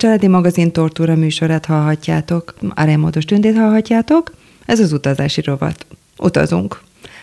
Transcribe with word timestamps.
Családi 0.00 0.26
Magazin 0.26 0.72
Tortúra 0.72 1.14
műsorát 1.14 1.64
hallhatjátok, 1.64 2.54
a 2.68 2.84
Remódos 2.84 3.24
Tündét 3.24 3.56
hallhatjátok, 3.56 4.32
ez 4.66 4.80
az 4.80 4.92
utazási 4.92 5.40
rovat. 5.40 5.86
Utazunk. 6.18 6.80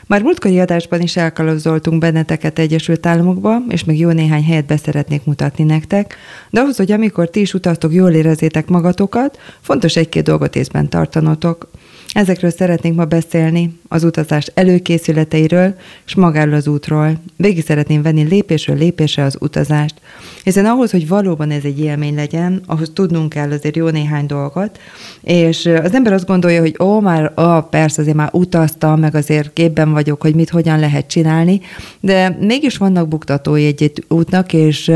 Már 0.08 0.22
múltkori 0.22 0.60
adásban 0.60 1.02
is 1.02 1.16
elkalozoltunk 1.18 2.00
benneteket 2.00 2.60
Egyesült 2.60 3.06
Államokba, 3.06 3.58
és 3.70 3.84
még 3.84 4.00
jó 4.00 4.10
néhány 4.10 4.44
helyet 4.44 4.66
beszeretnék 4.66 5.26
mutatni 5.26 5.64
nektek, 5.64 6.16
de 6.50 6.60
ahhoz, 6.60 6.78
hogy 6.78 6.92
amikor 6.92 7.30
ti 7.30 7.40
is 7.40 7.54
utaztok, 7.54 7.94
jól 7.94 8.12
érezzétek 8.12 8.68
magatokat, 8.68 9.40
fontos 9.62 9.96
egy-két 9.96 10.24
dolgot 10.24 10.56
észben 10.56 10.90
tartanotok. 10.90 11.70
Ezekről 12.18 12.50
szeretnénk 12.50 12.96
ma 12.96 13.06
beszélni, 13.06 13.80
az 13.88 14.04
utazás 14.04 14.52
előkészületeiről 14.54 15.76
és 16.06 16.16
magáról 16.16 16.54
az 16.54 16.68
útról. 16.68 17.12
Végig 17.36 17.64
szeretném 17.64 18.02
venni 18.02 18.24
lépésről 18.24 18.78
lépésre 18.78 19.24
az 19.24 19.38
utazást, 19.40 19.96
hiszen 20.44 20.66
ahhoz, 20.66 20.92
hogy 20.92 21.08
valóban 21.08 21.52
ez 21.52 21.64
egy 21.64 21.80
élmény 21.80 22.16
legyen, 22.16 22.62
ahhoz 22.66 22.92
tudnunk 22.94 23.30
kell 23.30 23.52
azért 23.52 23.76
jó 23.76 23.90
néhány 23.90 24.26
dolgot, 24.26 24.80
és 25.22 25.66
az 25.66 25.94
ember 25.94 26.14
azt 26.14 26.26
gondolja, 26.26 26.60
hogy 26.60 26.76
ó, 26.80 27.00
már, 27.00 27.34
ó, 27.38 27.62
persze 27.70 28.02
azért 28.02 28.16
már 28.16 28.30
utaztam, 28.32 29.00
meg 29.00 29.16
azért 29.16 29.54
képben 29.54 29.92
vagyok, 29.92 30.22
hogy 30.22 30.36
mit 30.36 30.50
hogyan 30.50 30.80
lehet 30.80 31.08
csinálni, 31.08 31.62
de 32.00 32.38
mégis 32.40 32.78
vannak 32.78 33.08
buktatói 33.08 33.66
egy 33.66 34.06
útnak, 34.08 34.54
és, 34.54 34.92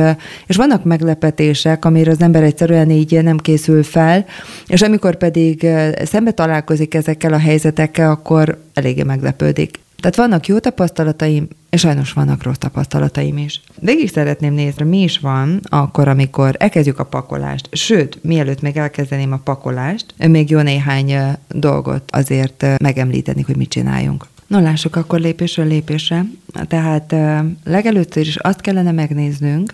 és 0.48 0.56
vannak 0.56 0.84
meglepetések, 0.84 1.86
amire 1.86 2.12
az 2.12 2.22
ember 2.22 2.44
egyszerűen 2.44 2.90
így 2.90 3.24
nem 3.24 3.38
készül 3.38 3.84
fel, 3.84 4.26
és 4.68 4.82
amikor 4.82 5.16
pedig 5.16 5.68
szembe 6.04 6.32
találkozik 6.32 6.90
ezekkel 7.12 7.34
a 7.34 7.38
helyzetekkel, 7.38 8.12
akkor 8.12 8.64
eléggé 8.74 9.04
meglepődik. 9.04 9.80
Tehát 10.00 10.16
vannak 10.16 10.48
jó 10.48 10.60
tapasztalataim, 10.60 11.48
és 11.70 11.80
sajnos 11.80 12.14
vannak 12.14 12.44
rossz 12.44 12.58
tapasztalataim 12.58 13.38
is. 13.38 13.62
Végig 13.80 14.10
szeretném 14.10 14.54
nézni, 14.54 14.84
mi 14.84 15.02
is 15.02 15.20
van 15.20 15.60
akkor, 15.64 16.08
amikor 16.08 16.56
elkezdjük 16.58 17.00
a 17.00 17.04
pakolást. 17.04 17.70
Sőt, 17.72 18.24
mielőtt 18.24 18.62
még 18.62 18.78
elkezdeném 18.78 19.32
a 19.32 19.38
pakolást, 19.38 20.06
még 20.18 20.50
jó 20.50 20.60
néhány 20.60 21.16
dolgot 21.48 22.04
azért 22.08 22.66
megemlíteni, 22.78 23.42
hogy 23.42 23.56
mit 23.56 23.70
csináljunk. 23.70 24.28
No, 24.48 24.60
lássuk 24.60 24.96
akkor 24.96 25.20
lépésről 25.20 25.68
lépésre. 25.68 26.26
Tehát 26.68 27.16
legelőször 27.64 28.28
is 28.28 28.36
azt 28.36 28.62
kellene 28.62 28.92
megnéznünk, 28.92 29.74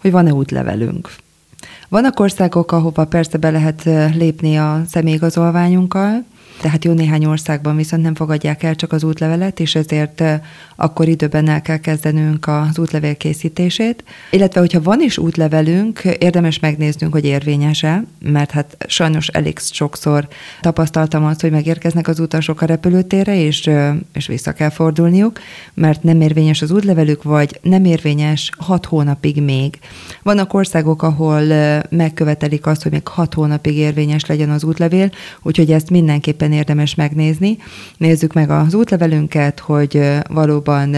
hogy 0.00 0.10
van-e 0.10 0.32
útlevelünk. 0.32 1.14
Vannak 1.88 2.20
országok, 2.20 2.72
ahova 2.72 3.04
persze 3.04 3.38
be 3.38 3.50
lehet 3.50 3.84
lépni 4.14 4.56
a 4.56 4.82
személyigazolványunkkal, 4.88 6.24
tehát 6.60 6.84
jó 6.84 6.92
néhány 6.92 7.24
országban 7.24 7.76
viszont 7.76 8.02
nem 8.02 8.14
fogadják 8.14 8.62
el 8.62 8.74
csak 8.74 8.92
az 8.92 9.04
útlevelet, 9.04 9.60
és 9.60 9.74
ezért 9.74 10.22
akkor 10.76 11.08
időben 11.08 11.48
el 11.48 11.62
kell 11.62 11.78
kezdenünk 11.78 12.46
az 12.46 12.78
útlevél 12.78 13.16
készítését. 13.16 14.04
Illetve, 14.30 14.60
hogyha 14.60 14.82
van 14.82 15.00
is 15.00 15.18
útlevelünk, 15.18 16.00
érdemes 16.18 16.58
megnéznünk, 16.58 17.12
hogy 17.12 17.24
érvényes-e, 17.24 18.04
mert 18.20 18.50
hát 18.50 18.76
sajnos 18.88 19.28
elég 19.28 19.58
sokszor 19.58 20.28
tapasztaltam 20.60 21.24
azt, 21.24 21.40
hogy 21.40 21.50
megérkeznek 21.50 22.08
az 22.08 22.20
utasok 22.20 22.60
a 22.60 22.66
repülőtérre, 22.66 23.36
és, 23.36 23.70
és 24.12 24.26
vissza 24.26 24.52
kell 24.52 24.70
fordulniuk, 24.70 25.38
mert 25.74 26.02
nem 26.02 26.20
érvényes 26.20 26.62
az 26.62 26.70
útlevelük, 26.70 27.22
vagy 27.22 27.58
nem 27.62 27.84
érvényes 27.84 28.50
hat 28.58 28.86
hónapig 28.86 29.42
még. 29.42 29.78
Vannak 30.22 30.54
országok, 30.54 31.02
ahol 31.02 31.42
megkövetelik 31.90 32.66
azt, 32.66 32.82
hogy 32.82 32.92
még 32.92 33.08
hat 33.08 33.34
hónapig 33.34 33.76
érvényes 33.76 34.26
legyen 34.26 34.50
az 34.50 34.64
útlevél, 34.64 35.10
úgyhogy 35.42 35.72
ezt 35.72 35.90
mindenképpen 35.90 36.43
érdemes 36.52 36.94
megnézni. 36.94 37.56
Nézzük 37.96 38.32
meg 38.32 38.50
az 38.50 38.74
útlevelünket, 38.74 39.60
hogy 39.60 40.00
valóban 40.28 40.96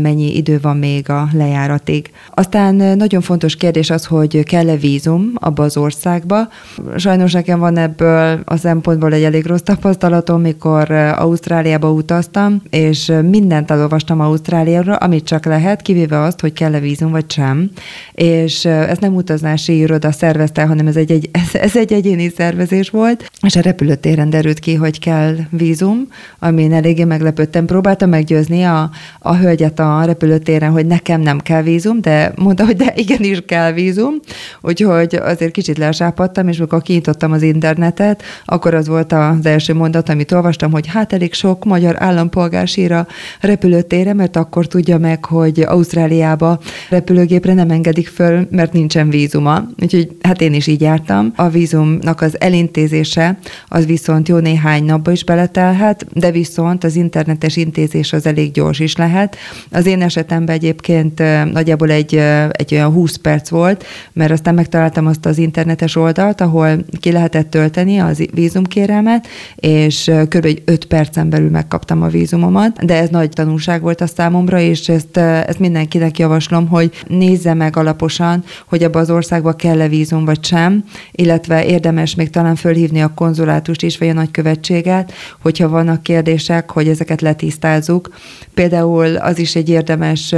mennyi 0.00 0.36
idő 0.36 0.58
van 0.62 0.76
még 0.76 1.10
a 1.10 1.28
lejáratig. 1.32 2.10
Aztán 2.30 2.74
nagyon 2.74 3.20
fontos 3.20 3.56
kérdés 3.56 3.90
az, 3.90 4.04
hogy 4.04 4.42
kell-e 4.42 4.76
vízum 4.76 5.32
abba 5.34 5.62
az 5.62 5.76
országba. 5.76 6.48
Sajnos 6.96 7.32
nekem 7.32 7.58
van 7.58 7.76
ebből 7.76 8.40
a 8.44 8.56
szempontból 8.56 9.12
egy 9.12 9.22
elég 9.22 9.46
rossz 9.46 9.60
tapasztalatom, 9.60 10.40
mikor 10.40 10.90
Ausztráliába 10.90 11.92
utaztam, 11.92 12.62
és 12.70 13.12
mindent 13.30 13.70
elolvastam 13.70 14.20
Ausztráliára, 14.20 14.96
amit 14.96 15.24
csak 15.24 15.44
lehet, 15.44 15.82
kivéve 15.82 16.20
azt, 16.20 16.40
hogy 16.40 16.52
kell-e 16.52 16.80
vízum 16.80 17.10
vagy 17.10 17.30
sem. 17.30 17.70
És 18.12 18.64
ez 18.64 18.98
nem 18.98 19.14
utazási 19.14 19.76
iroda 19.76 20.12
szervezte, 20.12 20.64
hanem 20.64 20.86
ez 20.86 20.96
egy, 20.96 21.10
egy, 21.10 21.30
ez 21.52 21.76
egy 21.76 21.92
egyéni 21.92 22.28
szervezés 22.36 22.90
volt, 22.90 23.30
és 23.46 23.56
a 23.56 23.60
repülőtéren 23.60 24.30
derült 24.30 24.58
ki, 24.58 24.73
hogy 24.74 24.98
kell 24.98 25.36
vízum, 25.50 26.08
amin 26.38 26.72
eléggé 26.72 27.04
meglepődtem. 27.04 27.66
Próbáltam 27.66 28.08
meggyőzni 28.08 28.62
a, 28.62 28.90
a 29.18 29.36
hölgyet 29.36 29.78
a 29.78 30.04
repülőtéren, 30.04 30.70
hogy 30.70 30.86
nekem 30.86 31.20
nem 31.20 31.38
kell 31.38 31.62
vízum, 31.62 32.00
de 32.00 32.32
mondta, 32.36 32.64
hogy 32.64 32.76
de 32.76 32.92
igenis 32.96 33.42
kell 33.46 33.72
vízum, 33.72 34.14
úgyhogy 34.60 35.14
azért 35.14 35.52
kicsit 35.52 35.78
lesápadtam, 35.78 36.48
és 36.48 36.58
amikor 36.58 36.82
kinyitottam 36.82 37.32
az 37.32 37.42
internetet, 37.42 38.22
akkor 38.44 38.74
az 38.74 38.88
volt 38.88 39.12
az 39.12 39.46
első 39.46 39.74
mondat, 39.74 40.08
amit 40.08 40.32
olvastam, 40.32 40.70
hogy 40.70 40.86
hát 40.86 41.12
elég 41.12 41.32
sok 41.34 41.64
magyar 41.64 42.02
állampolgár 42.02 42.68
sír 42.68 42.92
a 42.92 43.06
repülőtére, 43.40 44.12
mert 44.12 44.36
akkor 44.36 44.66
tudja 44.66 44.98
meg, 44.98 45.24
hogy 45.24 45.60
Ausztráliába 45.60 46.58
repülőgépre 46.90 47.54
nem 47.54 47.70
engedik 47.70 48.08
föl, 48.08 48.46
mert 48.50 48.72
nincsen 48.72 49.10
vízuma. 49.10 49.62
Úgyhogy 49.82 50.16
hát 50.22 50.40
én 50.40 50.54
is 50.54 50.66
így 50.66 50.80
jártam. 50.80 51.32
A 51.36 51.48
vízumnak 51.48 52.20
az 52.20 52.40
elintézése 52.40 53.38
az 53.68 53.86
viszont 53.86 54.28
jó 54.28 54.36
néhány 54.36 54.63
néhány 54.64 54.84
napba 54.84 55.10
is 55.10 55.24
beletelhet, 55.24 56.06
de 56.12 56.30
viszont 56.30 56.84
az 56.84 56.96
internetes 56.96 57.56
intézés 57.56 58.12
az 58.12 58.26
elég 58.26 58.52
gyors 58.52 58.80
is 58.80 58.96
lehet. 58.96 59.36
Az 59.70 59.86
én 59.86 60.02
esetemben 60.02 60.54
egyébként 60.54 61.22
nagyjából 61.52 61.90
egy, 61.90 62.14
egy 62.50 62.74
olyan 62.74 62.92
20 62.92 63.16
perc 63.16 63.48
volt, 63.48 63.84
mert 64.12 64.30
aztán 64.30 64.54
megtaláltam 64.54 65.06
azt 65.06 65.26
az 65.26 65.38
internetes 65.38 65.96
oldalt, 65.96 66.40
ahol 66.40 66.84
ki 67.00 67.12
lehetett 67.12 67.50
tölteni 67.50 67.98
az 67.98 68.26
vízumkérelmet, 68.32 69.26
és 69.56 70.10
kb. 70.28 70.60
5 70.64 70.84
percen 70.84 71.30
belül 71.30 71.50
megkaptam 71.50 72.02
a 72.02 72.08
vízumomat, 72.08 72.84
de 72.84 72.94
ez 72.94 73.08
nagy 73.08 73.28
tanulság 73.28 73.80
volt 73.80 74.00
a 74.00 74.06
számomra, 74.06 74.60
és 74.60 74.88
ezt, 74.88 75.16
ezt 75.16 75.58
mindenkinek 75.58 76.18
javaslom, 76.18 76.68
hogy 76.68 76.90
nézze 77.06 77.54
meg 77.54 77.76
alaposan, 77.76 78.44
hogy 78.66 78.82
abba 78.82 78.98
az 78.98 79.10
országba 79.10 79.52
kell-e 79.52 79.88
vízum 79.88 80.24
vagy 80.24 80.44
sem, 80.44 80.84
illetve 81.12 81.66
érdemes 81.66 82.14
még 82.14 82.30
talán 82.30 82.54
fölhívni 82.54 83.02
a 83.02 83.14
konzulátust 83.14 83.82
is, 83.82 83.98
vagy 83.98 84.08
a 84.08 84.12
nagykövet 84.12 84.53
segítséget, 84.54 85.12
hogyha 85.42 85.68
vannak 85.68 86.02
kérdések, 86.02 86.70
hogy 86.70 86.88
ezeket 86.88 87.20
letisztázzuk. 87.20 88.14
Például 88.54 89.16
az 89.16 89.38
is 89.38 89.56
egy 89.56 89.68
érdemes 89.68 90.34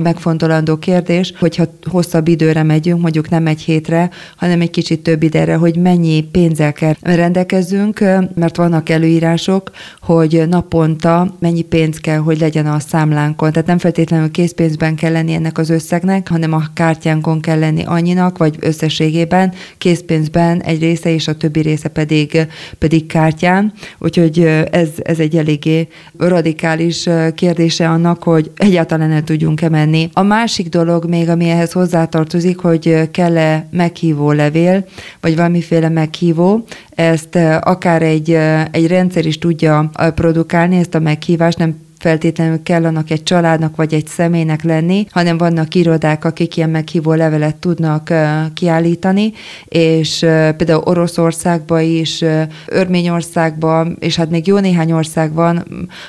megfontolandó 0.00 0.76
kérdés, 0.76 1.32
hogyha 1.38 1.64
hosszabb 1.90 2.28
időre 2.28 2.62
megyünk, 2.62 3.00
mondjuk 3.00 3.28
nem 3.28 3.46
egy 3.46 3.60
hétre, 3.60 4.10
hanem 4.36 4.60
egy 4.60 4.70
kicsit 4.70 5.02
több 5.02 5.22
időre, 5.22 5.54
hogy 5.54 5.76
mennyi 5.76 6.22
pénzzel 6.22 6.72
kell 6.72 6.94
rendelkezzünk, 7.00 8.00
mert 8.34 8.56
vannak 8.56 8.88
előírások, 8.88 9.70
hogy 10.04 10.42
naponta 10.48 11.34
mennyi 11.38 11.62
pénz 11.62 11.98
kell, 11.98 12.18
hogy 12.18 12.38
legyen 12.38 12.66
a 12.66 12.78
számlánkon. 12.78 13.52
Tehát 13.52 13.68
nem 13.68 13.78
feltétlenül 13.78 14.30
készpénzben 14.30 14.94
kell 14.94 15.12
lenni 15.12 15.32
ennek 15.32 15.58
az 15.58 15.70
összegnek, 15.70 16.28
hanem 16.28 16.52
a 16.52 16.62
kártyánkon 16.74 17.40
kell 17.40 17.58
lenni 17.58 17.82
annyinak, 17.84 18.38
vagy 18.38 18.56
összességében 18.60 19.52
készpénzben 19.78 20.62
egy 20.62 20.80
része, 20.80 21.10
és 21.10 21.28
a 21.28 21.36
többi 21.36 21.60
része 21.60 21.88
pedig, 21.88 22.46
pedig 22.78 23.06
kártyán. 23.06 23.72
Úgyhogy 23.98 24.38
ez, 24.70 24.88
ez 25.02 25.18
egy 25.18 25.36
eléggé 25.36 25.88
radikális 26.18 27.08
kérdése 27.34 27.88
annak, 27.88 28.22
hogy 28.22 28.50
egyáltalán 28.56 29.10
el 29.10 29.22
tudjunk-e 29.22 29.68
menni. 29.68 30.08
A 30.12 30.22
másik 30.22 30.68
dolog 30.68 31.04
még, 31.04 31.28
ami 31.28 31.48
ehhez 31.48 31.72
hozzátartozik, 31.72 32.58
hogy 32.58 33.10
kell-e 33.10 33.68
meghívó 33.70 34.32
levél, 34.32 34.86
vagy 35.20 35.36
valamiféle 35.36 35.88
meghívó, 35.88 36.64
ezt 36.94 37.38
akár 37.60 38.02
egy, 38.02 38.30
egy 38.70 38.86
rendszer 38.86 39.26
is 39.26 39.38
tudja 39.38 39.90
produkálni, 40.14 40.78
ezt 40.78 40.94
a 40.94 40.98
meghívást, 40.98 41.58
nem 41.58 41.83
feltétlenül 42.04 42.62
kell 42.62 42.84
annak 42.84 43.10
egy 43.10 43.22
családnak 43.22 43.76
vagy 43.76 43.94
egy 43.94 44.06
személynek 44.06 44.62
lenni, 44.62 45.06
hanem 45.10 45.38
vannak 45.38 45.74
irodák, 45.74 46.24
akik 46.24 46.56
ilyen 46.56 46.70
meghívó 46.70 47.12
levelet 47.12 47.56
tudnak 47.56 48.12
kiállítani, 48.54 49.32
és 49.64 50.18
például 50.56 50.82
Oroszországban 50.84 51.80
is, 51.80 52.24
Örményországban, 52.66 53.96
és 54.00 54.16
hát 54.16 54.30
még 54.30 54.46
jó 54.46 54.58
néhány 54.58 54.92
ország 54.92 55.32
van, 55.32 55.64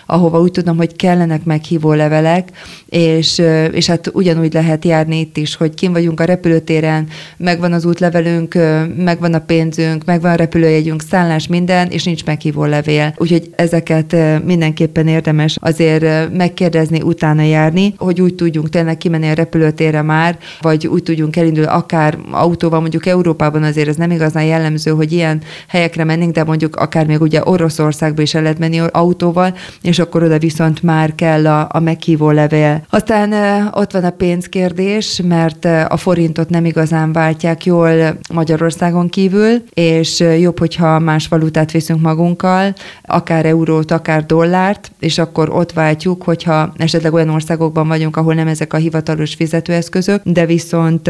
ahova 0.06 0.40
úgy 0.40 0.52
tudom, 0.52 0.78
hogy 0.78 0.96
kellenek 0.96 1.44
meghívó 1.44 1.94
levelek, 1.94 2.50
és, 2.90 3.42
és 3.72 3.86
hát 3.86 4.10
ugyanúgy 4.14 4.54
lehet 4.54 4.86
járni 4.86 5.20
itt 5.20 5.38
is, 5.38 5.56
hogy 5.56 5.74
kim 5.74 5.92
vagyunk 5.92 6.20
a 6.20 6.24
repülőtéren, 6.26 7.08
megvan 7.38 7.74
az 7.74 7.86
útlevelünk, 7.86 8.54
megvan 8.98 9.34
a 9.34 9.40
pénzünk, 9.40 10.06
megvan 10.06 10.32
a 10.32 10.36
repülőjegyünk, 10.36 11.02
szállás, 11.02 11.48
minden, 11.48 11.88
és 11.88 12.04
nincs 12.04 12.26
meghívó 12.26 12.66
levél. 12.66 13.14
Úgyhogy 13.18 13.50
ezeket 13.56 14.16
mindenképpen 14.46 15.08
érdemes 15.08 15.58
azért 15.62 15.84
azért 15.86 16.34
megkérdezni, 16.34 17.02
utána 17.02 17.42
járni, 17.42 17.94
hogy 17.98 18.22
úgy 18.22 18.36
tudjunk 18.36 18.70
tényleg 18.70 18.98
kimenni 18.98 19.30
a 19.30 19.34
repülőtérre 19.34 20.02
már, 20.02 20.38
vagy 20.62 20.88
úgy 20.88 21.04
tudjunk 21.04 21.36
elindulni 21.36 21.70
akár 21.70 22.18
autóval, 22.32 22.80
mondjuk 22.80 23.06
Európában 23.06 23.64
azért 23.64 23.88
ez 23.88 23.96
nem 23.96 24.12
igazán 24.12 24.44
jellemző, 24.44 24.92
hogy 24.92 25.12
ilyen 25.12 25.42
helyekre 25.68 26.04
mennénk, 26.04 26.34
de 26.34 26.44
mondjuk 26.44 26.76
akár 26.76 27.06
még 27.06 27.22
ugye 27.22 27.42
Oroszországba 27.44 28.22
is 28.22 28.34
el 28.34 28.42
lehet 28.42 28.60
menni 28.60 28.80
autóval, 28.92 29.56
és 29.82 30.00
akkor 30.00 30.24
oda 30.24 30.40
viszont 30.40 30.84
már 30.84 31.16
kell 31.16 31.48
a, 31.48 31.68
a 31.72 31.80
meghívó 31.80 32.30
levél. 32.30 32.86
Aztán 32.90 33.34
ott 33.74 33.92
van 33.92 34.04
a 34.04 34.10
pénzkérdés, 34.10 35.22
mert 35.28 35.66
a 35.88 35.98
forintot 35.98 36.50
nem 36.50 36.66
igazán 36.66 37.12
váltják 37.12 37.66
jól 37.66 38.18
Magyarországon 38.34 39.10
kívül, 39.10 39.64
és 39.74 40.20
jobb, 40.40 40.60
hogyha 40.60 41.00
más 41.00 41.28
valutát 41.28 41.72
viszünk 41.72 42.02
magunkkal, 42.02 42.74
akár 43.04 43.46
eurót, 43.46 43.92
akár 43.92 44.26
dollárt, 44.26 44.92
és 45.00 45.18
akkor 45.18 45.50
ott 45.50 45.72
váltjuk, 45.76 46.24
hogyha 46.24 46.74
esetleg 46.78 47.14
olyan 47.14 47.30
országokban 47.30 47.88
vagyunk, 47.88 48.18
ahol 48.18 48.34
nem 48.34 48.48
ezek 48.48 48.74
a 48.74 48.78
hivatalos 48.78 49.34
fizetőeszközök, 49.34 50.22
de 50.24 50.46
viszont 50.46 51.08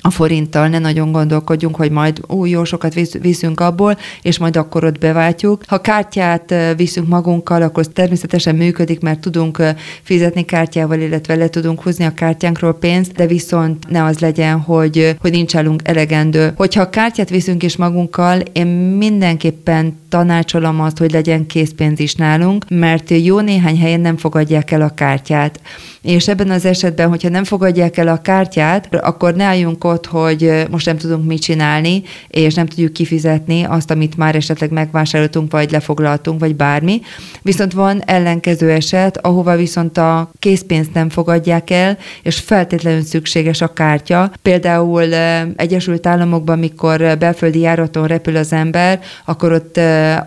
a 0.00 0.10
forinttal 0.10 0.68
ne 0.68 0.78
nagyon 0.78 1.12
gondolkodjunk, 1.12 1.76
hogy 1.76 1.90
majd 1.90 2.20
új 2.28 2.50
jó 2.50 2.64
sokat 2.64 2.94
viszünk 3.20 3.60
abból, 3.60 3.98
és 4.22 4.38
majd 4.38 4.56
akkor 4.56 4.84
ott 4.84 4.98
beváltjuk. 4.98 5.62
Ha 5.66 5.80
kártyát 5.80 6.54
viszünk 6.76 7.08
magunkkal, 7.08 7.62
akkor 7.62 7.86
természetesen 7.86 8.54
működik, 8.54 9.00
mert 9.00 9.20
tudunk 9.20 9.62
fizetni 10.02 10.44
kártyával, 10.44 11.00
illetve 11.00 11.34
le 11.34 11.48
tudunk 11.48 11.82
húzni 11.82 12.04
a 12.04 12.14
kártyánkról 12.14 12.74
pénzt, 12.74 13.12
de 13.12 13.26
viszont 13.26 13.88
ne 13.88 14.04
az 14.04 14.18
legyen, 14.18 14.60
hogy, 14.60 15.16
hogy 15.20 15.30
nincs 15.30 15.56
állunk 15.56 15.80
elegendő. 15.84 16.52
Hogyha 16.56 16.90
kártyát 16.90 17.30
viszünk 17.30 17.62
is 17.62 17.76
magunkkal, 17.76 18.40
én 18.52 18.66
mindenképpen 18.98 19.98
tanácsolom 20.08 20.80
azt, 20.80 20.98
hogy 20.98 21.12
legyen 21.12 21.46
készpénz 21.46 22.00
is 22.00 22.14
nálunk, 22.14 22.64
mert 22.68 23.10
jó 23.10 23.40
néhány 23.40 23.78
helyen 23.78 23.93
nem 24.00 24.16
fogadják 24.16 24.70
el 24.70 24.82
a 24.82 24.94
kártyát. 24.94 25.60
És 26.04 26.28
ebben 26.28 26.50
az 26.50 26.64
esetben, 26.64 27.08
hogyha 27.08 27.28
nem 27.28 27.44
fogadják 27.44 27.96
el 27.96 28.08
a 28.08 28.20
kártyát, 28.20 28.94
akkor 28.94 29.34
ne 29.34 29.44
álljunk 29.44 29.84
ott, 29.84 30.06
hogy 30.06 30.66
most 30.70 30.86
nem 30.86 30.96
tudunk 30.96 31.26
mit 31.26 31.40
csinálni, 31.40 32.02
és 32.28 32.54
nem 32.54 32.66
tudjuk 32.66 32.92
kifizetni 32.92 33.62
azt, 33.62 33.90
amit 33.90 34.16
már 34.16 34.34
esetleg 34.34 34.70
megvásároltunk, 34.70 35.52
vagy 35.52 35.70
lefoglaltunk, 35.70 36.40
vagy 36.40 36.56
bármi. 36.56 37.00
Viszont 37.42 37.72
van 37.72 38.02
ellenkező 38.04 38.70
eset, 38.70 39.16
ahova 39.16 39.56
viszont 39.56 39.98
a 39.98 40.30
készpénzt 40.38 40.94
nem 40.94 41.08
fogadják 41.08 41.70
el, 41.70 41.98
és 42.22 42.38
feltétlenül 42.38 43.02
szükséges 43.02 43.60
a 43.60 43.72
kártya. 43.72 44.32
Például 44.42 45.14
Egyesült 45.56 46.06
Államokban, 46.06 46.58
mikor 46.58 47.18
belföldi 47.18 47.60
járaton 47.60 48.06
repül 48.06 48.36
az 48.36 48.52
ember, 48.52 49.00
akkor 49.24 49.52
ott 49.52 49.76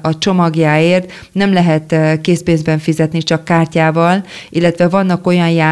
a 0.02 0.18
csomagjáért 0.18 1.12
nem 1.32 1.54
lehet 1.54 1.96
készpénzben 2.22 2.80
fizetni, 2.80 3.24
csak 3.24 3.46
kártyával, 3.46 4.24
illetve 4.50 4.88
vannak 4.88 5.28
olyan 5.28 5.50
járatok, 5.50 5.66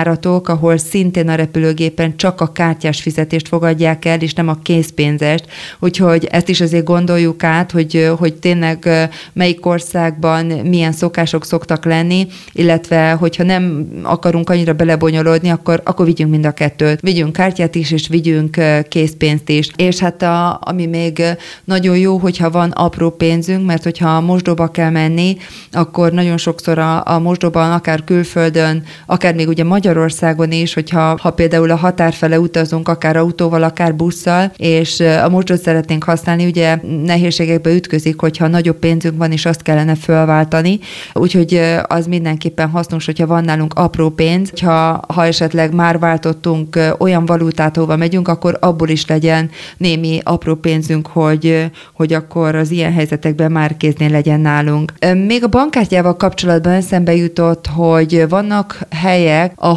ahol 0.44 0.78
szintén 0.78 1.30
a 1.30 1.36
repülőgépen 1.36 2.18
csak 2.18 2.42
a 2.42 2.52
kártyás 2.52 3.02
fizetést 3.02 3.48
fogadják 3.48 4.06
el, 4.06 4.22
és 4.22 4.34
nem 4.34 4.48
a 4.48 4.60
készpénzest. 4.64 5.46
Úgyhogy 5.80 6.28
ezt 6.32 6.50
is 6.50 6.62
azért 6.62 6.84
gondoljuk 6.84 7.44
át, 7.44 7.72
hogy, 7.72 8.12
hogy 8.18 8.34
tényleg 8.34 8.90
melyik 9.34 9.66
országban 9.66 10.46
milyen 10.46 10.92
szokások 10.92 11.46
szoktak 11.46 11.86
lenni, 11.86 12.28
illetve 12.52 13.12
hogyha 13.12 13.44
nem 13.44 13.88
akarunk 14.04 14.50
annyira 14.50 14.74
belebonyolódni, 14.74 15.50
akkor, 15.50 15.82
akkor 15.84 16.06
vigyünk 16.06 16.32
mind 16.32 16.46
a 16.46 16.52
kettőt. 16.52 17.02
Vigyünk 17.02 17.34
kártyát 17.34 17.76
is, 17.76 17.92
és 17.92 18.08
vigyünk 18.08 18.58
készpénzt 18.90 19.50
is. 19.50 19.70
És 19.76 20.00
hát 20.00 20.22
a, 20.22 20.60
ami 20.62 20.86
még 20.86 21.24
nagyon 21.64 21.98
jó, 21.98 22.18
hogyha 22.18 22.50
van 22.50 22.72
apró 22.72 23.10
pénzünk, 23.10 23.66
mert 23.66 23.84
hogyha 23.84 24.16
a 24.16 24.22
mosdóba 24.22 24.68
kell 24.68 24.90
menni, 24.90 25.38
akkor 25.72 26.12
nagyon 26.12 26.38
sokszor 26.38 26.78
a, 26.78 27.08
a 27.08 27.20
mosdóban, 27.20 27.72
akár 27.72 28.04
külföldön, 28.04 28.84
akár 29.06 29.36
még 29.36 29.48
ugye 29.48 29.64
Magyarországon 29.86 30.52
is, 30.52 30.74
hogyha 30.74 31.18
ha 31.22 31.32
például 31.32 31.72
a 31.72 31.76
határfele 31.76 32.40
utazunk, 32.40 32.88
akár 32.88 33.18
autóval, 33.18 33.64
akár 33.64 33.96
busszal, 33.96 34.52
és 34.58 35.00
a 35.00 35.30
mosdót 35.30 35.62
szeretnénk 35.62 36.04
használni, 36.04 36.46
ugye 36.46 36.80
nehézségekbe 37.04 37.74
ütközik, 37.74 38.20
hogyha 38.20 38.48
nagyobb 38.48 38.76
pénzünk 38.78 39.18
van, 39.18 39.32
és 39.32 39.46
azt 39.46 39.62
kellene 39.62 39.96
fölváltani. 39.96 40.80
Úgyhogy 41.14 41.62
az 41.88 42.06
mindenképpen 42.08 42.70
hasznos, 42.70 43.06
hogyha 43.06 43.28
van 43.28 43.44
nálunk 43.44 43.74
apró 43.74 44.10
pénz, 44.10 44.52
ha, 44.62 45.04
ha 45.08 45.26
esetleg 45.26 45.74
már 45.74 46.00
váltottunk 46.00 46.80
olyan 46.98 47.26
valutát, 47.26 47.76
hova 47.76 47.96
megyünk, 47.96 48.28
akkor 48.28 48.58
abból 48.60 48.90
is 48.90 49.06
legyen 49.08 49.50
némi 49.78 50.20
apró 50.24 50.56
pénzünk, 50.56 51.08
hogy, 51.08 51.72
hogy 51.94 52.14
akkor 52.14 52.56
az 52.56 52.72
ilyen 52.72 52.94
helyzetekben 52.94 53.52
már 53.52 53.78
kéznél 53.78 54.10
legyen 54.10 54.40
nálunk. 54.40 54.94
Még 55.26 55.44
a 55.44 55.48
bankkártyával 55.48 56.16
kapcsolatban 56.16 56.74
eszembe 56.74 57.16
jutott, 57.16 57.68
hogy 57.68 58.26
vannak 58.30 58.80
helyek, 58.90 59.54
ahol 59.56 59.75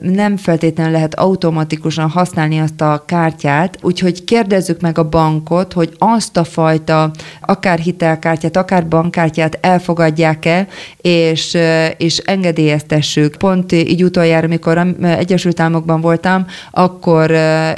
nem 0.00 0.36
feltétlenül 0.36 0.92
lehet 0.92 1.14
automatikusan 1.14 2.08
használni 2.08 2.58
azt 2.58 2.80
a 2.80 3.02
kártyát, 3.06 3.78
úgyhogy 3.82 4.24
kérdezzük 4.24 4.80
meg 4.80 4.98
a 4.98 5.08
bankot, 5.08 5.72
hogy 5.72 5.94
azt 5.98 6.36
a 6.36 6.44
fajta 6.44 7.10
akár 7.40 7.78
hitelkártyát, 7.78 8.56
akár 8.56 8.88
bankkártyát 8.88 9.58
elfogadják-e, 9.60 10.66
és, 11.00 11.56
és 11.96 12.18
engedélyeztessük. 12.18 13.36
Pont 13.36 13.72
így 13.72 14.04
utoljára, 14.04 14.46
amikor 14.46 14.94
Egyesült 15.02 15.60
Államokban 15.60 16.00
voltam, 16.00 16.46
akkor 16.70 17.32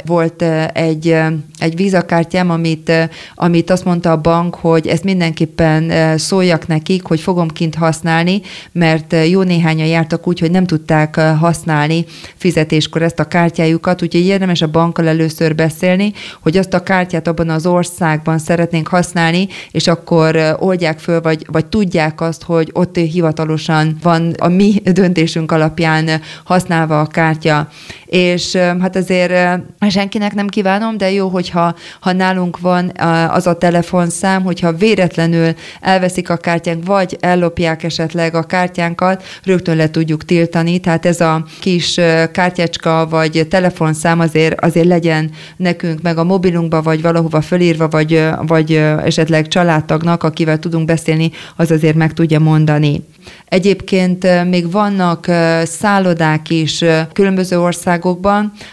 volt 0.05 0.41
egy, 0.73 1.15
egy 1.59 1.75
vízakártyám, 1.75 2.49
amit, 2.49 2.91
amit 3.35 3.69
azt 3.69 3.85
mondta 3.85 4.11
a 4.11 4.21
bank, 4.21 4.55
hogy 4.55 4.87
ezt 4.87 5.03
mindenképpen 5.03 6.17
szóljak 6.17 6.67
nekik, 6.67 7.03
hogy 7.03 7.19
fogom 7.19 7.47
kint 7.47 7.75
használni, 7.75 8.41
mert 8.71 9.15
jó 9.29 9.41
néhányan 9.41 9.87
jártak 9.87 10.27
úgy, 10.27 10.39
hogy 10.39 10.51
nem 10.51 10.65
tudták 10.65 11.16
használni 11.17 12.05
fizetéskor 12.35 13.01
ezt 13.01 13.19
a 13.19 13.27
kártyájukat, 13.27 14.01
úgyhogy 14.01 14.25
érdemes 14.25 14.61
a 14.61 14.67
bankkal 14.67 15.07
először 15.07 15.55
beszélni, 15.55 16.13
hogy 16.41 16.57
azt 16.57 16.73
a 16.73 16.83
kártyát 16.83 17.27
abban 17.27 17.49
az 17.49 17.65
országban 17.65 18.37
szeretnénk 18.37 18.87
használni, 18.87 19.47
és 19.71 19.87
akkor 19.87 20.55
oldják 20.59 20.99
föl, 20.99 21.21
vagy, 21.21 21.45
vagy 21.51 21.65
tudják 21.65 22.21
azt, 22.21 22.43
hogy 22.43 22.69
ott 22.73 22.95
hivatalosan 22.95 23.97
van 24.01 24.33
a 24.37 24.47
mi 24.47 24.81
döntésünk 24.83 25.51
alapján 25.51 26.21
használva 26.43 26.99
a 26.99 27.07
kártya. 27.07 27.67
És 28.07 28.55
hát 28.55 28.95
azért 28.95 29.61
senkinek 29.89 30.33
nem 30.33 30.47
kívánom, 30.47 30.97
de 30.97 31.11
jó, 31.11 31.27
hogyha 31.27 31.75
ha 31.99 32.11
nálunk 32.11 32.59
van 32.59 32.91
az 33.29 33.47
a 33.47 33.57
telefonszám, 33.57 34.43
hogyha 34.43 34.73
véletlenül 34.73 35.53
elveszik 35.81 36.29
a 36.29 36.37
kártyánk, 36.37 36.85
vagy 36.85 37.17
ellopják 37.19 37.83
esetleg 37.83 38.35
a 38.35 38.43
kártyánkat, 38.43 39.23
rögtön 39.43 39.75
le 39.75 39.89
tudjuk 39.89 40.25
tiltani, 40.25 40.79
tehát 40.79 41.05
ez 41.05 41.21
a 41.21 41.45
kis 41.59 41.99
kártyácska 42.31 43.07
vagy 43.09 43.47
telefonszám 43.49 44.19
azért, 44.19 44.61
azért 44.61 44.87
legyen 44.87 45.31
nekünk 45.57 46.01
meg 46.01 46.17
a 46.17 46.23
mobilunkba, 46.23 46.81
vagy 46.81 47.01
valahova 47.01 47.41
fölírva, 47.41 47.87
vagy, 47.87 48.25
vagy 48.41 48.73
esetleg 49.05 49.47
családtagnak, 49.47 50.23
akivel 50.23 50.59
tudunk 50.59 50.85
beszélni, 50.85 51.31
az 51.55 51.71
azért 51.71 51.95
meg 51.95 52.13
tudja 52.13 52.39
mondani. 52.39 53.03
Egyébként 53.45 54.45
még 54.49 54.71
vannak 54.71 55.25
szállodák 55.63 56.49
is 56.49 56.83
különböző 57.13 57.59
országokban, 57.59 57.95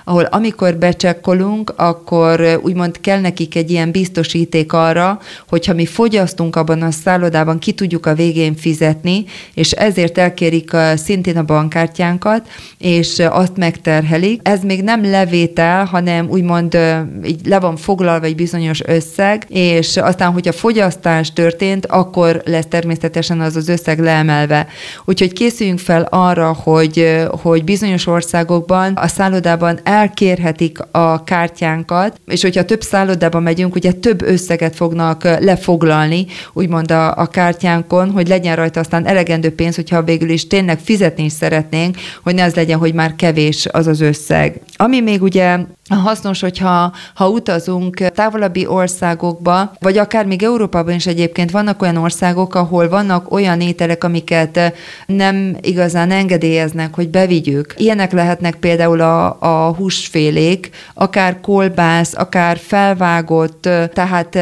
ahol 0.04 0.22
amikor 0.22 0.76
becsekkolunk, 0.76 1.72
akkor 1.76 2.60
úgymond 2.62 3.00
kell 3.00 3.20
nekik 3.20 3.54
egy 3.54 3.70
ilyen 3.70 3.90
biztosíték 3.90 4.72
arra, 4.72 5.18
hogyha 5.48 5.74
mi 5.74 5.86
fogyasztunk 5.86 6.56
abban 6.56 6.82
a 6.82 6.90
szállodában, 6.90 7.58
ki 7.58 7.72
tudjuk 7.72 8.06
a 8.06 8.14
végén 8.14 8.54
fizetni, 8.54 9.24
és 9.54 9.70
ezért 9.70 10.18
elkérik 10.18 10.70
szintén 10.94 11.36
a 11.36 11.42
bankkártyánkat, 11.42 12.48
és 12.78 13.18
azt 13.18 13.56
megterhelik. 13.56 14.40
Ez 14.42 14.62
még 14.62 14.82
nem 14.82 15.10
levétel, 15.10 15.84
hanem 15.84 16.28
úgymond 16.28 16.78
így 17.24 17.46
le 17.46 17.60
van 17.60 17.76
foglalva 17.76 18.26
egy 18.26 18.34
bizonyos 18.34 18.82
összeg, 18.86 19.46
és 19.48 19.96
aztán, 19.96 20.32
hogyha 20.32 20.52
fogyasztás 20.52 21.32
történt, 21.32 21.86
akkor 21.86 22.42
lesz 22.44 22.66
természetesen 22.68 23.40
az 23.40 23.56
az 23.56 23.68
összeg 23.68 23.98
leemelve. 23.98 24.66
Úgyhogy 25.04 25.32
készüljünk 25.32 25.78
fel 25.78 26.02
arra, 26.10 26.52
hogy, 26.52 27.24
hogy 27.42 27.64
bizonyos 27.64 28.06
országokban 28.06 28.92
a 28.92 29.08
szállodában 29.14 29.78
elkérhetik 29.82 30.78
a 30.90 31.24
kártyánkat, 31.24 32.20
és 32.26 32.42
hogyha 32.42 32.64
több 32.64 32.82
szállodában 32.82 33.42
megyünk, 33.42 33.74
ugye 33.74 33.92
több 33.92 34.22
összeget 34.22 34.76
fognak 34.76 35.22
lefoglalni, 35.22 36.26
úgymond 36.52 36.90
a, 36.90 37.16
a 37.16 37.26
kártyánkon, 37.26 38.10
hogy 38.10 38.28
legyen 38.28 38.56
rajta 38.56 38.80
aztán 38.80 39.06
elegendő 39.06 39.54
pénz, 39.54 39.74
hogyha 39.74 40.02
végül 40.02 40.28
is 40.28 40.46
tényleg 40.46 40.78
fizetni 40.78 41.24
is 41.24 41.32
szeretnénk, 41.32 41.96
hogy 42.22 42.34
ne 42.34 42.44
az 42.44 42.54
legyen, 42.54 42.78
hogy 42.78 42.94
már 42.94 43.14
kevés 43.16 43.66
az 43.70 43.86
az 43.86 44.00
összeg. 44.00 44.60
Ami 44.76 45.00
még 45.00 45.22
ugye 45.22 45.58
hasznos, 45.88 46.40
hogyha 46.40 46.92
ha 47.14 47.28
utazunk 47.28 47.96
távolabbi 47.96 48.66
országokba, 48.66 49.72
vagy 49.80 49.98
akár 49.98 50.26
még 50.26 50.42
Európában 50.42 50.94
is 50.94 51.06
egyébként 51.06 51.50
vannak 51.50 51.82
olyan 51.82 51.96
országok, 51.96 52.54
ahol 52.54 52.88
vannak 52.88 53.32
olyan 53.32 53.60
ételek, 53.60 54.04
amiket 54.04 54.74
nem 55.06 55.56
igazán 55.60 56.10
engedélyeznek, 56.10 56.94
hogy 56.94 57.08
bevigyük. 57.08 57.74
Ilyenek 57.76 58.12
lehetnek 58.12 58.54
például 58.54 59.00
a, 59.00 59.36
a 59.40 59.74
húsfélék, 59.74 60.70
akár 60.94 61.40
kolbász, 61.40 62.14
akár 62.16 62.58
felvágott, 62.58 63.68
tehát 63.92 64.36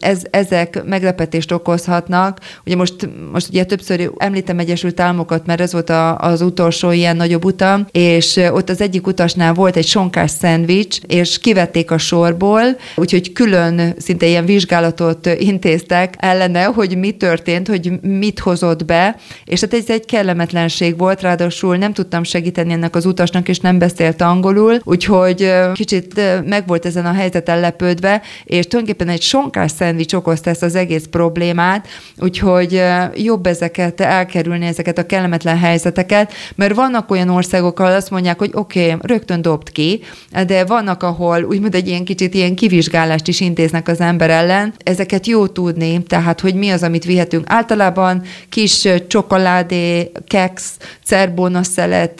ez, 0.00 0.22
ezek 0.30 0.82
meglepetést 0.84 1.52
okozhatnak. 1.52 2.40
Ugye 2.66 2.76
most, 2.76 3.08
most 3.32 3.48
ugye 3.48 3.64
többször 3.64 4.10
említem 4.16 4.58
Egyesült 4.58 5.00
Államokat, 5.00 5.46
mert 5.46 5.60
ez 5.60 5.72
volt 5.72 5.90
a, 5.90 6.18
az 6.18 6.40
utolsó 6.40 6.90
ilyen 6.90 7.16
nagyobb 7.16 7.44
utam, 7.44 7.86
és 7.90 8.36
ott 8.52 8.68
az 8.68 8.80
egyik 8.80 9.06
utasnál 9.06 9.52
volt 9.52 9.76
egy 9.76 9.86
sonkás 9.86 10.30
szendvics, 10.30 10.83
Switch, 10.84 11.00
és 11.06 11.38
kivették 11.38 11.90
a 11.90 11.98
sorból, 11.98 12.62
úgyhogy 12.96 13.32
külön 13.32 13.94
szinte 13.98 14.26
ilyen 14.26 14.44
vizsgálatot 14.44 15.26
intéztek 15.38 16.14
ellene, 16.18 16.62
hogy 16.62 16.98
mi 16.98 17.10
történt, 17.10 17.68
hogy 17.68 18.00
mit 18.00 18.38
hozott 18.38 18.84
be, 18.84 19.16
és 19.44 19.60
hát 19.60 19.74
ez 19.74 19.84
egy 19.88 20.04
kellemetlenség 20.04 20.98
volt, 20.98 21.20
ráadásul 21.20 21.76
nem 21.76 21.92
tudtam 21.92 22.22
segíteni 22.22 22.72
ennek 22.72 22.96
az 22.96 23.06
utasnak, 23.06 23.48
és 23.48 23.58
nem 23.58 23.78
beszélt 23.78 24.22
angolul, 24.22 24.80
úgyhogy 24.84 25.52
kicsit 25.72 26.20
meg 26.46 26.66
volt 26.66 26.86
ezen 26.86 27.06
a 27.06 27.12
helyzeten 27.12 27.60
lepődve, 27.60 28.22
és 28.44 28.66
tulajdonképpen 28.66 29.14
egy 29.14 29.22
sonkás 29.22 29.70
szendvics 29.70 30.12
okozta 30.12 30.50
ezt 30.50 30.62
az 30.62 30.74
egész 30.74 31.04
problémát, 31.10 31.88
úgyhogy 32.18 32.82
jobb 33.14 33.46
ezeket 33.46 34.00
elkerülni, 34.00 34.66
ezeket 34.66 34.98
a 34.98 35.06
kellemetlen 35.06 35.58
helyzeteket, 35.58 36.32
mert 36.54 36.74
vannak 36.74 37.10
olyan 37.10 37.28
országok, 37.28 37.80
ahol 37.80 37.92
azt 37.92 38.10
mondják, 38.10 38.38
hogy 38.38 38.50
oké, 38.52 38.92
okay, 38.92 38.98
rögtön 39.02 39.42
dobd 39.42 39.72
ki, 39.72 40.02
de 40.46 40.64
vannak, 40.74 41.02
ahol 41.02 41.42
úgymond 41.42 41.74
egy 41.74 41.88
ilyen 41.88 42.04
kicsit 42.04 42.34
ilyen 42.34 42.54
kivizsgálást 42.54 43.28
is 43.28 43.40
intéznek 43.40 43.88
az 43.88 44.00
ember 44.00 44.30
ellen. 44.30 44.74
Ezeket 44.78 45.26
jó 45.26 45.46
tudni, 45.46 46.02
tehát 46.02 46.40
hogy 46.40 46.54
mi 46.54 46.70
az, 46.70 46.82
amit 46.82 47.04
vihetünk. 47.04 47.44
Általában 47.46 48.22
kis 48.48 48.88
csokoládé, 49.06 50.12
keks, 50.26 50.62
cerbóna 51.04 51.62
szelet, 51.62 52.14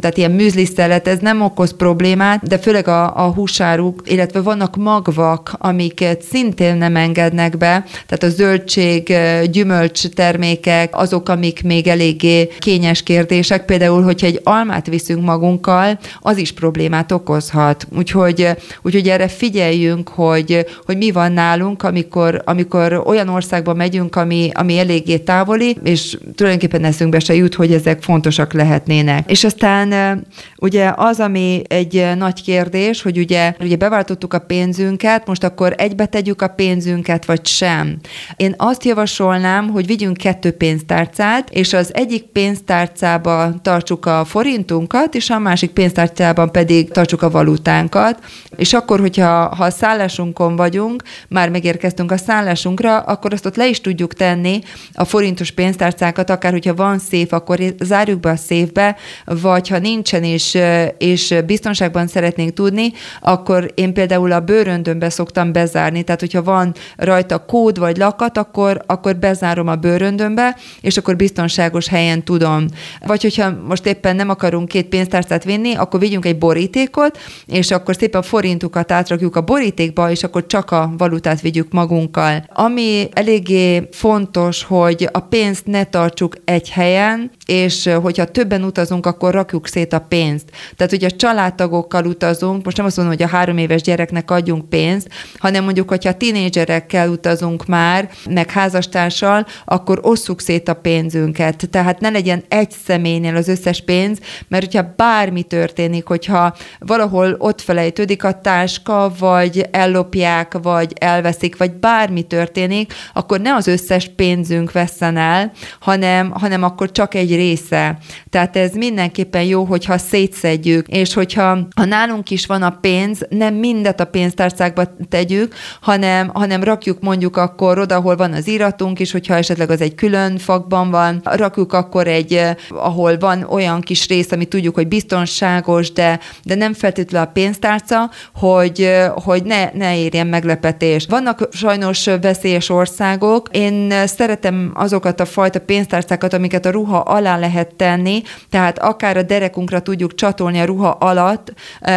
tehát 0.00 0.16
ilyen 0.16 0.30
műzli 0.30 0.64
szelet, 0.64 1.08
ez 1.08 1.18
nem 1.18 1.42
okoz 1.42 1.76
problémát, 1.76 2.46
de 2.46 2.58
főleg 2.58 2.88
a, 2.88 3.26
a 3.26 3.32
húsáruk, 3.32 4.02
illetve 4.04 4.40
vannak 4.40 4.76
magvak, 4.76 5.54
amiket 5.58 6.22
szintén 6.22 6.76
nem 6.76 6.96
engednek 6.96 7.56
be, 7.56 7.84
tehát 8.06 8.22
a 8.22 8.28
zöldség, 8.28 9.14
gyümölcs 9.50 10.08
termékek, 10.08 10.96
azok, 10.96 11.28
amik 11.28 11.62
még 11.62 11.86
eléggé 11.86 12.48
kényes 12.58 13.02
kérdések, 13.02 13.64
például, 13.64 14.02
hogyha 14.02 14.26
egy 14.26 14.40
almát 14.44 14.86
viszünk 14.86 15.24
magunkkal, 15.24 15.98
az 16.20 16.36
is 16.36 16.52
problémát 16.52 17.12
okozhat. 17.12 17.86
Úgyhogy, 17.98 18.48
úgyhogy 18.82 19.08
erre 19.08 19.28
figyeljünk, 19.28 20.08
hogy, 20.08 20.66
hogy 20.84 20.96
mi 20.96 21.10
van 21.10 21.32
nálunk, 21.32 21.82
amikor, 21.82 22.42
amikor 22.44 23.02
olyan 23.06 23.28
országba 23.28 23.74
megyünk, 23.74 24.16
ami, 24.16 24.50
ami 24.54 24.78
eléggé 24.78 25.16
távoli, 25.18 25.76
és 25.82 26.18
tulajdonképpen 26.34 26.84
eszünkbe 26.84 27.18
se 27.18 27.34
jut, 27.34 27.54
hogy 27.54 27.72
ezek 27.72 28.02
fontosak 28.02 28.52
lehetnének. 28.52 29.30
És 29.30 29.44
aztán 29.44 30.26
ugye 30.58 30.92
az, 30.96 31.20
ami 31.20 31.62
egy 31.68 32.06
nagy 32.16 32.42
kérdés, 32.42 33.02
hogy 33.02 33.18
ugye, 33.18 33.54
ugye 33.60 33.76
beváltottuk 33.76 34.34
a 34.34 34.38
pénzünket, 34.38 35.26
most 35.26 35.44
akkor 35.44 35.74
egybe 35.76 36.06
tegyük 36.06 36.42
a 36.42 36.48
pénzünket, 36.48 37.24
vagy 37.24 37.46
sem. 37.46 37.98
Én 38.36 38.54
azt 38.56 38.84
javasolnám, 38.84 39.68
hogy 39.68 39.86
vigyünk 39.86 40.16
kettő 40.16 40.50
pénztárcát, 40.50 41.50
és 41.50 41.72
az 41.72 41.94
egyik 41.94 42.22
pénztárcába 42.22 43.54
tartsuk 43.62 44.06
a 44.06 44.24
forintunkat, 44.24 45.14
és 45.14 45.30
a 45.30 45.38
másik 45.38 45.70
pénztárcában 45.70 46.52
pedig 46.52 46.90
tartsuk 46.90 47.22
a 47.22 47.30
valutánkat 47.30 47.86
munkánkat, 47.92 48.24
és 48.56 48.72
akkor, 48.72 49.00
hogyha 49.00 49.54
ha 49.54 49.64
a 49.64 49.70
szállásunkon 49.70 50.56
vagyunk, 50.56 51.02
már 51.28 51.48
megérkeztünk 51.48 52.12
a 52.12 52.16
szállásunkra, 52.16 52.98
akkor 52.98 53.32
azt 53.32 53.46
ott 53.46 53.56
le 53.56 53.68
is 53.68 53.80
tudjuk 53.80 54.14
tenni 54.14 54.60
a 54.92 55.04
forintos 55.04 55.50
pénztárcákat, 55.50 56.30
akár 56.30 56.52
hogyha 56.52 56.74
van 56.74 56.98
széf, 56.98 57.32
akkor 57.32 57.58
zárjuk 57.80 58.20
be 58.20 58.30
a 58.30 58.36
széfbe, 58.36 58.96
vagy 59.24 59.68
ha 59.68 59.78
nincsen 59.78 60.24
és, 60.24 60.58
és 60.98 61.34
biztonságban 61.46 62.06
szeretnénk 62.06 62.52
tudni, 62.52 62.92
akkor 63.20 63.72
én 63.74 63.92
például 63.92 64.32
a 64.32 64.40
bőröndömbe 64.40 65.10
szoktam 65.10 65.52
bezárni, 65.52 66.02
tehát 66.02 66.20
hogyha 66.20 66.42
van 66.42 66.74
rajta 66.96 67.44
kód 67.44 67.78
vagy 67.78 67.96
lakat, 67.96 68.38
akkor, 68.38 68.82
akkor 68.86 69.16
bezárom 69.16 69.68
a 69.68 69.74
bőröndömbe, 69.74 70.56
és 70.80 70.96
akkor 70.96 71.16
biztonságos 71.16 71.88
helyen 71.88 72.22
tudom. 72.24 72.66
Vagy 73.06 73.22
hogyha 73.22 73.50
most 73.66 73.86
éppen 73.86 74.16
nem 74.16 74.28
akarunk 74.28 74.68
két 74.68 74.86
pénztárcát 74.86 75.44
vinni, 75.44 75.74
akkor 75.74 76.00
vigyünk 76.00 76.24
egy 76.24 76.38
borítékot, 76.38 77.18
és 77.46 77.70
akkor 77.78 77.96
szépen 77.96 78.22
forintukat 78.22 78.92
átrakjuk 78.92 79.36
a 79.36 79.40
borítékba, 79.40 80.10
és 80.10 80.24
akkor 80.24 80.46
csak 80.46 80.70
a 80.70 80.94
valutát 80.98 81.40
vigyük 81.40 81.72
magunkkal. 81.72 82.44
Ami 82.52 83.08
eléggé 83.12 83.88
fontos, 83.92 84.62
hogy 84.62 85.08
a 85.12 85.20
pénzt 85.20 85.66
ne 85.66 85.84
tartsuk 85.84 86.36
egy 86.44 86.70
helyen, 86.70 87.30
és 87.46 87.90
hogyha 88.02 88.24
többen 88.24 88.64
utazunk, 88.64 89.06
akkor 89.06 89.32
rakjuk 89.32 89.66
szét 89.66 89.92
a 89.92 89.98
pénzt. 90.08 90.50
Tehát, 90.76 90.92
hogy 90.92 91.04
a 91.04 91.10
családtagokkal 91.10 92.06
utazunk, 92.06 92.64
most 92.64 92.76
nem 92.76 92.86
azt 92.86 92.96
mondom, 92.96 93.14
hogy 93.14 93.24
a 93.24 93.28
három 93.28 93.58
éves 93.58 93.82
gyereknek 93.82 94.30
adjunk 94.30 94.68
pénzt, 94.68 95.08
hanem 95.38 95.64
mondjuk, 95.64 95.88
hogyha 95.88 96.16
tínédzserekkel 96.16 97.08
utazunk 97.08 97.66
már, 97.66 98.10
meg 98.30 98.50
házastársal, 98.50 99.46
akkor 99.64 100.00
osszuk 100.02 100.40
szét 100.40 100.68
a 100.68 100.74
pénzünket. 100.74 101.68
Tehát 101.70 102.00
ne 102.00 102.08
legyen 102.08 102.42
egy 102.48 102.70
személynél 102.84 103.36
az 103.36 103.48
összes 103.48 103.84
pénz, 103.84 104.18
mert 104.48 104.64
hogyha 104.64 104.94
bármi 104.96 105.42
történik, 105.42 106.06
hogyha 106.06 106.56
valahol 106.78 107.36
ott 107.38 107.60
felejtődik 107.68 108.24
a 108.24 108.40
táska, 108.40 109.12
vagy 109.18 109.68
ellopják, 109.70 110.58
vagy 110.62 110.92
elveszik, 110.98 111.56
vagy 111.56 111.72
bármi 111.72 112.22
történik, 112.22 112.92
akkor 113.12 113.40
ne 113.40 113.54
az 113.54 113.66
összes 113.66 114.10
pénzünk 114.16 114.72
vesszen 114.72 115.16
el, 115.16 115.52
hanem, 115.80 116.30
hanem 116.30 116.62
akkor 116.62 116.92
csak 116.92 117.14
egy 117.14 117.34
része. 117.34 117.98
Tehát 118.30 118.56
ez 118.56 118.72
mindenképpen 118.74 119.42
jó, 119.42 119.64
hogyha 119.64 119.98
szétszedjük, 119.98 120.86
és 120.86 121.14
hogyha 121.14 121.58
ha 121.76 121.84
nálunk 121.84 122.30
is 122.30 122.46
van 122.46 122.62
a 122.62 122.78
pénz, 122.80 123.26
nem 123.28 123.54
mindet 123.54 124.00
a 124.00 124.04
pénztárcákba 124.04 124.82
tegyük, 125.08 125.54
hanem, 125.80 126.28
hanem 126.28 126.62
rakjuk 126.62 127.00
mondjuk 127.00 127.36
akkor 127.36 127.78
oda, 127.78 127.96
ahol 127.96 128.16
van 128.16 128.32
az 128.32 128.46
iratunk 128.46 128.98
is, 128.98 129.12
hogyha 129.12 129.34
esetleg 129.34 129.70
az 129.70 129.80
egy 129.80 129.94
külön 129.94 130.38
fakban 130.38 130.90
van, 130.90 131.20
rakjuk 131.24 131.72
akkor 131.72 132.06
egy, 132.06 132.40
ahol 132.68 133.18
van 133.18 133.42
olyan 133.42 133.80
kis 133.80 134.08
rész, 134.08 134.32
ami 134.32 134.44
tudjuk, 134.44 134.74
hogy 134.74 134.88
biztonságos, 134.88 135.92
de, 135.92 136.20
de 136.42 136.54
nem 136.54 136.72
feltétlenül 136.72 137.28
a 137.28 137.32
pénztárca, 137.58 138.10
hogy, 138.34 138.96
hogy 139.24 139.42
ne, 139.42 139.70
ne 139.72 139.98
érjen 139.98 140.26
meglepetés. 140.26 141.06
Vannak 141.08 141.48
sajnos 141.52 142.08
veszélyes 142.20 142.68
országok. 142.68 143.48
Én 143.52 143.92
szeretem 144.06 144.70
azokat 144.74 145.20
a 145.20 145.24
fajta 145.24 145.60
pénztárcákat, 145.60 146.32
amiket 146.32 146.66
a 146.66 146.70
ruha 146.70 146.98
alá 146.98 147.38
lehet 147.38 147.74
tenni, 147.74 148.22
tehát 148.50 148.78
akár 148.78 149.16
a 149.16 149.22
derekunkra 149.22 149.80
tudjuk 149.80 150.14
csatolni 150.14 150.58
a 150.58 150.64
ruha 150.64 150.88
alatt, 150.88 151.52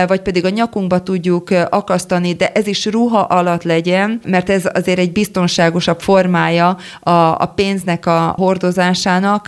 vagy 0.08 0.22
pedig 0.22 0.46
a 0.46 0.50
nyakunkba 0.50 1.04
tudjuk 1.04 1.50
akasztani, 1.70 2.34
de 2.34 2.52
ez 2.52 2.68
is 2.68 2.86
ruha 2.86 3.20
alatt 3.20 3.64
legyen, 3.64 4.22
mert 4.26 4.50
ez 4.50 4.70
azért 4.74 5.00
egy 5.00 5.12
biztonságosabb 5.12 6.00
formája 6.00 6.78
a, 7.00 7.12
a 7.12 7.52
pénznek 7.56 8.06
a 8.06 8.34
hordozásának 8.38 9.48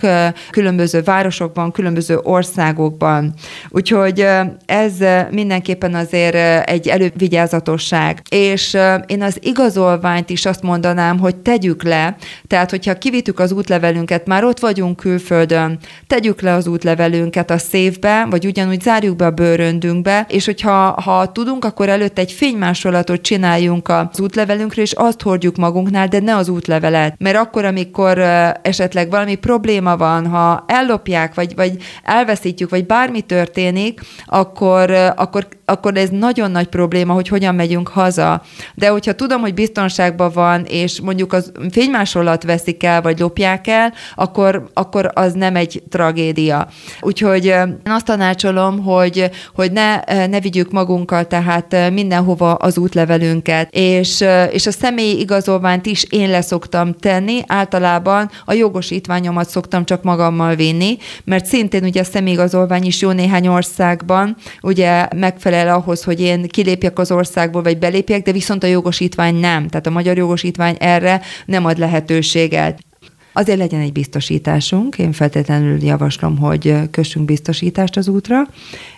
különböző 0.50 1.02
városokban, 1.02 1.72
különböző 1.72 2.18
országokban. 2.22 3.32
Úgyhogy 3.68 4.26
ez 4.66 4.92
mindenképpen 5.30 5.94
azért 6.04 6.68
egy 6.68 6.88
elővigyázatosság. 6.88 8.22
És 8.28 8.76
én 9.06 9.22
az 9.22 9.38
igazolványt 9.40 10.30
is 10.30 10.46
azt 10.46 10.62
mondanám, 10.62 11.18
hogy 11.18 11.36
tegyük 11.36 11.82
le, 11.82 12.16
tehát 12.46 12.70
hogyha 12.70 12.98
kivittük 12.98 13.38
az 13.38 13.52
útlevelünket, 13.52 14.26
már 14.26 14.44
ott 14.44 14.58
vagyunk 14.58 14.96
külföldön, 14.96 15.78
tegyük 16.06 16.40
le 16.40 16.52
az 16.52 16.66
útlevelünket 16.66 17.50
a 17.50 17.58
széfbe, 17.58 18.26
vagy 18.30 18.46
ugyanúgy 18.46 18.80
zárjuk 18.80 19.16
be 19.16 19.26
a 19.26 19.30
bőröndünkbe, 19.30 20.26
és 20.28 20.44
hogyha 20.44 21.00
ha 21.02 21.32
tudunk, 21.32 21.64
akkor 21.64 21.88
előtte 21.88 22.20
egy 22.20 22.32
fénymásolatot 22.32 23.20
csináljunk 23.20 23.88
az 23.88 24.20
útlevelünkre, 24.20 24.82
és 24.82 24.92
azt 24.92 25.22
hordjuk 25.22 25.56
magunknál, 25.56 26.08
de 26.08 26.20
ne 26.20 26.36
az 26.36 26.48
útlevelet. 26.48 27.14
Mert 27.18 27.36
akkor, 27.36 27.64
amikor 27.64 28.18
esetleg 28.62 29.10
valami 29.10 29.34
probléma 29.34 29.96
van, 29.96 30.26
ha 30.26 30.64
ellopják, 30.66 31.34
vagy, 31.34 31.54
vagy 31.54 31.76
elveszítjük, 32.02 32.70
vagy 32.70 32.86
bármi 32.86 33.20
történik, 33.20 34.00
akkor, 34.26 34.90
akkor, 35.16 35.46
akkor 35.64 35.83
ez 35.92 36.08
nagyon 36.08 36.50
nagy 36.50 36.66
probléma, 36.66 37.12
hogy 37.12 37.28
hogyan 37.28 37.54
megyünk 37.54 37.88
haza. 37.88 38.42
De 38.74 38.88
hogyha 38.88 39.12
tudom, 39.12 39.40
hogy 39.40 39.54
biztonságban 39.54 40.30
van, 40.34 40.64
és 40.64 41.00
mondjuk 41.00 41.32
az 41.32 41.52
fénymásolat 41.70 42.42
veszik 42.42 42.84
el, 42.84 43.02
vagy 43.02 43.18
lopják 43.18 43.66
el, 43.66 43.92
akkor, 44.14 44.68
akkor 44.72 45.10
az 45.14 45.32
nem 45.32 45.56
egy 45.56 45.82
tragédia. 45.90 46.68
Úgyhogy 47.00 47.44
én 47.44 47.80
azt 47.84 48.04
tanácsolom, 48.04 48.82
hogy, 48.82 49.30
hogy 49.54 49.72
ne, 49.72 49.96
ne 50.26 50.40
vigyük 50.40 50.70
magunkkal 50.70 51.26
tehát 51.26 51.90
mindenhova 51.92 52.54
az 52.54 52.78
útlevelünket, 52.78 53.68
és, 53.70 54.24
és 54.50 54.66
a 54.66 54.70
személyi 54.70 55.20
igazolványt 55.20 55.86
is 55.86 56.04
én 56.10 56.30
leszoktam 56.30 56.92
tenni, 56.92 57.40
általában 57.46 58.30
a 58.44 58.52
jogosítványomat 58.52 59.48
szoktam 59.48 59.84
csak 59.84 60.02
magammal 60.02 60.54
vinni, 60.54 60.96
mert 61.24 61.46
szintén 61.46 61.84
ugye 61.84 62.00
a 62.00 62.04
személyigazolvány 62.04 62.84
is 62.84 63.00
jó 63.00 63.10
néhány 63.10 63.46
országban 63.46 64.36
ugye 64.62 65.08
megfelel 65.16 65.73
ahhoz, 65.74 66.04
hogy 66.04 66.20
én 66.20 66.48
kilépjek 66.48 66.98
az 66.98 67.10
országból, 67.10 67.62
vagy 67.62 67.78
belépjek, 67.78 68.22
de 68.22 68.32
viszont 68.32 68.62
a 68.62 68.66
jogosítvány 68.66 69.34
nem. 69.34 69.68
Tehát 69.68 69.86
a 69.86 69.90
magyar 69.90 70.16
jogosítvány 70.16 70.76
erre 70.78 71.20
nem 71.46 71.64
ad 71.64 71.78
lehetőséget. 71.78 72.78
Azért 73.36 73.58
legyen 73.58 73.80
egy 73.80 73.92
biztosításunk, 73.92 74.98
én 74.98 75.12
feltétlenül 75.12 75.82
javaslom, 75.82 76.38
hogy 76.38 76.74
kössünk 76.90 77.24
biztosítást 77.24 77.96
az 77.96 78.08
útra, 78.08 78.48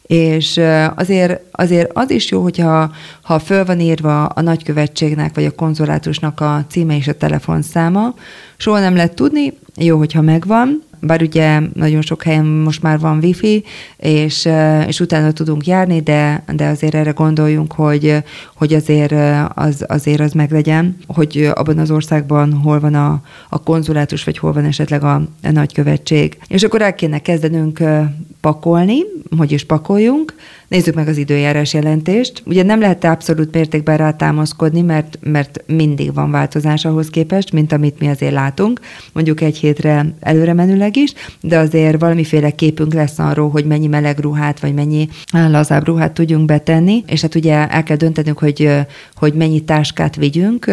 és 0.03 0.61
azért, 0.95 1.41
azért 1.51 1.91
az 1.93 2.11
is 2.11 2.31
jó, 2.31 2.43
hogyha 2.43 2.91
ha 3.23 3.39
föl 3.39 3.65
van 3.65 3.81
írva 3.81 4.25
a 4.25 4.41
nagykövetségnek, 4.41 5.35
vagy 5.35 5.45
a 5.45 5.51
konzulátusnak 5.51 6.41
a 6.41 6.65
címe 6.69 6.97
és 6.97 7.09
a 7.09 7.17
telefonszáma, 7.17 8.15
soha 8.57 8.81
nem 8.81 8.95
lehet 8.95 9.15
tudni, 9.15 9.53
jó, 9.77 9.99
hogyha 9.99 10.21
megvan, 10.21 10.83
bár 11.01 11.23
ugye 11.23 11.61
nagyon 11.75 12.03
sok 12.03 12.23
helyen 12.23 12.45
most 12.45 12.83
már 12.83 12.99
van 12.99 13.19
wifi, 13.23 13.65
és, 13.97 14.49
és 14.87 15.01
utána 15.01 15.33
tudunk 15.33 15.67
járni, 15.67 16.01
de, 16.01 16.45
de 16.55 16.67
azért 16.67 16.95
erre 16.95 17.11
gondoljunk, 17.11 17.73
hogy, 17.73 18.23
hogy 18.55 18.75
azért 18.75 19.15
az, 19.55 19.85
azért 19.89 20.21
az 20.21 20.33
meglegyen, 20.33 20.97
hogy 21.07 21.51
abban 21.55 21.79
az 21.79 21.91
országban 21.91 22.53
hol 22.53 22.81
van 22.81 22.95
a, 22.95 23.23
a 23.49 23.63
konzulátus, 23.63 24.25
vagy 24.25 24.39
hol 24.39 24.53
van 24.53 24.65
esetleg 24.65 25.03
a, 25.03 25.15
a 25.43 25.51
nagykövetség. 25.51 26.39
És 26.49 26.63
akkor 26.63 26.83
el 26.83 26.95
kéne 26.95 27.19
kezdenünk 27.19 27.83
pakolni, 28.41 28.99
hogy 29.37 29.53
is 29.53 29.65
pakoljunk, 29.65 30.35
Nézzük 30.69 30.95
meg 30.95 31.09
az 31.09 31.17
időjárás 31.17 31.75
jelentést. 31.75 32.43
Ugye 32.47 32.63
nem 32.63 32.81
lehet 32.81 33.05
abszolút 33.05 33.55
mértékben 33.55 33.97
rátámaszkodni, 33.97 34.81
mert, 34.81 35.19
mert 35.23 35.65
mindig 35.67 36.15
van 36.15 36.31
változás 36.31 36.85
ahhoz 36.85 37.11
képest, 37.11 37.53
mint 37.53 37.73
amit 37.73 37.99
mi 37.99 38.09
azért 38.09 38.33
látunk, 38.33 38.81
mondjuk 39.13 39.41
egy 39.41 39.57
hétre 39.57 40.15
előre 40.21 40.53
menőleg 40.53 40.97
is, 40.97 41.13
de 41.41 41.59
azért 41.59 42.01
valamiféle 42.01 42.51
képünk 42.51 42.95
lesz 42.95 43.19
arról, 43.19 43.51
hogy 43.51 43.65
mennyi 43.65 43.87
meleg 43.87 44.19
ruhát, 44.19 44.61
vagy 44.61 44.75
mennyi 44.75 45.09
lazább 45.33 45.87
ruhát 45.87 46.13
tudjunk 46.13 46.45
betenni, 46.45 47.05
és 47.07 47.21
hát 47.21 47.35
ugye 47.35 47.69
el 47.69 47.83
kell 47.83 47.97
döntenünk, 47.97 48.39
hogy, 48.39 48.71
hogy 49.15 49.35
mennyi 49.35 49.65
táskát 49.65 50.17
vigyünk, 50.17 50.71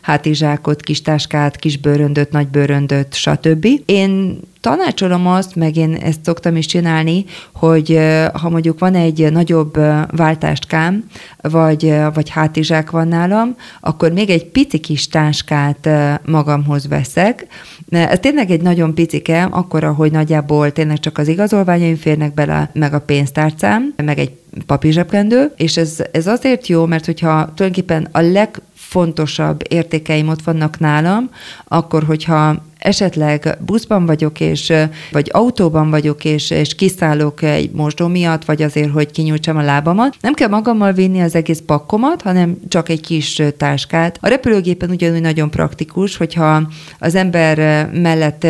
hátizsákot, 0.00 0.80
kis 0.80 1.02
táskát, 1.02 1.56
kis 1.56 1.78
bőröndöt, 1.78 2.30
nagy 2.30 2.48
bőröndöt, 2.48 3.14
stb. 3.14 3.66
Én 3.84 4.40
tanácsolom 4.66 5.26
azt, 5.26 5.54
meg 5.54 5.76
én 5.76 5.94
ezt 5.94 6.24
szoktam 6.24 6.56
is 6.56 6.66
csinálni, 6.66 7.24
hogy 7.52 7.98
ha 8.32 8.48
mondjuk 8.48 8.78
van 8.78 8.94
egy 8.94 9.32
nagyobb 9.32 9.76
váltáskám, 10.16 11.04
vagy, 11.40 11.94
vagy 12.14 12.28
hátizsák 12.28 12.90
van 12.90 13.08
nálam, 13.08 13.56
akkor 13.80 14.12
még 14.12 14.30
egy 14.30 14.46
pici 14.46 14.78
kis 14.78 15.08
táskát 15.08 15.88
magamhoz 16.24 16.88
veszek. 16.88 17.46
Ez 17.90 18.18
tényleg 18.18 18.50
egy 18.50 18.60
nagyon 18.60 18.94
picike, 18.94 19.44
akkor, 19.44 19.84
ahogy 19.84 20.12
nagyjából 20.12 20.72
tényleg 20.72 21.00
csak 21.00 21.18
az 21.18 21.28
igazolványaim 21.28 21.96
férnek 21.96 22.34
bele, 22.34 22.70
meg 22.72 22.94
a 22.94 23.00
pénztárcám, 23.00 23.94
meg 23.96 24.18
egy 24.18 24.32
papírzsebkendő, 24.66 25.52
és 25.56 25.76
ez, 25.76 26.02
ez 26.12 26.26
azért 26.26 26.66
jó, 26.66 26.86
mert 26.86 27.04
hogyha 27.04 27.52
tulajdonképpen 27.54 28.08
a 28.12 28.20
legfontosabb 28.20 29.60
értékeim 29.68 30.28
ott 30.28 30.42
vannak 30.42 30.78
nálam, 30.78 31.30
akkor, 31.64 32.04
hogyha 32.04 32.64
esetleg 32.86 33.58
buszban 33.64 34.06
vagyok, 34.06 34.40
és, 34.40 34.72
vagy 35.10 35.30
autóban 35.32 35.90
vagyok, 35.90 36.24
és, 36.24 36.50
és 36.50 36.74
kiszállok 36.74 37.42
egy 37.42 37.70
mosdó 37.70 38.06
miatt, 38.06 38.44
vagy 38.44 38.62
azért, 38.62 38.90
hogy 38.90 39.10
kinyújtsam 39.10 39.56
a 39.56 39.62
lábamat, 39.62 40.16
nem 40.20 40.34
kell 40.34 40.48
magammal 40.48 40.92
vinni 40.92 41.20
az 41.20 41.34
egész 41.34 41.62
pakkomat, 41.66 42.22
hanem 42.22 42.58
csak 42.68 42.88
egy 42.88 43.00
kis 43.00 43.42
táskát. 43.56 44.18
A 44.20 44.28
repülőgépen 44.28 44.90
ugyanúgy 44.90 45.20
nagyon 45.20 45.50
praktikus, 45.50 46.16
hogyha 46.16 46.62
az 46.98 47.14
ember 47.14 47.88
mellett 47.92 48.46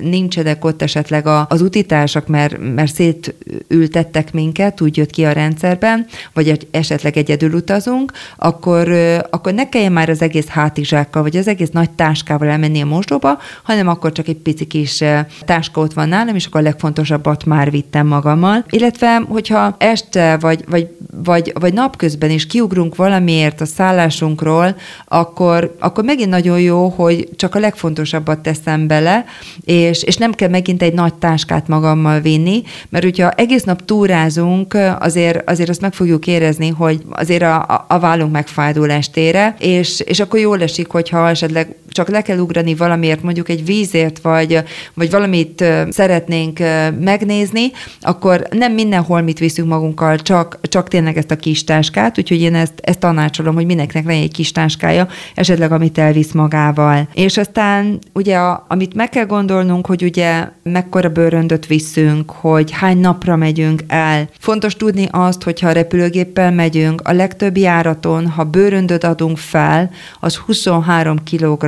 nincsenek 0.00 0.64
ott 0.64 0.82
esetleg 0.82 1.26
az 1.48 1.60
utitársak, 1.60 2.26
mert, 2.26 2.74
mert 2.74 2.94
szétültettek 2.94 4.32
minket, 4.32 4.80
úgy 4.80 4.96
jött 4.96 5.10
ki 5.10 5.24
a 5.24 5.32
rendszerben, 5.32 6.06
vagy 6.32 6.68
esetleg 6.70 7.16
egyedül 7.16 7.52
utazunk, 7.52 8.12
akkor, 8.36 8.88
akkor 9.30 9.54
ne 9.54 9.68
kelljen 9.68 9.92
már 9.92 10.08
az 10.08 10.22
egész 10.22 10.46
hátizsákkal, 10.46 11.22
vagy 11.22 11.36
az 11.36 11.48
egész 11.48 11.70
nagy 11.70 11.90
táskával 11.90 12.48
elmenni 12.48 12.80
a 12.80 12.86
mosdóba, 12.86 13.38
hanem 13.62 13.77
akkor 13.86 14.12
csak 14.12 14.28
egy 14.28 14.36
pici 14.36 14.66
kis 14.66 15.04
táska 15.44 15.80
ott 15.80 15.92
van 15.92 16.08
nálam, 16.08 16.34
és 16.34 16.46
akkor 16.46 16.60
a 16.60 16.64
legfontosabbat 16.64 17.44
már 17.44 17.70
vittem 17.70 18.06
magammal. 18.06 18.64
Illetve, 18.70 19.22
hogyha 19.28 19.74
este 19.78 20.36
vagy, 20.36 20.64
vagy, 20.68 20.88
vagy, 21.24 21.52
vagy 21.60 21.72
napközben 21.72 22.30
is 22.30 22.46
kiugrunk 22.46 22.96
valamiért 22.96 23.60
a 23.60 23.66
szállásunkról, 23.66 24.76
akkor, 25.04 25.76
akkor 25.78 26.04
megint 26.04 26.30
nagyon 26.30 26.60
jó, 26.60 26.88
hogy 26.88 27.28
csak 27.36 27.54
a 27.54 27.58
legfontosabbat 27.58 28.38
teszem 28.38 28.86
bele, 28.86 29.24
és, 29.64 30.02
és 30.02 30.16
nem 30.16 30.32
kell 30.32 30.48
megint 30.48 30.82
egy 30.82 30.94
nagy 30.94 31.14
táskát 31.14 31.68
magammal 31.68 32.20
vinni, 32.20 32.62
mert 32.88 33.04
hogyha 33.04 33.30
egész 33.30 33.62
nap 33.62 33.84
túrázunk, 33.84 34.76
azért, 34.98 35.48
azért 35.50 35.68
azt 35.68 35.80
meg 35.80 35.92
fogjuk 35.92 36.26
érezni, 36.26 36.68
hogy 36.68 37.02
azért 37.10 37.42
a, 37.42 37.56
a, 37.56 37.84
a 37.88 37.98
vállunk 37.98 38.32
megfájdul 38.32 38.90
estére, 38.90 39.54
és, 39.58 40.00
és 40.00 40.20
akkor 40.20 40.40
jól 40.40 40.62
esik, 40.62 40.88
hogyha 40.88 41.28
esetleg 41.28 41.76
csak 41.88 42.08
le 42.08 42.22
kell 42.22 42.38
ugrani 42.38 42.74
valamiért, 42.74 43.22
mondjuk 43.22 43.48
egy 43.48 43.64
vízért, 43.68 44.18
vagy, 44.18 44.62
vagy 44.94 45.10
valamit 45.10 45.64
szeretnénk 45.88 46.58
megnézni, 47.00 47.70
akkor 48.00 48.46
nem 48.50 48.72
mindenhol 48.72 49.20
mit 49.20 49.38
viszünk 49.38 49.68
magunkkal, 49.68 50.16
csak, 50.16 50.58
csak 50.62 50.88
tényleg 50.88 51.16
ezt 51.16 51.30
a 51.30 51.36
kis 51.36 51.64
táskát, 51.64 52.18
úgyhogy 52.18 52.40
én 52.40 52.54
ezt, 52.54 52.72
ezt 52.80 52.98
tanácsolom, 52.98 53.54
hogy 53.54 53.66
mindenkinek 53.66 54.06
legyen 54.06 54.22
egy 54.22 54.32
kis 54.32 54.52
táskája, 54.52 55.08
esetleg 55.34 55.72
amit 55.72 55.98
elvisz 55.98 56.32
magával. 56.32 57.08
És 57.14 57.36
aztán 57.36 57.98
ugye, 58.12 58.36
a, 58.36 58.64
amit 58.68 58.94
meg 58.94 59.08
kell 59.08 59.26
gondolnunk, 59.26 59.86
hogy 59.86 60.02
ugye 60.02 60.48
mekkora 60.62 61.08
bőröndöt 61.08 61.66
viszünk, 61.66 62.30
hogy 62.30 62.70
hány 62.70 62.98
napra 62.98 63.36
megyünk 63.36 63.82
el. 63.86 64.28
Fontos 64.38 64.76
tudni 64.76 65.08
azt, 65.10 65.42
hogy 65.42 65.60
ha 65.60 65.72
repülőgéppel 65.72 66.52
megyünk, 66.52 67.00
a 67.04 67.12
legtöbb 67.12 67.56
járaton, 67.56 68.28
ha 68.28 68.44
bőröndöt 68.44 69.04
adunk 69.04 69.38
fel, 69.38 69.90
az 70.20 70.36
23 70.36 71.16
kg. 71.30 71.64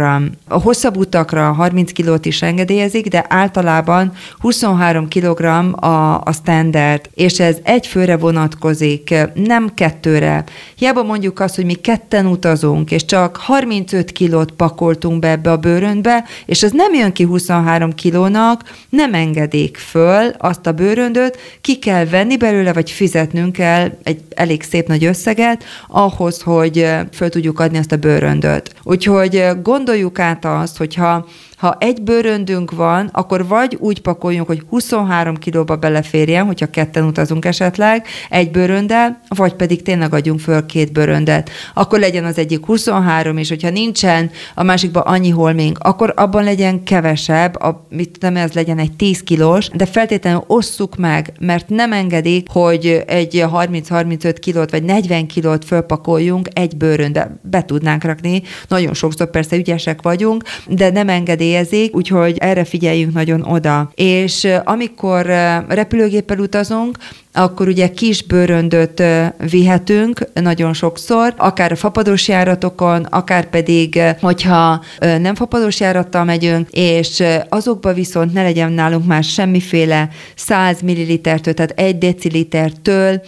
A 0.48 0.60
hosszabb 0.60 0.96
utakra 0.96 1.52
30 1.52 1.79
kilót 1.84 2.26
is 2.26 2.42
engedélyezik, 2.42 3.08
de 3.08 3.24
általában 3.28 4.12
23 4.38 5.08
kg 5.08 5.44
a, 5.44 6.20
a 6.20 6.32
standard, 6.32 7.08
és 7.14 7.40
ez 7.40 7.56
egy 7.62 7.86
főre 7.86 8.16
vonatkozik, 8.16 9.14
nem 9.34 9.74
kettőre. 9.74 10.44
Hiába 10.74 11.02
mondjuk 11.02 11.40
azt, 11.40 11.54
hogy 11.54 11.64
mi 11.64 11.74
ketten 11.74 12.26
utazunk, 12.26 12.90
és 12.90 13.04
csak 13.04 13.36
35 13.36 14.12
kilót 14.12 14.50
pakoltunk 14.50 15.18
be 15.18 15.28
ebbe 15.28 15.50
a 15.50 15.56
bőröndbe, 15.56 16.24
és 16.46 16.62
ez 16.62 16.70
nem 16.72 16.94
jön 16.94 17.12
ki 17.12 17.24
23 17.24 17.92
kilónak, 17.92 18.62
nem 18.88 19.14
engedik 19.14 19.76
föl 19.76 20.32
azt 20.38 20.66
a 20.66 20.72
bőröndöt, 20.72 21.38
ki 21.60 21.78
kell 21.78 22.04
venni 22.04 22.36
belőle, 22.36 22.72
vagy 22.72 22.90
fizetnünk 22.90 23.52
kell 23.52 23.90
egy 24.02 24.20
elég 24.34 24.62
szép 24.62 24.88
nagy 24.88 25.04
összeget 25.04 25.64
ahhoz, 25.88 26.42
hogy 26.42 26.86
föl 27.12 27.28
tudjuk 27.28 27.60
adni 27.60 27.78
azt 27.78 27.92
a 27.92 27.96
bőröndöt. 27.96 28.74
Úgyhogy 28.82 29.44
gondoljuk 29.62 30.18
át 30.18 30.44
azt, 30.44 30.76
hogyha 30.76 31.26
ha 31.60 31.76
egy 31.80 32.02
bőröndünk 32.02 32.70
van, 32.70 33.08
akkor 33.12 33.46
vagy 33.46 33.76
úgy 33.80 34.00
pakoljunk, 34.00 34.46
hogy 34.46 34.62
23 34.68 35.36
kilóba 35.36 35.76
beleférjen, 35.76 36.46
hogyha 36.46 36.70
ketten 36.70 37.04
utazunk 37.04 37.44
esetleg, 37.44 38.06
egy 38.30 38.50
bőröndel, 38.50 39.20
vagy 39.28 39.54
pedig 39.54 39.82
tényleg 39.82 40.14
adjunk 40.14 40.40
föl 40.40 40.66
két 40.66 40.92
bőröndet. 40.92 41.50
Akkor 41.74 41.98
legyen 41.98 42.24
az 42.24 42.38
egyik 42.38 42.64
23, 42.64 43.36
és 43.36 43.48
hogyha 43.48 43.70
nincsen 43.70 44.30
a 44.54 44.62
másikban 44.62 45.02
annyi 45.02 45.30
holming, 45.30 45.76
akkor 45.80 46.12
abban 46.16 46.44
legyen 46.44 46.82
kevesebb, 46.82 47.60
a, 47.62 47.86
mit 47.88 48.18
tudom, 48.18 48.36
ez 48.36 48.52
legyen 48.52 48.78
egy 48.78 48.92
10 48.92 49.22
kilós, 49.22 49.68
de 49.68 49.86
feltétlenül 49.86 50.44
osszuk 50.46 50.96
meg, 50.96 51.32
mert 51.40 51.68
nem 51.68 51.92
engedik, 51.92 52.48
hogy 52.50 53.02
egy 53.06 53.44
30-35 53.54 54.36
kilót 54.40 54.70
vagy 54.70 54.82
40 54.82 55.26
kilót 55.26 55.64
fölpakoljunk 55.64 56.48
egy 56.52 56.76
bőrönde. 56.76 57.40
Be 57.42 57.64
tudnánk 57.64 58.04
rakni, 58.04 58.42
nagyon 58.68 58.94
sokszor 58.94 59.30
persze 59.30 59.56
ügyesek 59.56 60.02
vagyunk, 60.02 60.44
de 60.66 60.90
nem 60.90 61.08
engedi 61.08 61.48
engedélyezik, 61.50 61.96
úgyhogy 61.96 62.36
erre 62.38 62.64
figyeljünk 62.64 63.12
nagyon 63.12 63.42
oda. 63.42 63.90
És 63.94 64.48
amikor 64.64 65.26
repülőgéppel 65.68 66.38
utazunk, 66.38 66.98
akkor 67.32 67.68
ugye 67.68 67.90
kis 67.90 68.22
bőröndöt 68.22 69.02
vihetünk 69.50 70.26
nagyon 70.34 70.72
sokszor, 70.72 71.34
akár 71.36 71.72
a 71.72 71.76
fapados 71.76 72.28
járatokon, 72.28 73.04
akár 73.04 73.50
pedig, 73.50 74.00
hogyha 74.20 74.82
nem 74.98 75.34
fapados 75.34 75.80
járattal 75.80 76.24
megyünk, 76.24 76.68
és 76.70 77.22
azokba 77.48 77.92
viszont 77.92 78.32
ne 78.32 78.42
legyen 78.42 78.72
nálunk 78.72 79.06
már 79.06 79.24
semmiféle 79.24 80.08
100 80.34 80.80
millilitertől, 80.80 81.54
tehát 81.54 81.70
egy 81.70 81.98
decilitertől 81.98 83.20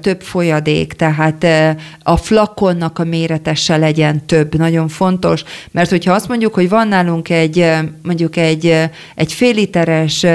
több 0.00 0.20
folyadék, 0.20 0.92
tehát 0.92 1.46
a 2.02 2.16
flakonnak 2.16 2.98
a 2.98 3.04
mérete 3.04 3.54
se 3.54 3.76
legyen 3.76 4.26
több, 4.26 4.54
nagyon 4.54 4.88
fontos, 4.88 5.44
mert 5.70 5.90
hogyha 5.90 6.12
azt 6.12 6.28
mondjuk, 6.28 6.54
hogy 6.54 6.68
van 6.68 6.88
nálunk 6.88 7.28
egy, 7.28 7.66
mondjuk 8.02 8.36
egy, 8.36 8.90
egy 9.14 9.32
fél 9.32 9.54
literes 9.54 10.26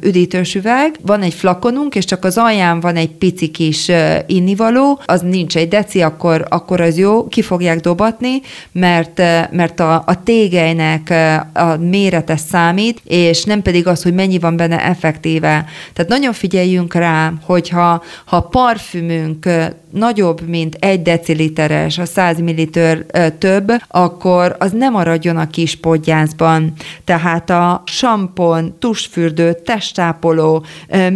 üdítős 0.00 0.58
van 1.02 1.22
egy 1.22 1.34
flakonunk, 1.34 1.94
és 1.94 2.04
csak 2.04 2.24
az 2.24 2.38
alján 2.56 2.80
van 2.80 2.96
egy 2.96 3.10
pici 3.10 3.48
kis 3.48 3.90
innivaló, 4.26 5.00
az 5.04 5.20
nincs 5.20 5.56
egy 5.56 5.68
deci, 5.68 6.02
akkor, 6.02 6.46
akkor 6.48 6.80
az 6.80 6.98
jó, 6.98 7.28
ki 7.28 7.42
fogják 7.42 7.80
dobatni, 7.80 8.40
mert, 8.72 9.18
mert 9.50 9.80
a, 9.80 9.94
a 10.06 10.22
tégelynek 10.22 11.14
a 11.52 11.76
mérete 11.76 12.36
számít, 12.36 13.00
és 13.04 13.44
nem 13.44 13.62
pedig 13.62 13.86
az, 13.86 14.02
hogy 14.02 14.14
mennyi 14.14 14.38
van 14.38 14.56
benne 14.56 14.84
effektíve. 14.84 15.64
Tehát 15.92 16.10
nagyon 16.10 16.32
figyeljünk 16.32 16.94
rá, 16.94 17.32
hogyha 17.42 18.02
ha 18.24 18.40
parfümünk 18.40 19.48
nagyobb, 19.96 20.48
mint 20.48 20.76
egy 20.80 21.02
deciliteres, 21.02 21.98
a 21.98 22.04
100 22.04 22.40
milliliter 22.40 23.06
több, 23.38 23.72
akkor 23.88 24.56
az 24.58 24.72
nem 24.72 24.92
maradjon 24.92 25.36
a 25.36 25.50
kis 25.50 25.76
podgyászban. 25.76 26.72
Tehát 27.04 27.50
a 27.50 27.82
sampon, 27.86 28.76
tusfürdő, 28.78 29.56
testápoló, 29.64 30.64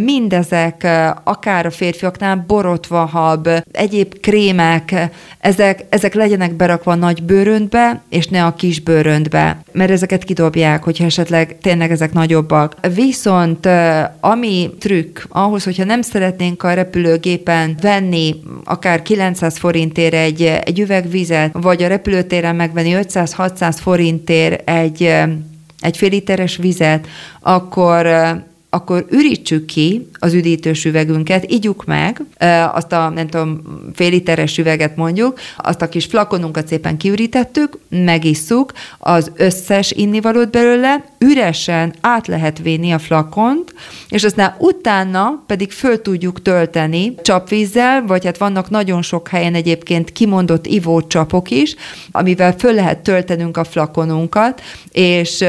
mindezek, 0.05 0.87
akár 1.25 1.67
a 1.67 1.71
férfiaknál 1.71 2.45
borotvahab, 2.47 3.49
egyéb 3.73 4.21
krémek, 4.21 5.11
ezek, 5.39 5.85
ezek 5.89 6.15
legyenek 6.15 6.55
berakva 6.55 6.95
nagy 6.95 7.23
bőröntbe, 7.23 8.03
és 8.09 8.27
ne 8.27 8.45
a 8.45 8.55
kis 8.55 8.81
bőröntbe, 8.81 9.63
mert 9.73 9.91
ezeket 9.91 10.25
kidobják, 10.25 10.85
hogyha 10.85 11.05
esetleg 11.05 11.59
tényleg 11.63 11.91
ezek 11.91 12.13
nagyobbak. 12.13 12.77
Viszont 12.95 13.69
ami 14.21 14.71
trükk 14.79 15.19
ahhoz, 15.29 15.65
hogyha 15.65 15.85
nem 15.85 16.03
szeretnénk 16.03 16.63
a 16.63 16.73
repülőgépen 16.73 17.77
venni 17.81 18.35
akár 18.71 19.03
900 19.03 19.59
forintért 19.59 20.15
egy, 20.15 20.43
egy 20.43 20.81
üveg 20.81 21.11
vizet, 21.11 21.51
vagy 21.53 21.83
a 21.83 21.89
repülőtéren 21.89 22.57
megvenni 22.57 22.95
500-600 22.97 23.77
forintért 23.81 24.69
egy 24.69 25.13
egy 25.81 25.97
fél 25.97 26.09
literes 26.09 26.57
vizet, 26.57 27.07
akkor 27.41 28.07
akkor 28.73 29.07
ürítsük 29.11 29.67
ki 29.67 30.09
az 30.19 30.33
üdítős 30.33 30.85
üvegünket, 30.85 31.51
igyuk 31.51 31.85
meg, 31.85 32.23
azt 32.73 32.93
a, 32.93 33.09
nem 33.09 33.27
tudom, 33.27 33.63
fél 33.95 34.11
literes 34.11 34.59
üveget 34.59 34.97
mondjuk, 34.97 35.39
azt 35.57 35.83
a 35.83 35.89
kis 35.89 36.05
flakonunkat 36.05 36.67
szépen 36.67 36.97
kiürítettük, 36.97 37.79
megisszuk 37.89 38.73
az 38.99 39.33
összes 39.37 39.91
innivalót 39.91 40.51
belőle, 40.51 41.05
üresen 41.25 41.95
át 42.01 42.27
lehet 42.27 42.59
vinni 42.59 42.93
a 42.93 42.99
flakont, 42.99 43.75
és 44.09 44.25
aztán 44.25 44.55
utána 44.59 45.43
pedig 45.47 45.73
föl 45.73 46.03
tudjuk 46.03 46.43
tölteni 46.43 47.15
csapvízzel, 47.23 48.07
vagy 48.07 48.25
hát 48.25 48.39
vannak 48.39 48.71
nagyon 48.71 49.03
sok 49.03 49.29
helyen 49.29 49.55
egyébként 49.55 50.13
kimondott 50.13 50.67
ivócsapok 50.67 51.51
is, 51.51 51.75
amivel 52.11 52.55
föl 52.59 52.75
lehet 52.75 52.99
töltenünk 52.99 53.57
a 53.57 53.65
flakonunkat, 53.65 54.63
és 54.91 55.45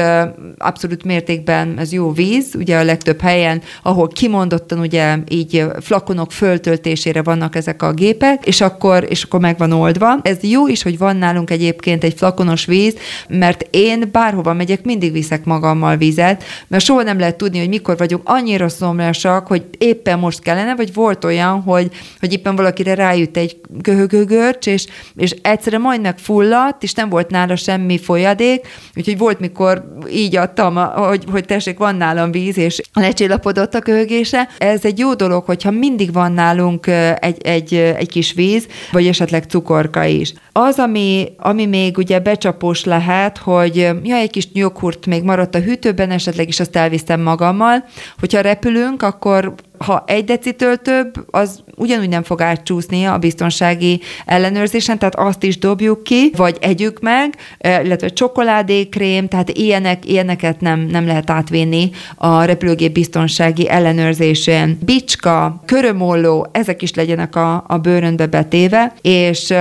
abszolút 0.58 1.04
mértékben 1.04 1.78
ez 1.78 1.92
jó 1.92 2.12
víz, 2.12 2.54
ugye 2.54 2.78
a 2.78 2.84
legtöbb 2.84 3.20
helyen, 3.20 3.62
ahol 3.82 4.08
kimondottan 4.08 4.78
ugye 4.78 5.16
így 5.28 5.64
flakonok 5.80 6.32
föltöltésére 6.32 7.22
vannak 7.22 7.56
ezek 7.56 7.82
a 7.82 7.92
gépek, 7.92 8.46
és 8.46 8.60
akkor, 8.60 9.06
és 9.08 9.22
akkor 9.22 9.40
meg 9.40 9.58
van 9.58 9.72
oldva. 9.72 10.18
Ez 10.22 10.42
jó 10.42 10.68
is, 10.68 10.82
hogy 10.82 10.98
van 10.98 11.16
nálunk 11.16 11.50
egyébként 11.50 12.04
egy 12.04 12.14
flakonos 12.16 12.64
víz, 12.64 12.96
mert 13.28 13.66
én 13.70 14.08
bárhova 14.12 14.52
megyek, 14.52 14.84
mindig 14.84 15.12
viszek 15.12 15.44
magammal 15.62 15.96
vizet, 15.96 16.44
mert 16.68 16.84
soha 16.84 17.02
nem 17.02 17.18
lehet 17.18 17.36
tudni, 17.36 17.58
hogy 17.58 17.68
mikor 17.68 17.96
vagyunk 17.96 18.22
annyira 18.24 18.68
szomjasak, 18.68 19.46
hogy 19.46 19.64
éppen 19.78 20.18
most 20.18 20.40
kellene, 20.40 20.74
vagy 20.76 20.94
volt 20.94 21.24
olyan, 21.24 21.60
hogy, 21.60 21.90
hogy 22.20 22.32
éppen 22.32 22.56
valakire 22.56 22.94
rájött 22.94 23.36
egy 23.36 23.60
köhögőgörcs, 23.82 24.66
és, 24.66 24.86
és 25.16 25.30
egyszerre 25.42 25.78
majd 25.78 26.00
megfulladt, 26.00 26.82
és 26.82 26.94
nem 26.94 27.08
volt 27.08 27.30
nála 27.30 27.56
semmi 27.56 27.98
folyadék, 27.98 28.66
úgyhogy 28.96 29.18
volt, 29.18 29.40
mikor 29.40 29.96
így 30.10 30.36
adtam, 30.36 30.74
hogy, 30.76 31.24
hogy 31.30 31.44
tessék, 31.44 31.78
van 31.78 31.96
nálam 31.96 32.30
víz, 32.30 32.58
és 32.58 32.80
lecsillapodott 32.92 33.74
a 33.74 33.80
köhögése. 33.80 34.48
Ez 34.58 34.84
egy 34.84 34.98
jó 34.98 35.14
dolog, 35.14 35.44
hogyha 35.44 35.70
mindig 35.70 36.12
van 36.12 36.32
nálunk 36.32 36.86
egy, 37.20 37.42
egy, 37.42 37.74
egy 37.74 38.08
kis 38.08 38.32
víz, 38.32 38.66
vagy 38.92 39.06
esetleg 39.06 39.44
cukorka 39.44 40.04
is. 40.04 40.32
Az, 40.52 40.78
ami, 40.78 41.32
ami 41.38 41.66
még 41.66 41.98
ugye 41.98 42.18
becsapós 42.18 42.84
lehet, 42.84 43.38
hogy 43.38 43.76
ja, 44.02 44.16
egy 44.16 44.30
kis 44.30 44.48
joghurt 44.52 45.06
még 45.06 45.22
maradt 45.22 45.51
a 45.54 45.60
hűtőben, 45.60 46.10
esetleg 46.10 46.48
is 46.48 46.60
azt 46.60 46.76
elvisztem 46.76 47.20
magammal. 47.20 47.84
Hogyha 48.18 48.40
repülünk, 48.40 49.02
akkor 49.02 49.54
ha 49.78 50.04
egy 50.06 50.24
decitől 50.24 50.76
több, 50.76 51.26
az 51.30 51.62
ugyanúgy 51.76 52.08
nem 52.08 52.22
fog 52.22 52.40
átcsúszni 52.40 53.04
a 53.04 53.18
biztonsági 53.18 54.00
ellenőrzésen, 54.26 54.98
tehát 54.98 55.14
azt 55.14 55.42
is 55.42 55.58
dobjuk 55.58 56.04
ki, 56.04 56.32
vagy 56.36 56.56
együk 56.60 57.00
meg, 57.00 57.34
illetve 57.58 58.08
csokoládékrém, 58.08 59.28
tehát 59.28 59.50
ilyenek, 59.50 60.08
ilyeneket 60.08 60.60
nem, 60.60 60.80
nem 60.80 61.06
lehet 61.06 61.30
átvinni 61.30 61.90
a 62.16 62.42
repülőgép 62.42 62.92
biztonsági 62.92 63.68
ellenőrzésén. 63.68 64.78
Bicska, 64.84 65.62
körömolló, 65.66 66.48
ezek 66.52 66.82
is 66.82 66.94
legyenek 66.94 67.36
a, 67.36 67.64
a 67.66 67.78
bőrönbe 67.78 68.26
betéve, 68.26 68.92
és 69.00 69.54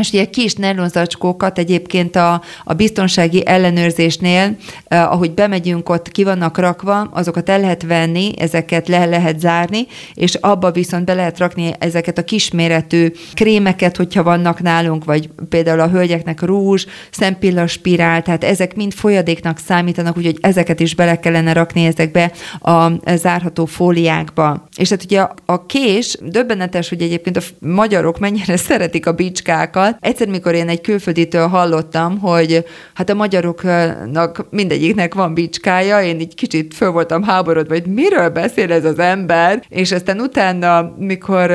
és 0.00 0.12
ugye 0.12 0.24
kis 0.24 0.54
nylonzacskókat 0.54 1.58
egyébként 1.58 2.16
a, 2.16 2.42
a 2.64 2.74
biztonsági 2.74 3.46
ellenőrzésnél, 3.46 4.56
eh, 4.84 5.12
ahogy 5.12 5.32
bemegyünk, 5.32 5.88
ott 5.88 6.10
ki 6.10 6.24
vannak 6.24 6.58
rakva, 6.58 7.00
azokat 7.00 7.48
el 7.48 7.60
lehet 7.60 7.82
venni, 7.82 8.32
ezeket 8.38 8.88
le 8.88 9.04
lehet 9.04 9.40
zárni, 9.40 9.86
és 10.14 10.34
abba 10.34 10.70
viszont 10.70 11.04
be 11.04 11.14
lehet 11.14 11.38
rakni 11.38 11.72
ezeket 11.78 12.18
a 12.18 12.24
kisméretű 12.24 13.12
krémeket, 13.34 13.96
hogyha 13.96 14.22
vannak 14.22 14.60
nálunk, 14.62 15.04
vagy 15.04 15.28
például 15.48 15.80
a 15.80 15.88
hölgyeknek 15.88 16.40
rúzs, 16.40 16.86
szempillaspirál, 17.10 18.22
tehát 18.22 18.44
ezek 18.44 18.76
mind 18.76 18.92
folyadéknak 18.92 19.58
számítanak, 19.58 20.16
úgyhogy 20.16 20.38
ezeket 20.40 20.80
is 20.80 20.94
bele 20.94 21.18
kellene 21.18 21.52
rakni 21.52 21.84
ezekbe 21.84 22.32
a 22.60 22.90
zárható 23.14 23.64
fóliákba. 23.64 24.68
És 24.76 24.88
hát 24.90 25.04
ugye 25.04 25.20
a, 25.20 25.34
a 25.46 25.66
kés, 25.66 26.16
döbbenetes, 26.22 26.88
hogy 26.88 27.02
egyébként 27.02 27.36
a 27.36 27.40
magyarok 27.58 28.18
mennyire 28.18 28.56
szeretik 28.68 29.06
a 29.06 29.12
bicskákat, 29.12 29.89
másikat. 29.90 30.10
Egyszer, 30.10 30.28
mikor 30.28 30.54
én 30.54 30.68
egy 30.68 30.80
külfölditől 30.80 31.46
hallottam, 31.46 32.18
hogy 32.18 32.64
hát 32.94 33.10
a 33.10 33.14
magyaroknak 33.14 34.46
mindegyiknek 34.50 35.14
van 35.14 35.34
bicskája, 35.34 36.02
én 36.02 36.20
így 36.20 36.34
kicsit 36.34 36.74
föl 36.74 36.90
voltam 36.90 37.22
háborodva, 37.22 37.74
hogy 37.74 37.86
miről 37.86 38.28
beszél 38.28 38.72
ez 38.72 38.84
az 38.84 38.98
ember, 38.98 39.62
és 39.68 39.92
aztán 39.92 40.20
utána, 40.20 40.94
mikor 40.98 41.50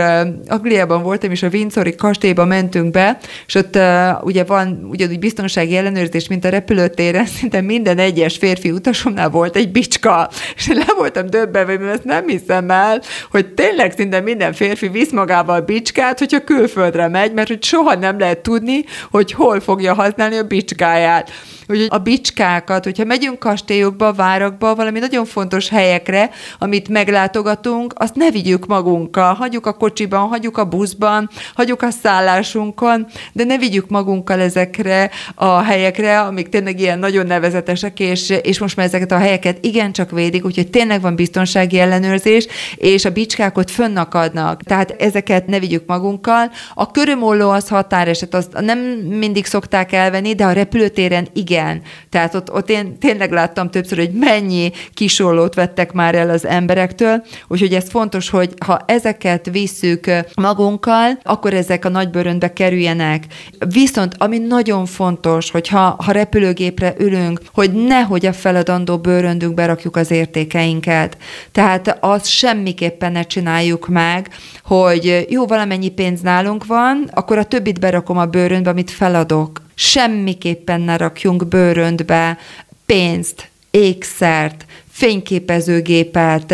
Angliában 0.48 1.04
voltam, 1.04 1.32
és 1.32 1.44
a 1.44 1.50
Windsori 1.52 1.96
kastélyba 1.96 2.46
mentünk 2.46 2.92
be, 2.92 3.18
és 3.48 3.56
ott 3.56 3.78
ugye 4.22 4.44
van 4.44 4.88
ugyanúgy 4.92 5.20
biztonsági 5.20 5.76
ellenőrzés, 5.76 6.28
mint 6.28 6.46
a 6.46 6.50
repülőtéren, 6.50 7.26
szinte 7.40 7.62
minden 7.62 7.98
egyes 7.98 8.38
férfi 8.38 8.72
utasomnál 8.72 9.30
volt 9.30 9.56
egy 9.56 9.72
bicska, 9.72 10.30
és 10.56 10.68
le 10.68 10.94
voltam 10.98 11.30
döbbenve, 11.30 11.78
mert 11.78 11.94
ezt 11.94 12.04
nem 12.04 12.28
hiszem 12.28 12.70
el, 12.70 13.02
hogy 13.32 13.54
tényleg 13.54 13.92
szinte 13.92 14.20
minden 14.20 14.54
férfi 14.54 14.88
visz 14.88 15.12
magával 15.12 15.62
bicskát, 15.62 16.20
hogyha 16.20 16.44
külföldre 16.44 17.08
megy, 17.08 17.34
mert 17.34 17.48
hogy 17.48 17.64
soha 17.64 17.96
nem 18.16 18.28
lehet 18.28 18.44
tudni, 18.44 18.86
hogy 19.12 19.32
hol 19.32 19.60
fogja 19.60 19.94
használni 19.94 20.38
a 20.38 20.44
bicskáját. 20.44 21.32
Úgyhogy 21.68 21.88
a 21.90 21.98
bicskákat, 21.98 22.84
hogyha 22.84 23.04
megyünk 23.04 23.40
kastélyokba, 23.40 24.14
várakba, 24.14 24.76
valami 24.76 25.00
nagyon 25.00 25.26
fontos 25.26 25.70
helyekre, 25.70 26.30
amit 26.60 26.90
meglátogatunk, 26.90 27.94
azt 27.96 28.16
ne 28.16 28.32
vigyük 28.32 28.66
magunkkal. 28.66 29.34
Hagyjuk 29.34 29.66
a 29.66 29.74
kocsiban, 29.74 30.28
hagyjuk 30.28 30.58
a 30.58 30.66
buszban, 30.66 31.30
hagyjuk 31.56 31.82
a 31.82 31.92
szállásunkon, 31.92 33.06
de 33.34 33.44
ne 33.44 33.58
vigyük 33.58 33.90
magunkkal 33.90 34.40
ezekre 34.40 35.10
a 35.36 35.62
helyekre, 35.62 36.20
amik 36.20 36.50
tényleg 36.50 36.80
ilyen 36.80 37.00
nagyon 37.00 37.26
nevezetesek, 37.26 38.00
és, 38.00 38.30
és 38.30 38.60
most 38.60 38.76
már 38.76 38.86
ezeket 38.86 39.12
a 39.12 39.18
helyeket 39.18 39.66
igencsak 39.66 40.12
védik, 40.12 40.46
úgyhogy 40.46 40.70
tényleg 40.70 41.02
van 41.02 41.16
biztonsági 41.16 41.80
ellenőrzés, 41.80 42.48
és 42.76 43.06
a 43.06 43.12
bicskák 43.12 43.58
ott 43.58 43.70
fönnakadnak. 43.70 44.64
Tehát 44.64 44.96
ezeket 45.00 45.48
ne 45.48 45.60
vigyük 45.60 45.86
magunkkal. 45.86 46.52
A 46.74 46.92
körömolló 46.92 47.50
az 47.50 47.70
határeset, 48.06 48.34
azt 48.34 48.66
nem 48.66 48.80
mindig 49.20 49.46
szokták 49.46 49.92
elvenni, 49.92 50.36
de 50.36 50.46
a 50.46 50.52
repülőtéren 50.52 51.28
igen. 51.34 51.82
Tehát 52.10 52.36
ott, 52.36 52.52
ott 52.52 52.70
én 52.70 53.00
tényleg 53.00 53.32
láttam 53.32 53.70
többször, 53.70 53.98
hogy 53.98 54.12
mennyi 54.12 54.72
kisollót 54.94 55.54
vettek 55.54 55.92
már 55.92 56.16
el 56.16 56.30
az 56.30 56.46
emberektől, 56.46 57.24
úgyhogy 57.48 57.74
ez 57.74 57.90
fontos, 57.90 58.30
hogy 58.30 58.54
ha 58.66 58.80
ezeket 58.86 59.50
visszük 59.52 60.12
magunkkal, 60.36 61.20
akkor 61.24 61.54
ezek 61.54 61.86
a 61.86 61.90
nagybőrönbe 61.90 62.54
kerüljenek. 62.54 63.24
Viszont 63.68 64.16
ami 64.18 64.38
nagyon 64.38 64.86
fontos, 64.86 65.52
hogy 65.52 65.68
ha, 65.68 65.96
ha 66.06 66.12
repülőgépre 66.12 66.94
ülünk, 66.98 67.42
hogy 67.54 67.72
nehogy 67.72 68.26
a 68.26 68.34
feladandó 68.34 68.98
bőröndünkbe 68.98 69.66
rakjuk 69.66 69.96
az 69.96 70.12
értékeinket. 70.12 71.18
Tehát 71.52 71.98
azt 72.00 72.26
semmiképpen 72.26 73.12
ne 73.12 73.24
csináljuk 73.24 73.88
meg, 73.88 74.30
hogy 74.64 75.26
jó, 75.30 75.46
valamennyi 75.48 75.90
pénz 75.90 76.22
nálunk 76.22 76.66
van, 76.66 77.10
akkor 77.14 77.38
a 77.38 77.44
többit 77.44 77.80
berakom 77.96 78.18
a 78.18 78.26
bőröndbe, 78.26 78.70
amit 78.70 78.92
feladok 78.92 79.62
semmiképpen 79.76 80.82
ne 80.82 80.98
rakjunk 80.98 81.48
bőröntbe 81.48 82.38
pénzt, 82.86 83.50
ékszert, 83.72 84.66
fényképezőgépet, 84.92 86.54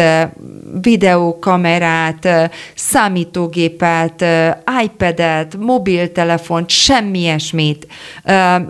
videókamerát, 0.81 2.51
számítógépet, 2.75 4.25
iPad-et, 4.83 5.57
mobiltelefont, 5.57 6.69
semmi 6.69 7.19
ilyesmit. 7.19 7.87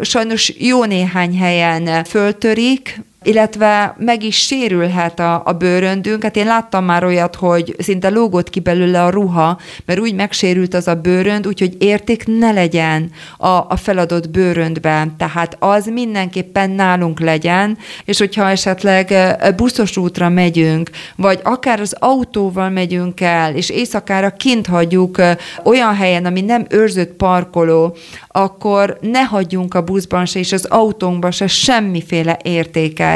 Sajnos 0.02 0.54
jó 0.60 0.84
néhány 0.84 1.38
helyen 1.38 2.04
föltörik, 2.04 3.02
illetve 3.24 3.96
meg 3.98 4.24
is 4.24 4.36
sérülhet 4.36 5.20
a, 5.20 5.42
a 5.46 5.52
bőröndünk. 5.52 6.24
Hát 6.24 6.36
én 6.36 6.46
láttam 6.46 6.86
már 6.86 7.04
olyat, 7.04 7.36
hogy 7.36 7.76
szinte 7.80 8.10
lógott 8.10 8.50
ki 8.50 8.60
belőle 8.60 9.04
a 9.04 9.10
ruha, 9.10 9.60
mert 9.86 10.00
úgy 10.00 10.16
megsérült 10.16 10.74
az 10.74 10.88
a 10.88 10.96
bőrönd, 10.96 11.48
úgyhogy 11.48 11.76
érték 11.80 12.24
ne 12.28 12.52
legyen 12.52 13.12
a, 13.38 13.48
a 13.48 13.76
feladott 13.76 14.30
bőröndben. 14.30 15.18
Tehát 15.18 15.56
az 15.60 15.86
mindenképpen 15.86 16.70
nálunk 16.70 17.20
legyen, 17.20 17.78
és 18.06 18.18
hogyha 18.18 18.50
esetleg 18.50 19.14
buszos 19.56 19.98
útra 19.98 20.30
megyünk, 20.30 20.90
vagy 21.16 21.40
akár 21.44 21.80
az 21.80 21.96
autóval 22.00 22.70
megyünk 22.70 23.22
el, 23.22 23.56
és 23.56 23.70
éjszakára 23.70 24.30
kint 24.30 24.68
hagyjuk 24.68 25.22
olyan 25.64 25.96
helyen, 25.96 26.26
ami 26.26 26.42
nem 26.42 26.66
őrzött 26.70 27.12
parkoló, 27.12 27.96
akkor 28.28 28.98
ne 29.02 29.22
hagyjunk 29.22 29.74
a 29.74 29.82
buszban 29.82 30.26
se, 30.26 30.40
és 30.40 30.52
az 30.52 30.66
autónkban 30.66 31.32
se 31.32 31.48
semmiféle 31.48 32.40
értéket. 32.44 33.10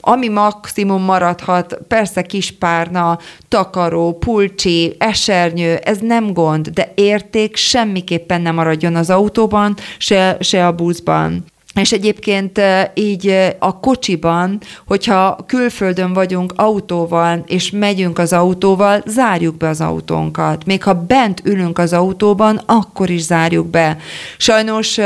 Ami 0.00 0.28
maximum 0.28 1.02
maradhat, 1.02 1.78
persze 1.88 2.22
kispárna, 2.22 3.18
takaró, 3.48 4.18
pulcsi, 4.18 4.96
esernyő, 4.98 5.74
ez 5.74 5.98
nem 5.98 6.32
gond, 6.32 6.68
de 6.68 6.92
érték 6.94 7.56
semmiképpen 7.56 8.40
nem 8.40 8.54
maradjon 8.54 8.94
az 8.94 9.10
autóban, 9.10 9.76
se, 9.98 10.36
se 10.40 10.66
a 10.66 10.72
buszban. 10.72 11.44
És 11.80 11.92
egyébként 11.92 12.60
így 12.94 13.54
a 13.58 13.80
kocsiban, 13.80 14.60
hogyha 14.86 15.38
külföldön 15.46 16.12
vagyunk 16.12 16.52
autóval, 16.56 17.44
és 17.46 17.70
megyünk 17.70 18.18
az 18.18 18.32
autóval, 18.32 19.02
zárjuk 19.06 19.56
be 19.56 19.68
az 19.68 19.80
autónkat. 19.80 20.64
Még 20.64 20.82
ha 20.82 20.94
bent 20.94 21.42
ülünk 21.44 21.78
az 21.78 21.92
autóban, 21.92 22.60
akkor 22.66 23.10
is 23.10 23.22
zárjuk 23.22 23.66
be. 23.66 23.96
Sajnos 24.36 24.98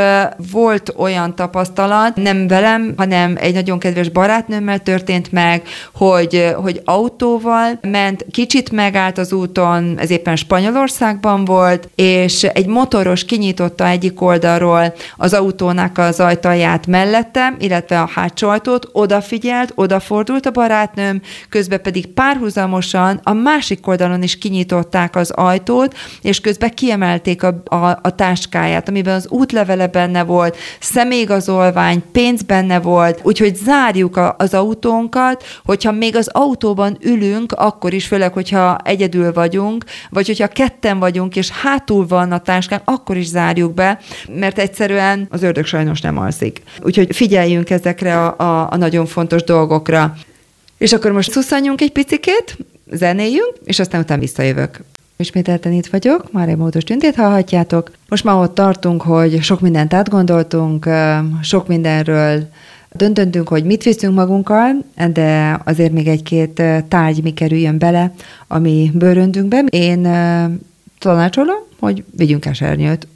volt 0.52 0.92
olyan 0.96 1.34
tapasztalat, 1.34 2.16
nem 2.16 2.46
velem, 2.46 2.94
hanem 2.96 3.36
egy 3.40 3.54
nagyon 3.54 3.78
kedves 3.78 4.08
barátnőmmel 4.08 4.78
történt 4.78 5.32
meg, 5.32 5.62
hogy, 5.94 6.54
hogy 6.62 6.80
autóval 6.84 7.78
ment, 7.80 8.26
kicsit 8.30 8.70
megállt 8.70 9.18
az 9.18 9.32
úton, 9.32 9.94
ez 9.98 10.10
éppen 10.10 10.36
Spanyolországban 10.36 11.44
volt, 11.44 11.88
és 11.94 12.42
egy 12.42 12.66
motoros 12.66 13.24
kinyitotta 13.24 13.86
egyik 13.86 14.20
oldalról 14.20 14.94
az 15.16 15.32
autónak 15.32 15.98
az 15.98 16.20
ajtaját, 16.20 16.58
ajtaját 16.60 16.86
mellettem, 16.86 17.56
illetve 17.58 18.00
a 18.00 18.08
hátsó 18.14 18.48
ajtót, 18.48 18.88
odafigyelt, 18.92 19.72
odafordult 19.74 20.46
a 20.46 20.50
barátnőm, 20.50 21.20
közben 21.48 21.82
pedig 21.82 22.06
párhuzamosan 22.06 23.20
a 23.22 23.32
másik 23.32 23.86
oldalon 23.86 24.22
is 24.22 24.38
kinyitották 24.38 25.16
az 25.16 25.30
ajtót, 25.30 25.96
és 26.22 26.40
közben 26.40 26.70
kiemelték 26.70 27.42
a, 27.42 27.62
a, 27.64 27.98
a 28.02 28.14
táskáját, 28.14 28.88
amiben 28.88 29.14
az 29.14 29.28
útlevele 29.28 29.86
benne 29.86 30.22
volt, 30.22 30.56
személyigazolvány, 30.80 32.02
pénz 32.12 32.42
benne 32.42 32.80
volt, 32.80 33.20
úgyhogy 33.22 33.56
zárjuk 33.56 34.16
a, 34.16 34.34
az 34.38 34.54
autónkat, 34.54 35.44
hogyha 35.64 35.92
még 35.92 36.16
az 36.16 36.28
autóban 36.32 36.96
ülünk, 37.02 37.52
akkor 37.52 37.92
is, 37.92 38.06
főleg, 38.06 38.32
hogyha 38.32 38.78
egyedül 38.84 39.32
vagyunk, 39.32 39.84
vagy 40.10 40.26
hogyha 40.26 40.48
ketten 40.48 40.98
vagyunk, 40.98 41.36
és 41.36 41.50
hátul 41.50 42.06
van 42.06 42.32
a 42.32 42.38
táskánk, 42.38 42.82
akkor 42.84 43.16
is 43.16 43.26
zárjuk 43.26 43.74
be, 43.74 43.98
mert 44.28 44.58
egyszerűen 44.58 45.26
az 45.30 45.42
ördög 45.42 45.64
sajnos 45.64 46.00
nem 46.00 46.18
alszik 46.18 46.49
változik. 46.50 46.62
Úgyhogy 46.82 47.16
figyeljünk 47.16 47.70
ezekre 47.70 48.26
a, 48.26 48.34
a, 48.38 48.72
a 48.72 48.76
nagyon 48.76 49.06
fontos 49.06 49.44
dolgokra. 49.44 50.14
És 50.78 50.92
akkor 50.92 51.12
most 51.12 51.30
szuszanjunk 51.30 51.80
egy 51.80 51.92
picikét, 51.92 52.56
zenéljünk, 52.90 53.54
és 53.64 53.78
aztán 53.78 54.00
utána 54.00 54.20
visszajövök. 54.20 54.80
Ismételten 55.16 55.72
itt 55.72 55.86
vagyok, 55.86 56.32
már 56.32 56.48
egy 56.48 56.56
módos 56.56 56.84
tüntét 56.84 57.14
hallhatjátok. 57.14 57.90
Most 58.08 58.24
már 58.24 58.36
ott 58.36 58.54
tartunk, 58.54 59.02
hogy 59.02 59.42
sok 59.42 59.60
mindent 59.60 59.94
átgondoltunk, 59.94 60.88
sok 61.42 61.68
mindenről 61.68 62.48
döntöttünk, 62.92 63.48
hogy 63.48 63.64
mit 63.64 63.82
viszünk 63.82 64.14
magunkkal, 64.14 64.84
de 65.12 65.60
azért 65.64 65.92
még 65.92 66.06
egy-két 66.06 66.62
tárgy 66.88 67.22
mi 67.22 67.32
kerüljön 67.32 67.78
bele 67.78 68.12
a 68.46 68.58
mi 68.58 68.90
bőröndünkbe. 68.94 69.64
Én 69.70 70.08
tanácsolom, 70.98 71.58
hogy 71.78 72.04
vigyünk 72.16 72.46
esernyőt. 72.46 73.06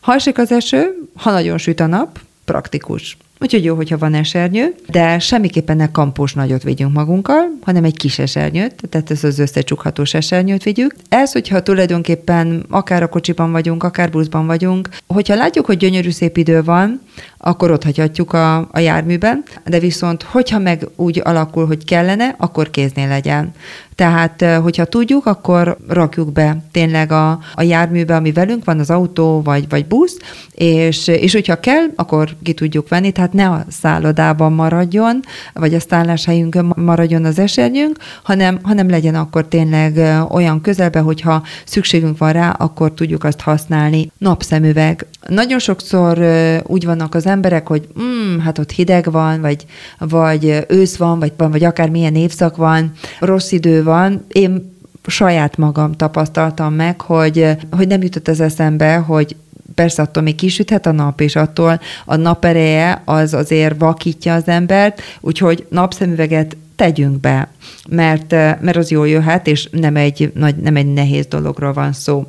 Ha 0.00 0.14
esik 0.14 0.38
az 0.38 0.52
eső, 0.52 1.08
ha 1.14 1.30
nagyon 1.30 1.58
süt 1.58 1.80
a 1.80 1.86
nap, 1.86 2.18
praktikus. 2.46 3.16
Úgyhogy 3.40 3.64
jó, 3.64 3.74
hogyha 3.74 3.98
van 3.98 4.14
esernyő, 4.14 4.74
de 4.88 5.18
semmiképpen 5.18 5.76
ne 5.76 5.90
kampós 5.90 6.34
nagyot 6.34 6.62
vigyünk 6.62 6.92
magunkkal, 6.92 7.58
hanem 7.62 7.84
egy 7.84 7.96
kis 7.96 8.18
esernyőt, 8.18 8.74
tehát 8.88 9.10
ez 9.10 9.24
az 9.24 9.38
összecsukhatós 9.38 10.14
esernyőt 10.14 10.62
vigyük. 10.62 10.94
Ez, 11.08 11.32
hogyha 11.32 11.62
tulajdonképpen 11.62 12.64
akár 12.70 13.02
a 13.02 13.08
kocsiban 13.08 13.52
vagyunk, 13.52 13.82
akár 13.82 14.10
buszban 14.10 14.46
vagyunk, 14.46 14.88
hogyha 15.06 15.34
látjuk, 15.34 15.66
hogy 15.66 15.76
gyönyörű 15.76 16.10
szép 16.10 16.36
idő 16.36 16.62
van, 16.62 17.00
akkor 17.38 17.70
ott 17.70 17.84
hagyhatjuk 17.84 18.32
a, 18.32 18.56
a 18.56 18.78
járműben, 18.78 19.42
de 19.64 19.78
viszont, 19.78 20.22
hogyha 20.22 20.58
meg 20.58 20.88
úgy 20.96 21.20
alakul, 21.24 21.66
hogy 21.66 21.84
kellene, 21.84 22.34
akkor 22.38 22.70
kéznél 22.70 23.08
legyen. 23.08 23.52
Tehát, 23.94 24.44
hogyha 24.62 24.84
tudjuk, 24.84 25.26
akkor 25.26 25.76
rakjuk 25.88 26.32
be 26.32 26.56
tényleg 26.72 27.12
a, 27.12 27.38
a 27.54 27.62
járműbe, 27.62 28.16
ami 28.16 28.32
velünk 28.32 28.64
van, 28.64 28.78
az 28.78 28.90
autó 28.90 29.42
vagy, 29.42 29.68
vagy 29.68 29.86
busz, 29.86 30.16
és, 30.54 31.06
és 31.06 31.32
hogyha 31.32 31.60
kell, 31.60 31.84
akkor 31.94 32.36
ki 32.42 32.52
tudjuk 32.52 32.88
venni, 32.88 33.12
tehát 33.12 33.23
ne 33.32 33.48
a 33.48 33.64
szállodában 33.68 34.52
maradjon, 34.52 35.20
vagy 35.52 35.74
a 35.74 35.80
szálláshelyünkön 35.80 36.72
maradjon 36.76 37.24
az 37.24 37.38
esernyőnk, 37.38 37.96
hanem, 38.22 38.58
hanem 38.62 38.88
legyen 38.88 39.14
akkor 39.14 39.46
tényleg 39.46 39.96
olyan 40.30 40.60
közelbe, 40.60 40.98
hogyha 40.98 41.42
szükségünk 41.64 42.18
van 42.18 42.32
rá, 42.32 42.50
akkor 42.50 42.92
tudjuk 42.92 43.24
azt 43.24 43.40
használni. 43.40 44.10
Napszemüveg. 44.18 45.06
Nagyon 45.28 45.58
sokszor 45.58 46.18
úgy 46.66 46.84
vannak 46.84 47.14
az 47.14 47.26
emberek, 47.26 47.66
hogy 47.66 47.88
mm, 48.00 48.38
hát 48.38 48.58
ott 48.58 48.70
hideg 48.70 49.10
van, 49.10 49.40
vagy, 49.40 49.64
vagy 49.98 50.64
ősz 50.68 50.96
van, 50.96 51.18
vagy, 51.18 51.32
vagy 51.36 51.64
akár 51.64 51.90
milyen 51.90 52.14
évszak 52.14 52.56
van, 52.56 52.92
rossz 53.20 53.52
idő 53.52 53.82
van. 53.82 54.24
Én 54.28 54.72
saját 55.06 55.56
magam 55.56 55.92
tapasztaltam 55.92 56.74
meg, 56.74 57.00
hogy, 57.00 57.56
hogy 57.70 57.88
nem 57.88 58.02
jutott 58.02 58.28
az 58.28 58.40
eszembe, 58.40 58.96
hogy 58.96 59.36
persze 59.74 60.02
attól 60.02 60.22
még 60.22 60.34
kisüthet 60.34 60.86
a 60.86 60.92
nap, 60.92 61.20
és 61.20 61.36
attól 61.36 61.80
a 62.04 62.16
nap 62.16 62.44
ereje 62.44 63.02
az 63.04 63.34
azért 63.34 63.78
vakítja 63.78 64.34
az 64.34 64.48
embert, 64.48 65.02
úgyhogy 65.20 65.66
napszemüveget 65.68 66.56
tegyünk 66.76 67.20
be, 67.20 67.48
mert, 67.88 68.30
mert 68.60 68.76
az 68.76 68.90
jól 68.90 69.08
jöhet, 69.08 69.46
és 69.46 69.68
nem 69.70 69.96
egy, 69.96 70.30
nagy, 70.34 70.56
nem 70.56 70.76
egy 70.76 70.92
nehéz 70.92 71.26
dologról 71.26 71.72
van 71.72 71.92
szó. 71.92 72.26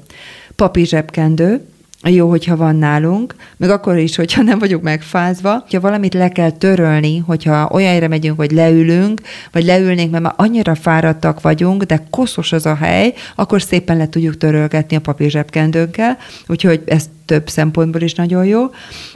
Papi 0.56 0.86
zsebkendő, 0.86 1.62
jó, 2.04 2.30
hogyha 2.30 2.56
van 2.56 2.76
nálunk, 2.76 3.36
meg 3.58 3.70
akkor 3.70 3.98
is, 3.98 4.16
hogyha 4.16 4.42
nem 4.42 4.60
vagyunk 4.60 4.84
megfázva, 4.84 5.66
ha 5.72 5.80
valamit 5.80 6.14
le 6.14 6.30
kell 6.30 6.52
törölni, 6.52 7.18
hogyha 7.18 7.70
olyanra 7.72 8.08
megyünk, 8.08 8.38
hogy 8.38 8.52
leülünk, 8.52 9.22
vagy 9.52 9.66
leülnénk, 9.66 10.12
mert 10.12 10.24
már 10.24 10.34
annyira 10.36 10.76
fáradtak 10.76 11.42
vagyunk, 11.42 11.84
de 11.84 12.08
koszos 12.10 12.52
az 12.52 12.66
a 12.66 12.76
hely, 12.76 13.14
akkor 13.36 13.62
szépen 13.62 13.98
le 13.98 14.10
tudjuk 14.10 14.38
törölgetni 14.38 14.96
a 14.96 15.00
papírzsebkendőnkkel, 15.00 16.18
úgyhogy 16.48 16.84
ezt 16.86 17.10
több 17.26 17.50
szempontból 17.50 18.02
is 18.02 18.14
nagyon 18.14 18.46
jó. 18.46 18.64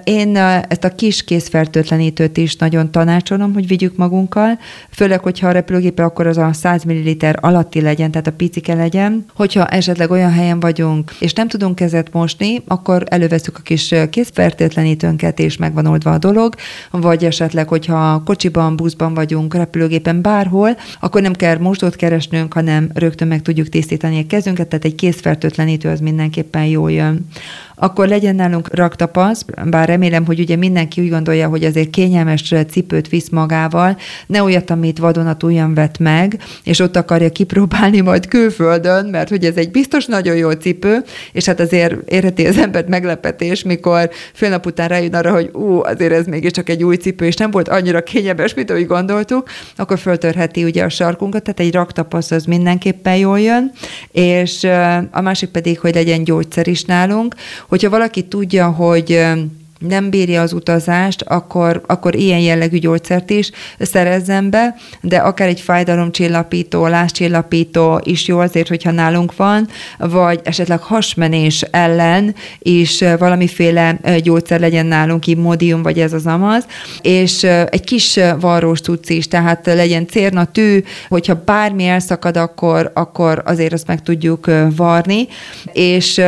Én 0.03 0.37
ezt 0.67 0.83
a 0.83 0.95
kis 0.95 1.23
készfertőtlenítőt 1.23 2.37
is 2.37 2.55
nagyon 2.55 2.91
tanácsolom, 2.91 3.53
hogy 3.53 3.67
vigyük 3.67 3.95
magunkkal, 3.95 4.59
főleg, 4.91 5.19
hogyha 5.19 5.47
a 5.47 5.51
repülőgépe 5.51 6.03
akkor 6.03 6.27
az 6.27 6.37
a 6.37 6.53
100 6.53 6.83
ml 6.83 7.15
alatti 7.33 7.81
legyen, 7.81 8.11
tehát 8.11 8.27
a 8.27 8.31
picike 8.31 8.73
legyen. 8.73 9.25
Hogyha 9.33 9.67
esetleg 9.67 10.11
olyan 10.11 10.31
helyen 10.31 10.59
vagyunk, 10.59 11.15
és 11.19 11.33
nem 11.33 11.47
tudunk 11.47 11.75
kezet 11.75 12.13
mosni, 12.13 12.63
akkor 12.67 13.03
előveszük 13.05 13.57
a 13.57 13.61
kis 13.61 13.95
készfertőtlenítőnket, 14.09 15.39
és 15.39 15.57
megvan 15.57 15.85
oldva 15.85 16.11
a 16.11 16.17
dolog, 16.17 16.55
vagy 16.91 17.25
esetleg, 17.25 17.67
hogyha 17.67 18.21
kocsiban, 18.25 18.75
buszban 18.75 19.13
vagyunk, 19.13 19.53
repülőgépen, 19.53 20.21
bárhol, 20.21 20.77
akkor 20.99 21.21
nem 21.21 21.33
kell 21.33 21.57
mosdót 21.57 21.95
keresnünk, 21.95 22.53
hanem 22.53 22.89
rögtön 22.93 23.27
meg 23.27 23.41
tudjuk 23.41 23.69
tisztítani 23.69 24.19
a 24.19 24.27
kezünket, 24.27 24.67
tehát 24.67 24.85
egy 24.85 24.95
készfertőtlenítő 24.95 25.89
az 25.89 25.99
mindenképpen 25.99 26.65
jól 26.65 26.91
jön 26.91 27.27
akkor 27.79 28.07
legyen 28.07 28.35
nálunk 28.35 28.75
raktapasz, 28.75 29.45
bár 29.65 29.87
remélem, 29.87 30.25
hogy 30.25 30.39
ugye 30.39 30.55
mindenki 30.55 31.01
úgy 31.01 31.09
gondolja, 31.09 31.47
hogy 31.47 31.63
azért 31.63 31.89
kényelmes 31.89 32.53
cipőt 32.69 33.09
visz 33.09 33.29
magával, 33.29 33.97
ne 34.27 34.43
olyat, 34.43 34.69
amit 34.69 34.97
vadonatújan 34.97 35.73
vett 35.73 35.97
meg, 35.97 36.39
és 36.63 36.79
ott 36.79 36.95
akarja 36.95 37.29
kipróbálni 37.29 37.99
majd 37.99 38.27
külföldön, 38.27 39.05
mert 39.05 39.29
hogy 39.29 39.45
ez 39.45 39.55
egy 39.55 39.71
biztos 39.71 40.05
nagyon 40.05 40.35
jó 40.35 40.51
cipő, 40.51 41.03
és 41.31 41.45
hát 41.45 41.59
azért 41.59 42.11
érheti 42.11 42.47
az 42.47 42.57
embert 42.57 42.87
meglepetés, 42.87 43.63
mikor 43.63 44.09
fél 44.33 44.49
nap 44.49 44.65
után 44.65 44.87
rájön 44.87 45.13
arra, 45.13 45.31
hogy 45.31 45.49
ú, 45.53 45.83
azért 45.83 46.11
ez 46.11 46.25
mégiscsak 46.25 46.69
egy 46.69 46.83
új 46.83 46.95
cipő, 46.95 47.25
és 47.25 47.35
nem 47.35 47.51
volt 47.51 47.67
annyira 47.67 48.03
kényelmes, 48.03 48.53
mint 48.53 48.69
ahogy 48.69 48.87
gondoltuk, 48.87 49.49
akkor 49.75 49.99
föltörheti 49.99 50.63
ugye 50.63 50.83
a 50.83 50.89
sarkunkat, 50.89 51.43
tehát 51.43 51.59
egy 51.59 51.73
raktapasz 51.73 52.31
az 52.31 52.45
mindenképpen 52.45 53.15
jól 53.15 53.39
jön, 53.39 53.71
és 54.11 54.63
a 55.11 55.21
másik 55.21 55.49
pedig, 55.49 55.79
hogy 55.79 55.93
legyen 55.93 56.23
gyógyszer 56.23 56.67
is 56.67 56.83
nálunk, 56.83 57.35
Hogyha 57.69 57.89
valaki 57.89 58.23
tudja, 58.23 58.69
hogy 58.69 59.19
nem 59.79 60.09
bírja 60.09 60.41
az 60.41 60.53
utazást, 60.53 61.21
akkor, 61.21 61.81
akkor 61.87 62.15
ilyen 62.15 62.39
jellegű 62.39 62.77
gyógyszert 62.77 63.29
is 63.29 63.51
szerezzen 63.79 64.49
be, 64.49 64.75
de 65.01 65.17
akár 65.17 65.47
egy 65.47 65.59
fájdalomcsillapító, 65.59 66.87
lázcsillapító 66.87 68.01
is 68.03 68.27
jó 68.27 68.39
azért, 68.39 68.67
hogyha 68.67 68.91
nálunk 68.91 69.35
van, 69.35 69.67
vagy 69.97 70.39
esetleg 70.43 70.79
hasmenés 70.79 71.61
ellen 71.61 72.35
is 72.59 73.03
valamiféle 73.19 73.99
gyógyszer 74.23 74.59
legyen 74.59 74.85
nálunk, 74.85 75.27
immodium, 75.27 75.83
vagy 75.83 75.99
ez 75.99 76.13
az 76.13 76.25
amaz, 76.25 76.65
és 77.01 77.43
egy 77.43 77.83
kis 77.83 78.19
varrós 78.39 78.81
cucc 78.81 79.09
is, 79.09 79.27
tehát 79.27 79.65
legyen 79.65 80.07
cérna, 80.07 80.45
tű, 80.45 80.83
hogyha 81.09 81.41
bármi 81.45 81.85
elszakad, 81.85 82.37
akkor, 82.37 82.91
akkor 82.93 83.41
azért 83.45 83.73
azt 83.73 83.87
meg 83.87 84.01
tudjuk 84.03 84.51
varni, 84.75 85.27
és 85.73 86.21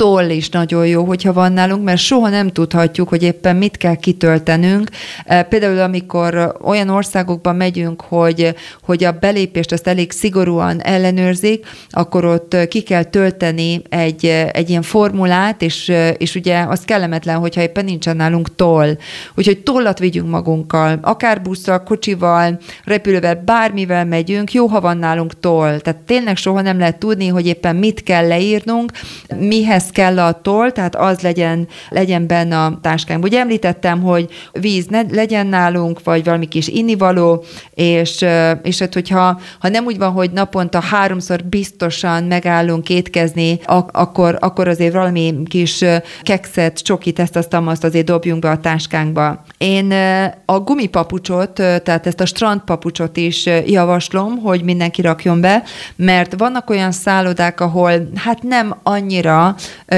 toll 0.00 0.30
is 0.30 0.48
nagyon 0.48 0.86
jó, 0.86 1.04
hogyha 1.04 1.32
van 1.32 1.52
nálunk, 1.52 1.84
mert 1.84 2.00
soha 2.00 2.28
nem 2.28 2.48
tudhatjuk, 2.48 3.08
hogy 3.08 3.22
éppen 3.22 3.56
mit 3.56 3.76
kell 3.76 3.94
kitöltenünk. 3.94 4.90
E, 5.24 5.42
például, 5.42 5.80
amikor 5.80 6.56
olyan 6.62 6.88
országokban 6.88 7.56
megyünk, 7.56 8.00
hogy, 8.00 8.54
hogy 8.82 9.04
a 9.04 9.12
belépést 9.12 9.72
azt 9.72 9.86
elég 9.86 10.12
szigorúan 10.12 10.82
ellenőrzik, 10.82 11.66
akkor 11.90 12.24
ott 12.24 12.56
ki 12.68 12.80
kell 12.80 13.02
tölteni 13.02 13.82
egy, 13.88 14.24
egy 14.52 14.70
ilyen 14.70 14.82
formulát, 14.82 15.62
és, 15.62 15.92
és 16.18 16.34
ugye 16.34 16.64
az 16.68 16.80
kellemetlen, 16.84 17.36
hogyha 17.38 17.60
éppen 17.60 17.84
nincsen 17.84 18.16
nálunk 18.16 18.54
toll. 18.54 18.96
Úgyhogy 19.34 19.58
tollat 19.58 19.98
vigyünk 19.98 20.30
magunkkal, 20.30 20.98
akár 21.02 21.42
busszal, 21.42 21.82
kocsival, 21.82 22.58
repülővel, 22.84 23.42
bármivel 23.44 24.04
megyünk, 24.04 24.52
jó, 24.52 24.66
ha 24.66 24.80
van 24.80 24.96
nálunk 24.96 25.40
toll. 25.40 25.78
Tehát 25.80 26.00
tényleg 26.00 26.36
soha 26.36 26.60
nem 26.60 26.78
lehet 26.78 26.98
tudni, 26.98 27.26
hogy 27.26 27.46
éppen 27.46 27.76
mit 27.76 28.02
kell 28.02 28.26
leírnunk, 28.26 28.92
mihez 29.38 29.88
kell 29.90 30.18
a 30.18 30.40
toll, 30.40 30.70
tehát 30.70 30.96
az 30.96 31.20
legyen, 31.20 31.68
legyen 31.88 32.26
benne 32.26 32.58
a 32.58 32.78
táskánk. 32.82 33.24
Ugye 33.24 33.40
említettem, 33.40 34.02
hogy 34.02 34.28
víz 34.52 34.86
ne, 34.86 35.00
legyen 35.10 35.46
nálunk, 35.46 36.04
vagy 36.04 36.24
valami 36.24 36.46
kis 36.46 36.68
innivaló, 36.68 37.44
és, 37.74 38.24
és 38.62 38.78
hát, 38.78 38.94
hogyha 38.94 39.40
ha 39.58 39.68
nem 39.68 39.84
úgy 39.84 39.98
van, 39.98 40.12
hogy 40.12 40.30
naponta 40.30 40.80
háromszor 40.80 41.44
biztosan 41.44 42.24
megállunk 42.24 42.88
étkezni, 42.88 43.58
ak- 43.64 43.96
akkor, 43.96 44.36
akkor 44.40 44.68
azért 44.68 44.92
valami 44.92 45.34
kis 45.48 45.84
kekszet, 46.22 46.78
csokit, 46.82 47.18
ezt 47.18 47.36
azt, 47.36 47.54
azt 47.54 47.84
azért 47.84 48.06
dobjunk 48.06 48.40
be 48.40 48.50
a 48.50 48.58
táskánkba. 48.58 49.42
Én 49.58 49.92
a 50.44 50.58
gumipapucsot, 50.60 51.52
tehát 51.52 52.06
ezt 52.06 52.20
a 52.20 52.26
strandpapucsot 52.26 53.16
is 53.16 53.46
javaslom, 53.66 54.38
hogy 54.38 54.62
mindenki 54.62 55.02
rakjon 55.02 55.40
be, 55.40 55.62
mert 55.96 56.34
vannak 56.38 56.70
olyan 56.70 56.92
szállodák, 56.92 57.60
ahol 57.60 57.92
hát 58.14 58.42
nem 58.42 58.76
annyira 58.82 59.54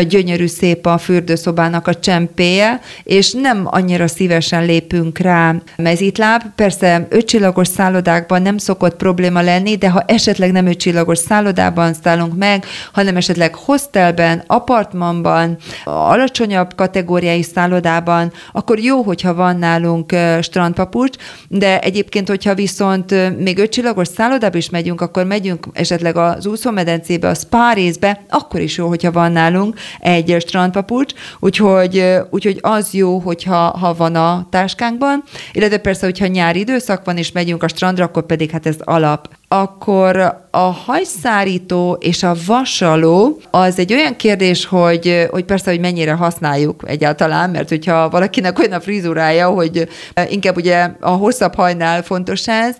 gyönyörű 0.08 0.46
szép 0.46 0.86
a 0.86 0.98
fürdőszobának 0.98 1.86
a 1.86 1.94
csempéje, 1.94 2.80
és 3.02 3.32
nem 3.32 3.62
annyira 3.64 4.08
szívesen 4.08 4.64
lépünk 4.64 5.18
rá 5.18 5.54
mezitláb. 5.76 6.42
Persze 6.54 7.06
ötcsillagos 7.10 7.68
szállodákban 7.68 8.42
nem 8.42 8.58
szokott 8.58 8.96
probléma 8.96 9.40
lenni, 9.40 9.76
de 9.76 9.90
ha 9.90 10.02
esetleg 10.06 10.52
nem 10.52 10.66
ötcsillagos 10.66 11.18
szállodában 11.18 11.94
szállunk 11.94 12.36
meg, 12.36 12.64
hanem 12.92 13.16
esetleg 13.16 13.54
hostelben, 13.54 14.42
apartmanban, 14.46 15.56
alacsonyabb 15.84 16.74
kategóriai 16.74 17.42
szállodában, 17.42 18.32
akkor 18.52 18.78
jó, 18.78 19.02
hogyha 19.02 19.34
van 19.34 19.56
nálunk 19.58 20.14
strandpapucs, 20.40 21.16
de 21.48 21.80
egyébként, 21.80 22.28
hogyha 22.28 22.54
viszont 22.54 23.38
még 23.38 23.58
ötcsillagos 23.58 24.08
szállodába 24.08 24.56
is 24.56 24.70
megyünk, 24.70 25.00
akkor 25.00 25.24
megyünk 25.24 25.66
esetleg 25.72 26.16
az 26.16 26.46
úszómedencébe, 26.46 27.28
a 27.28 27.34
spa 27.34 27.72
részbe, 27.72 28.24
akkor 28.28 28.60
is 28.60 28.76
jó, 28.76 28.88
hogyha 28.88 29.12
van 29.12 29.32
nálunk 29.32 29.71
egy 30.00 30.36
strandpapucs, 30.38 31.14
úgyhogy, 31.40 32.04
úgyhogy 32.30 32.58
az 32.60 32.92
jó, 32.92 33.18
hogyha 33.18 33.54
ha 33.54 33.94
van 33.94 34.14
a 34.14 34.46
táskánkban, 34.50 35.22
illetve 35.52 35.78
persze, 35.78 36.04
hogyha 36.04 36.26
nyári 36.26 36.58
időszak 36.58 37.04
van, 37.04 37.16
és 37.16 37.32
megyünk 37.32 37.62
a 37.62 37.68
strandra, 37.68 38.04
akkor 38.04 38.26
pedig 38.26 38.50
hát 38.50 38.66
ez 38.66 38.76
alap 38.78 39.28
akkor 39.52 40.40
a 40.50 40.58
hajszárító 40.58 41.96
és 42.00 42.22
a 42.22 42.34
vasaló 42.46 43.40
az 43.50 43.78
egy 43.78 43.92
olyan 43.92 44.16
kérdés, 44.16 44.64
hogy, 44.66 45.26
hogy 45.30 45.44
persze, 45.44 45.70
hogy 45.70 45.80
mennyire 45.80 46.12
használjuk 46.12 46.82
egyáltalán, 46.86 47.50
mert 47.50 47.68
hogyha 47.68 48.08
valakinek 48.08 48.58
olyan 48.58 48.72
a 48.72 48.80
frizurája, 48.80 49.48
hogy 49.48 49.88
inkább 50.28 50.56
ugye 50.56 50.90
a 51.00 51.10
hosszabb 51.10 51.54
hajnál 51.54 52.02
fontos 52.02 52.48
ez, 52.48 52.76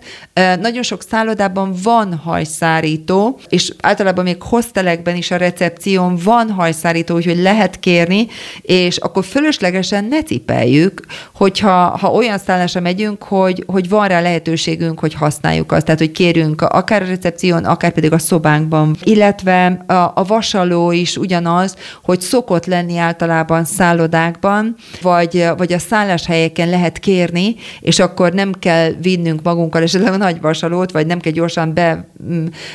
nagyon 0.59 0.83
sok 0.83 1.01
szállodában 1.09 1.73
van 1.83 2.13
hajszárító, 2.23 3.39
és 3.49 3.73
általában 3.81 4.23
még 4.23 4.41
hostelekben 4.41 5.15
is 5.15 5.31
a 5.31 5.37
recepción 5.37 6.17
van 6.23 6.49
hajszárító, 6.49 7.15
úgyhogy 7.15 7.41
lehet 7.41 7.79
kérni, 7.79 8.27
és 8.61 8.97
akkor 8.97 9.25
fölöslegesen 9.25 10.05
ne 10.05 10.23
cipeljük, 10.23 11.05
hogyha 11.33 11.97
ha 11.97 12.11
olyan 12.11 12.37
szállásra 12.37 12.81
megyünk, 12.81 13.23
hogy, 13.23 13.63
hogy 13.67 13.89
van 13.89 14.07
rá 14.07 14.21
lehetőségünk, 14.21 14.99
hogy 14.99 15.13
használjuk 15.13 15.71
azt, 15.71 15.85
tehát 15.85 15.99
hogy 15.99 16.11
kérünk 16.11 16.61
akár 16.65 17.01
a 17.01 17.05
recepción, 17.05 17.65
akár 17.65 17.91
pedig 17.91 18.11
a 18.13 18.17
szobánkban. 18.17 18.95
Illetve 19.03 19.65
a, 19.87 19.93
a 19.93 20.23
vasaló 20.27 20.91
is 20.91 21.17
ugyanaz, 21.17 21.75
hogy 22.03 22.21
szokott 22.21 22.65
lenni 22.65 22.97
általában 22.97 23.63
szállodákban, 23.63 24.75
vagy, 25.01 25.47
vagy 25.57 25.73
a 25.73 25.79
szálláshelyeken 25.79 26.69
lehet 26.69 26.99
kérni, 26.99 27.55
és 27.79 27.99
akkor 27.99 28.33
nem 28.33 28.51
kell 28.59 28.91
vinnünk 29.01 29.41
magunkkal 29.43 29.81
esetleg 29.81 30.13
a 30.13 30.17
nagy 30.17 30.41
vasalót, 30.41 30.91
vagy 30.91 31.05
nem 31.05 31.19
kell 31.19 31.31
gyorsan 31.31 31.73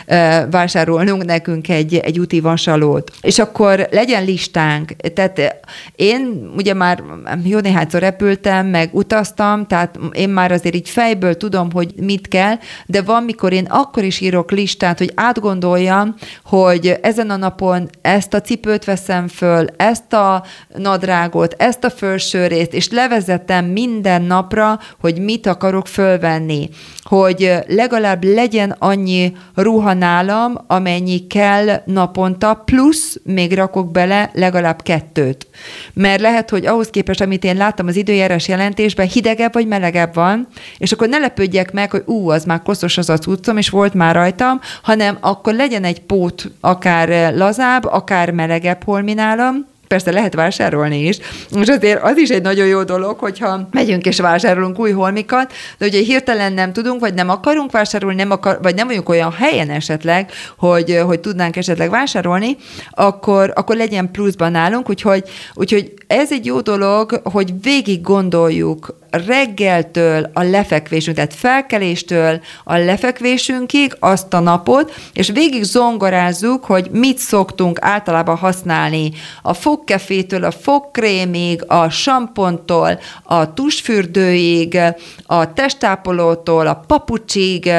bevásárolnunk 0.06 1.24
nekünk 1.24 1.68
egy, 1.68 1.94
egy 1.94 2.18
úti 2.18 2.40
vasalót. 2.40 3.10
És 3.20 3.38
akkor 3.38 3.88
legyen 3.90 4.24
listánk. 4.24 4.90
Tehát 4.90 5.62
én 5.96 6.52
ugye 6.56 6.74
már 6.74 7.02
jó 7.44 7.58
néhányszor 7.58 8.00
repültem, 8.00 8.66
meg 8.66 8.88
utaztam, 8.92 9.66
tehát 9.66 9.98
én 10.12 10.28
már 10.28 10.52
azért 10.52 10.74
így 10.74 10.88
fejből 10.88 11.36
tudom, 11.36 11.72
hogy 11.72 11.92
mit 12.00 12.28
kell, 12.28 12.54
de 12.86 13.02
van, 13.02 13.22
mikor 13.22 13.52
én 13.52 13.64
akkor 13.78 14.04
is 14.04 14.20
írok 14.20 14.50
listát, 14.50 14.98
hogy 14.98 15.12
átgondoljam, 15.14 16.14
hogy 16.44 16.98
ezen 17.02 17.30
a 17.30 17.36
napon 17.36 17.88
ezt 18.02 18.34
a 18.34 18.40
cipőt 18.40 18.84
veszem 18.84 19.28
föl, 19.28 19.66
ezt 19.76 20.12
a 20.12 20.44
nadrágot, 20.76 21.54
ezt 21.58 21.84
a 21.84 21.90
felsőrészt, 21.90 22.72
és 22.72 22.90
levezetem 22.90 23.64
minden 23.64 24.22
napra, 24.22 24.78
hogy 25.00 25.18
mit 25.18 25.46
akarok 25.46 25.86
fölvenni. 25.86 26.68
Hogy 27.02 27.52
legalább 27.66 28.24
legyen 28.24 28.76
annyi 28.78 29.32
ruha 29.54 29.92
nálam, 29.92 30.64
amennyi 30.66 31.26
kell 31.26 31.82
naponta, 31.84 32.62
plusz 32.64 33.20
még 33.24 33.54
rakok 33.54 33.90
bele 33.90 34.30
legalább 34.34 34.82
kettőt. 34.82 35.46
Mert 35.92 36.20
lehet, 36.20 36.50
hogy 36.50 36.66
ahhoz 36.66 36.90
képest, 36.90 37.20
amit 37.20 37.44
én 37.44 37.56
láttam 37.56 37.86
az 37.86 37.96
időjárás 37.96 38.48
jelentésben, 38.48 39.06
hidegebb 39.06 39.52
vagy 39.52 39.66
melegebb 39.66 40.14
van, 40.14 40.48
és 40.78 40.92
akkor 40.92 41.08
ne 41.08 41.18
lepődjek 41.18 41.72
meg, 41.72 41.90
hogy 41.90 42.02
ú, 42.06 42.30
az 42.30 42.44
már 42.44 42.62
koszos 42.62 42.98
az 42.98 43.10
a 43.10 43.18
cuccom, 43.18 43.56
és 43.58 43.68
volt 43.68 43.94
már 43.94 44.14
rajtam, 44.14 44.60
hanem 44.82 45.18
akkor 45.20 45.54
legyen 45.54 45.84
egy 45.84 46.00
pót 46.00 46.50
akár 46.60 47.34
lazább, 47.34 47.84
akár 47.84 48.30
melegebb 48.30 48.84
holminálam, 48.84 49.66
persze 49.88 50.12
lehet 50.12 50.34
vásárolni 50.34 51.06
is, 51.06 51.18
és 51.60 51.68
azért 51.68 52.02
az 52.02 52.16
is 52.16 52.28
egy 52.28 52.42
nagyon 52.42 52.66
jó 52.66 52.82
dolog, 52.82 53.18
hogyha 53.18 53.68
megyünk 53.70 54.06
és 54.06 54.20
vásárolunk 54.20 54.78
új 54.78 54.90
holmikat, 54.90 55.52
de 55.78 55.86
ugye 55.86 56.02
hirtelen 56.02 56.52
nem 56.52 56.72
tudunk, 56.72 57.00
vagy 57.00 57.14
nem 57.14 57.28
akarunk 57.28 57.70
vásárolni, 57.70 58.16
nem 58.16 58.30
akar, 58.30 58.58
vagy 58.62 58.74
nem 58.74 58.86
vagyunk 58.86 59.08
olyan 59.08 59.32
helyen 59.32 59.70
esetleg, 59.70 60.30
hogy, 60.56 61.00
hogy 61.06 61.20
tudnánk 61.20 61.56
esetleg 61.56 61.90
vásárolni, 61.90 62.56
akkor, 62.90 63.52
akkor 63.54 63.76
legyen 63.76 64.10
pluszban 64.10 64.50
nálunk, 64.50 64.88
úgyhogy, 64.88 65.22
úgyhogy 65.54 65.92
ez 66.06 66.32
egy 66.32 66.46
jó 66.46 66.60
dolog, 66.60 67.20
hogy 67.24 67.52
végig 67.62 68.00
gondoljuk 68.00 68.96
reggeltől 69.10 70.30
a 70.32 70.42
lefekvésünk, 70.42 71.16
tehát 71.16 71.34
felkeléstől 71.34 72.40
a 72.64 72.76
lefekvésünkig 72.76 73.96
azt 73.98 74.34
a 74.34 74.40
napot, 74.40 74.94
és 75.12 75.30
végig 75.30 75.62
zongorázzuk, 75.62 76.64
hogy 76.64 76.88
mit 76.90 77.18
szoktunk 77.18 77.78
általában 77.80 78.36
használni. 78.36 79.12
A 79.42 79.54
fogkefétől, 79.54 80.44
a 80.44 80.50
fogkrémig, 80.50 81.64
a 81.66 81.88
sampontól, 81.88 82.98
a 83.22 83.54
tusfürdőig, 83.54 84.78
a 85.26 85.52
testápolótól, 85.52 86.66
a 86.66 86.84
papucsig, 86.86 87.70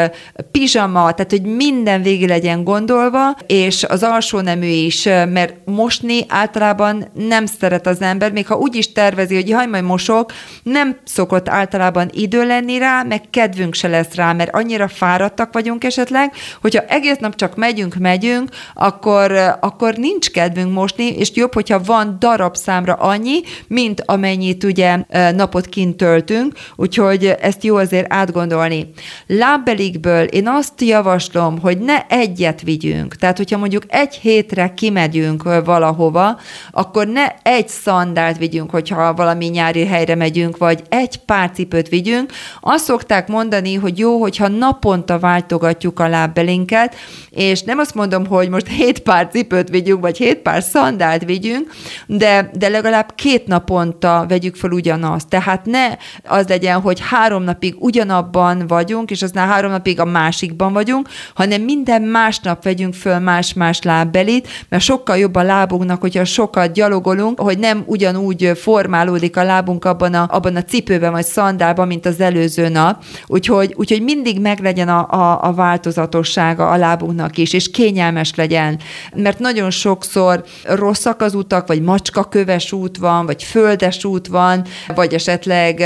pizsama, 0.51 1.11
tehát 1.11 1.31
hogy 1.31 1.41
minden 1.41 2.01
végig 2.01 2.27
legyen 2.27 2.63
gondolva, 2.63 3.35
és 3.47 3.83
az 3.83 4.03
alsó 4.03 4.39
nemű 4.39 4.67
is, 4.67 5.03
mert 5.03 5.53
mosni 5.65 6.25
általában 6.27 7.07
nem 7.13 7.45
szeret 7.45 7.87
az 7.87 8.01
ember, 8.01 8.31
még 8.31 8.47
ha 8.47 8.55
úgy 8.55 8.75
is 8.75 8.91
tervezi, 8.91 9.35
hogy 9.35 9.47
jaj, 9.49 9.65
majd 9.65 9.83
mosok, 9.83 10.31
nem 10.63 10.97
szokott 11.19 11.49
általában 11.49 12.09
idő 12.11 12.45
lenni 12.47 12.77
rá, 12.77 13.03
meg 13.03 13.21
kedvünk 13.29 13.73
se 13.73 13.87
lesz 13.87 14.15
rá, 14.15 14.33
mert 14.33 14.55
annyira 14.55 14.87
fáradtak 14.87 15.53
vagyunk 15.53 15.83
esetleg, 15.83 16.33
hogyha 16.61 16.81
egész 16.81 17.17
nap 17.17 17.35
csak 17.35 17.55
megyünk, 17.55 17.95
megyünk, 17.95 18.49
akkor, 18.73 19.31
akkor 19.59 19.95
nincs 19.95 20.31
kedvünk 20.31 20.73
mosni, 20.73 21.07
és 21.17 21.31
jobb, 21.33 21.53
hogyha 21.53 21.81
van 21.85 22.17
darab 22.19 22.55
számra 22.55 22.93
annyi, 22.93 23.41
mint 23.67 24.03
amennyit 24.05 24.63
ugye 24.63 24.97
napot 25.35 25.65
kint 25.65 25.97
töltünk, 25.97 26.53
úgyhogy 26.75 27.25
ezt 27.25 27.63
jó 27.63 27.75
azért 27.75 28.13
átgondolni. 28.13 28.91
Lábbelikből 29.27 30.23
én 30.23 30.47
azt 30.47 30.81
javaslom, 30.81 31.59
hogy 31.59 31.77
ne 31.77 32.05
egyet 32.07 32.61
vigyünk. 32.61 33.15
Tehát, 33.15 33.37
hogyha 33.37 33.57
mondjuk 33.57 33.83
egy 33.87 34.15
hétre 34.15 34.73
kimegyünk 34.73 35.43
valahova, 35.65 36.39
akkor 36.71 37.07
ne 37.07 37.27
egy 37.43 37.67
szandált 37.67 38.37
vigyünk, 38.37 38.69
hogyha 38.69 39.13
valami 39.13 39.45
nyári 39.45 39.85
helyre 39.85 40.15
megyünk, 40.15 40.57
vagy 40.57 40.81
egy 40.89 41.08
pár 41.17 41.51
cipőt 41.51 41.89
vigyünk. 41.89 42.31
Azt 42.61 42.83
szokták 42.83 43.27
mondani, 43.27 43.75
hogy 43.75 43.97
jó, 43.97 44.19
hogyha 44.19 44.47
naponta 44.47 45.19
váltogatjuk 45.19 45.99
a 45.99 46.07
lábbelinket, 46.07 46.95
és 47.29 47.61
nem 47.61 47.79
azt 47.79 47.95
mondom, 47.95 48.25
hogy 48.25 48.49
most 48.49 48.67
hét 48.67 48.99
pár 48.99 49.27
cipőt 49.27 49.69
vigyünk, 49.69 50.01
vagy 50.01 50.17
hét 50.17 50.37
pár 50.37 50.63
szandált 50.63 51.23
vigyünk, 51.23 51.71
de, 52.05 52.49
de 52.53 52.67
legalább 52.69 53.15
két 53.15 53.47
naponta 53.47 54.25
vegyük 54.27 54.55
fel 54.55 54.71
ugyanazt. 54.71 55.27
Tehát 55.27 55.65
ne 55.65 55.87
az 56.23 56.47
legyen, 56.47 56.81
hogy 56.81 56.99
három 57.09 57.43
napig 57.43 57.75
ugyanabban 57.79 58.67
vagyunk, 58.67 59.11
és 59.11 59.21
aztán 59.21 59.47
három 59.47 59.71
napig 59.71 59.99
a 59.99 60.05
másikban 60.05 60.73
vagyunk, 60.73 61.09
hanem 61.33 61.61
minden 61.61 62.01
másnap 62.01 62.63
vegyünk 62.63 62.93
föl 62.93 63.19
más-más 63.19 63.81
lábbelit, 63.81 64.47
mert 64.69 64.83
sokkal 64.83 65.17
jobb 65.17 65.35
a 65.35 65.43
lábunknak, 65.43 66.01
hogyha 66.01 66.25
sokat 66.25 66.73
gyalogolunk, 66.73 67.39
hogy 67.39 67.59
nem 67.59 67.83
ugyanúgy 67.85 68.51
formálódik 68.55 69.37
a 69.37 69.43
lábunk 69.43 69.85
abban 69.85 70.13
a, 70.13 70.27
abban 70.31 70.55
a 70.55 70.61
cipőben 70.99 71.11
vagy 71.11 71.25
szandálban, 71.25 71.87
mint 71.87 72.05
az 72.05 72.19
előző 72.19 72.69
nap. 72.69 73.03
Úgyhogy, 73.27 73.73
úgyhogy 73.77 74.01
mindig 74.01 74.41
meglegyen 74.41 74.89
a, 74.89 75.07
a, 75.11 75.43
a 75.43 75.53
változatossága 75.53 76.69
a 76.69 76.77
lábunknak 76.77 77.37
is, 77.37 77.53
és 77.53 77.71
kényelmes 77.71 78.35
legyen. 78.35 78.79
Mert 79.15 79.39
nagyon 79.39 79.69
sokszor 79.69 80.43
rosszak 80.63 81.21
az 81.21 81.33
utak, 81.33 81.67
vagy 81.67 81.81
macskaköves 81.81 82.71
út 82.71 82.97
van, 82.97 83.25
vagy 83.25 83.43
földes 83.43 84.03
út 84.03 84.27
van, 84.27 84.65
vagy 84.95 85.13
esetleg 85.13 85.83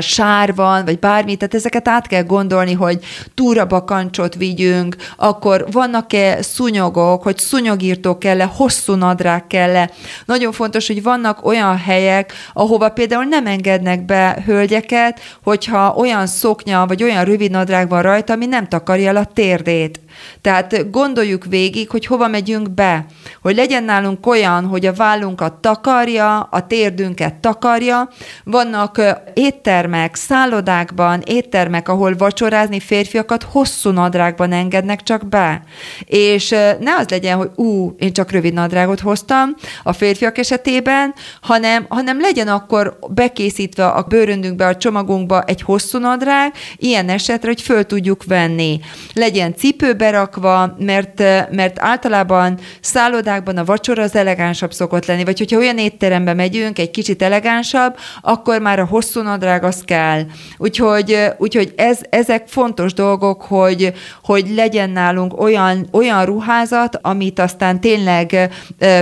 sár 0.00 0.54
van, 0.54 0.84
vagy 0.84 0.98
bármi, 0.98 1.36
tehát 1.36 1.54
ezeket 1.54 1.88
át 1.88 2.06
kell 2.06 2.22
gondolni, 2.22 2.72
hogy 2.72 2.98
túrabakancsot 3.34 4.34
vigyünk, 4.34 4.96
akkor 5.16 5.66
vannak-e 5.70 6.42
szúnyogok, 6.42 7.22
hogy 7.22 7.38
szúnyogírtó 7.38 8.18
kell-e, 8.18 8.44
hosszú 8.44 8.94
nadrág 8.94 9.46
kell-e. 9.46 9.90
Nagyon 10.24 10.52
fontos, 10.52 10.86
hogy 10.86 11.02
vannak 11.02 11.46
olyan 11.46 11.76
helyek, 11.76 12.32
ahova 12.52 12.88
például 12.88 13.24
nem 13.24 13.46
engednek 13.46 14.04
be 14.04 14.42
hölgyeket, 14.44 15.20
hogyha 15.42 15.94
olyan 15.96 16.26
szoknya, 16.26 16.86
vagy 16.86 17.02
olyan 17.02 17.24
rövid 17.24 17.50
nadrág 17.50 17.88
van 17.88 18.02
rajta, 18.02 18.32
ami 18.32 18.46
nem 18.46 18.68
takarja 18.68 19.08
el 19.08 19.16
a 19.16 19.24
térdét. 19.24 20.00
Tehát 20.40 20.90
gondoljuk 20.90 21.44
végig, 21.44 21.90
hogy 21.90 22.06
hova 22.06 22.28
megyünk 22.28 22.70
be, 22.70 23.06
hogy 23.42 23.56
legyen 23.56 23.84
nálunk 23.84 24.26
olyan, 24.26 24.64
hogy 24.64 24.86
a 24.86 24.92
vállunkat 24.92 25.52
takarja, 25.52 26.40
a 26.40 26.66
térdünket 26.66 27.34
takarja. 27.34 28.08
Vannak 28.44 29.00
éttermek, 29.34 30.14
szállodákban, 30.14 31.20
éttermek, 31.24 31.88
ahol 31.88 32.16
vacsorázni 32.16 32.80
férfiakat 32.80 33.42
hosszú 33.42 33.90
nadrágban 33.90 34.52
engednek 34.52 35.02
csak 35.02 35.28
be. 35.28 35.62
És 36.04 36.48
ne 36.80 36.94
az 36.98 37.08
legyen, 37.08 37.36
hogy 37.36 37.50
ú, 37.54 37.94
én 37.98 38.12
csak 38.12 38.30
rövid 38.30 38.52
nadrágot 38.52 39.00
hoztam 39.00 39.54
a 39.82 39.92
férfiak 39.92 40.38
esetében, 40.38 41.14
hanem, 41.40 41.86
hanem 41.88 42.20
legyen 42.20 42.48
akkor 42.48 42.98
bekészítve 43.08 43.86
a 43.86 44.02
bőröndünkbe, 44.02 44.66
a 44.66 44.76
csomagunkba 44.76 45.42
egy 45.42 45.62
hosszú 45.62 45.98
nadrág, 45.98 46.52
ilyen 46.76 47.08
esetre, 47.08 47.48
hogy 47.48 47.62
föl 47.62 47.84
tudjuk 47.86 48.24
venni. 48.24 48.80
Legyen 49.14 49.54
cipőbe 49.54 50.01
berakva, 50.02 50.74
mert, 50.78 51.18
mert 51.50 51.78
általában 51.78 52.58
szállodákban 52.80 53.56
a 53.56 53.64
vacsora 53.64 54.02
az 54.02 54.16
elegánsabb 54.16 54.72
szokott 54.72 55.06
lenni, 55.06 55.24
vagy 55.24 55.38
hogyha 55.38 55.58
olyan 55.58 55.78
étterembe 55.78 56.34
megyünk, 56.34 56.78
egy 56.78 56.90
kicsit 56.90 57.22
elegánsabb, 57.22 57.96
akkor 58.20 58.60
már 58.60 58.78
a 58.78 58.84
hosszú 58.84 59.20
nadrág 59.20 59.64
az 59.64 59.82
kell. 59.84 60.22
Úgyhogy, 60.58 61.30
úgyhogy 61.38 61.72
ez, 61.76 61.98
ezek 62.10 62.48
fontos 62.48 62.92
dolgok, 62.92 63.42
hogy, 63.42 63.92
hogy 64.24 64.50
legyen 64.54 64.90
nálunk 64.90 65.40
olyan, 65.40 65.88
olyan 65.92 66.24
ruházat, 66.24 66.98
amit 67.02 67.38
aztán 67.38 67.80
tényleg 67.80 68.50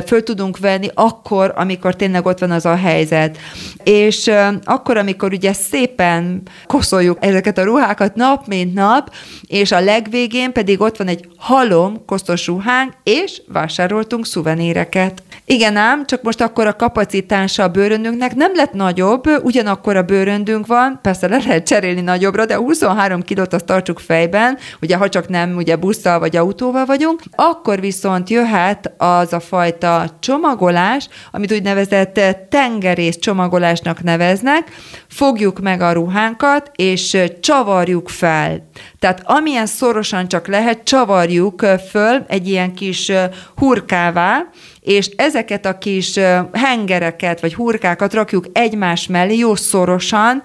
föl 0.06 0.22
tudunk 0.22 0.58
venni 0.58 0.88
akkor, 0.94 1.52
amikor 1.56 1.96
tényleg 1.96 2.26
ott 2.26 2.38
van 2.38 2.50
az 2.50 2.66
a 2.66 2.76
helyzet. 2.76 3.38
És 3.84 4.30
akkor, 4.64 4.96
amikor 4.96 5.32
ugye 5.32 5.52
szépen 5.52 6.42
koszoljuk 6.66 7.18
ezeket 7.20 7.58
a 7.58 7.64
ruhákat 7.64 8.14
nap, 8.14 8.46
mint 8.46 8.74
nap, 8.74 9.10
és 9.46 9.72
a 9.72 9.80
legvégén 9.80 10.52
pedig 10.52 10.80
ott 10.80 10.89
ott 10.90 10.96
van 10.96 11.08
egy 11.08 11.28
halom 11.36 12.04
kosztos 12.06 12.46
ruhánk, 12.46 12.92
és 13.02 13.42
vásároltunk 13.46 14.26
szuveníreket. 14.26 15.22
Igen 15.44 15.76
ám, 15.76 16.06
csak 16.06 16.22
most 16.22 16.40
akkor 16.40 16.66
a 16.66 16.76
kapacitása 16.76 17.62
a 17.62 17.68
bőröndünknek 17.68 18.34
nem 18.34 18.54
lett 18.54 18.72
nagyobb, 18.72 19.26
ugyanakkor 19.42 19.96
a 19.96 20.02
bőröndünk 20.02 20.66
van, 20.66 20.98
persze 21.02 21.28
le 21.28 21.36
lehet 21.46 21.66
cserélni 21.66 22.00
nagyobbra, 22.00 22.46
de 22.46 22.56
23 22.56 23.22
kilót 23.22 23.52
azt 23.52 23.64
tartsuk 23.64 23.98
fejben, 23.98 24.58
ugye 24.82 24.96
ha 24.96 25.08
csak 25.08 25.28
nem 25.28 25.56
ugye 25.56 25.76
busszal 25.76 26.18
vagy 26.18 26.36
autóval 26.36 26.84
vagyunk, 26.84 27.22
akkor 27.34 27.80
viszont 27.80 28.30
jöhet 28.30 28.92
az 28.98 29.32
a 29.32 29.40
fajta 29.40 30.04
csomagolás, 30.20 31.08
amit 31.30 31.52
úgynevezett 31.52 32.20
tengerész 32.48 33.18
csomagolásnak 33.18 34.02
neveznek, 34.02 34.70
fogjuk 35.08 35.60
meg 35.60 35.80
a 35.80 35.92
ruhánkat, 35.92 36.70
és 36.74 37.18
csavarjuk 37.40 38.08
fel. 38.08 38.68
Tehát 38.98 39.22
amilyen 39.24 39.66
szorosan 39.66 40.28
csak 40.28 40.46
lehet, 40.46 40.79
csavarjuk 40.82 41.66
föl 41.90 42.24
egy 42.28 42.48
ilyen 42.48 42.74
kis 42.74 43.12
hurkává, 43.56 44.44
és 44.80 45.10
ezeket 45.16 45.66
a 45.66 45.78
kis 45.78 46.18
hengereket 46.52 47.40
vagy 47.40 47.54
hurkákat 47.54 48.14
rakjuk 48.14 48.46
egymás 48.52 49.06
mellé 49.06 49.36
jó 49.36 49.54
szorosan, 49.54 50.42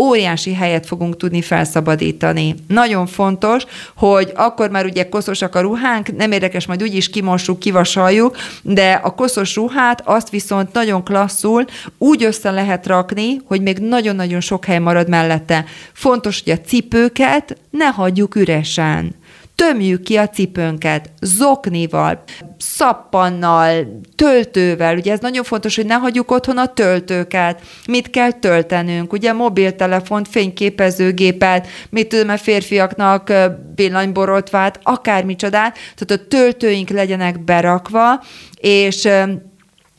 óriási 0.00 0.54
helyet 0.54 0.86
fogunk 0.86 1.16
tudni 1.16 1.42
felszabadítani. 1.42 2.54
Nagyon 2.68 3.06
fontos, 3.06 3.64
hogy 3.96 4.32
akkor 4.34 4.70
már 4.70 4.84
ugye 4.84 5.08
koszosak 5.08 5.54
a 5.54 5.60
ruhánk, 5.60 6.16
nem 6.16 6.32
érdekes, 6.32 6.66
majd 6.66 6.82
úgyis 6.82 7.10
kimossuk, 7.10 7.58
kivasaljuk, 7.58 8.36
de 8.62 8.92
a 8.92 9.14
koszos 9.14 9.54
ruhát 9.54 10.02
azt 10.04 10.30
viszont 10.30 10.72
nagyon 10.72 11.04
klasszul 11.04 11.64
úgy 11.98 12.24
össze 12.24 12.50
lehet 12.50 12.86
rakni, 12.86 13.40
hogy 13.44 13.62
még 13.62 13.78
nagyon-nagyon 13.78 14.40
sok 14.40 14.64
hely 14.64 14.78
marad 14.78 15.08
mellette. 15.08 15.64
Fontos, 15.92 16.42
hogy 16.44 16.52
a 16.52 16.66
cipőket 16.66 17.56
ne 17.70 17.86
hagyjuk 17.86 18.34
üresen 18.34 19.14
tömjük 19.60 20.02
ki 20.02 20.16
a 20.16 20.28
cipőnket 20.28 21.10
zoknival, 21.20 22.22
szappannal, 22.58 24.00
töltővel, 24.14 24.96
ugye 24.96 25.12
ez 25.12 25.20
nagyon 25.20 25.44
fontos, 25.44 25.76
hogy 25.76 25.86
ne 25.86 25.94
hagyjuk 25.94 26.30
otthon 26.30 26.58
a 26.58 26.72
töltőket, 26.72 27.60
mit 27.86 28.10
kell 28.10 28.32
töltenünk, 28.32 29.12
ugye 29.12 29.32
mobiltelefont, 29.32 30.28
fényképezőgépet, 30.28 31.66
mit 31.90 32.08
tudom, 32.08 32.28
a 32.28 32.36
férfiaknak 32.36 33.32
villanyborotvát, 33.74 34.80
akármicsodát, 34.82 35.78
tehát 35.96 36.22
a 36.22 36.28
töltőink 36.28 36.88
legyenek 36.88 37.44
berakva, 37.44 38.22
és 38.60 39.08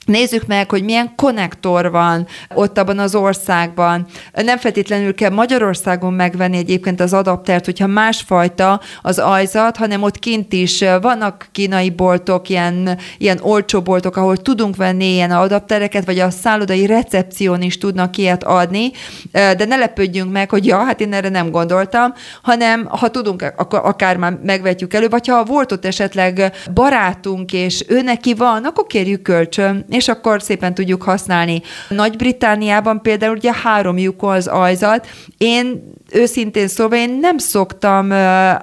Nézzük 0.06 0.47
meg, 0.47 0.70
hogy 0.70 0.84
milyen 0.84 1.16
konnektor 1.16 1.91
van 1.91 2.28
ott 2.54 2.78
abban 2.78 2.99
az 2.99 3.16
országban. 3.16 4.06
Nem 4.34 4.58
feltétlenül 4.58 5.16
kell 5.16 5.30
Magyarországon 5.30 6.14
megvenni 6.14 6.58
egyébként 6.58 6.99
az 6.99 7.14
adaptert, 7.14 7.66
hogyha 7.66 7.88
másfajta 7.88 8.82
az 9.02 9.20
ajzat, 9.20 9.78
hanem 9.78 10.04
ott 10.04 10.20
kint 10.20 10.54
is 10.54 10.84
vannak 11.02 11.47
kínai 11.52 11.89
boltok, 11.89 12.49
ilyen, 12.49 12.97
ilyen 13.18 13.39
olcsó 13.41 13.82
boltok, 13.82 14.16
ahol 14.16 14.38
tudunk 14.38 14.76
venni 14.76 15.14
ilyen 15.14 15.32
adaptereket, 15.32 16.06
vagy 16.06 16.20
a 16.20 16.30
szállodai 16.30 16.86
recepción 16.86 17.62
is 17.62 17.78
tudnak 17.78 18.18
ilyet 18.18 18.43
adni, 18.43 18.91
de 19.32 19.66
ne 19.66 19.76
lepődjünk 19.76 20.32
meg, 20.32 20.49
hogy 20.49 20.66
ja, 20.66 20.84
hát 20.84 21.02
én 21.02 21.14
erre 21.14 21.30
nem 21.30 21.52
gondoltam, 21.52 22.14
hanem 22.41 22.86
ha 22.86 23.10
tudunk, 23.10 23.54
akkor 23.58 23.82
akár 23.84 24.18
már 24.18 24.38
megvetjük 24.43 24.93
elő, 24.93 25.10
vagy 25.10 25.28
ha 25.28 25.43
volt 25.43 25.72
ott 25.72 25.86
esetleg 25.86 26.52
barátunk, 26.74 27.54
és 27.54 27.86
ő 27.88 28.02
neki 28.02 28.34
van, 28.34 28.64
akkor 28.64 28.88
kérjük 28.88 29.22
kölcsön, 29.22 29.86
és 29.92 30.08
akkor 30.08 30.42
szépen 30.42 30.74
tudjuk 30.74 31.04
használni. 31.04 31.62
Nagy-Britániában 31.89 33.02
például 33.02 33.36
ugye 33.36 33.54
három 33.54 33.98
lyukú 33.98 34.28
az 34.28 34.48
ajzat. 34.48 35.08
Én 35.38 35.94
őszintén 36.14 36.68
szóval 36.68 36.97
én 36.97 37.18
nem 37.22 37.38
szoktam 37.38 38.12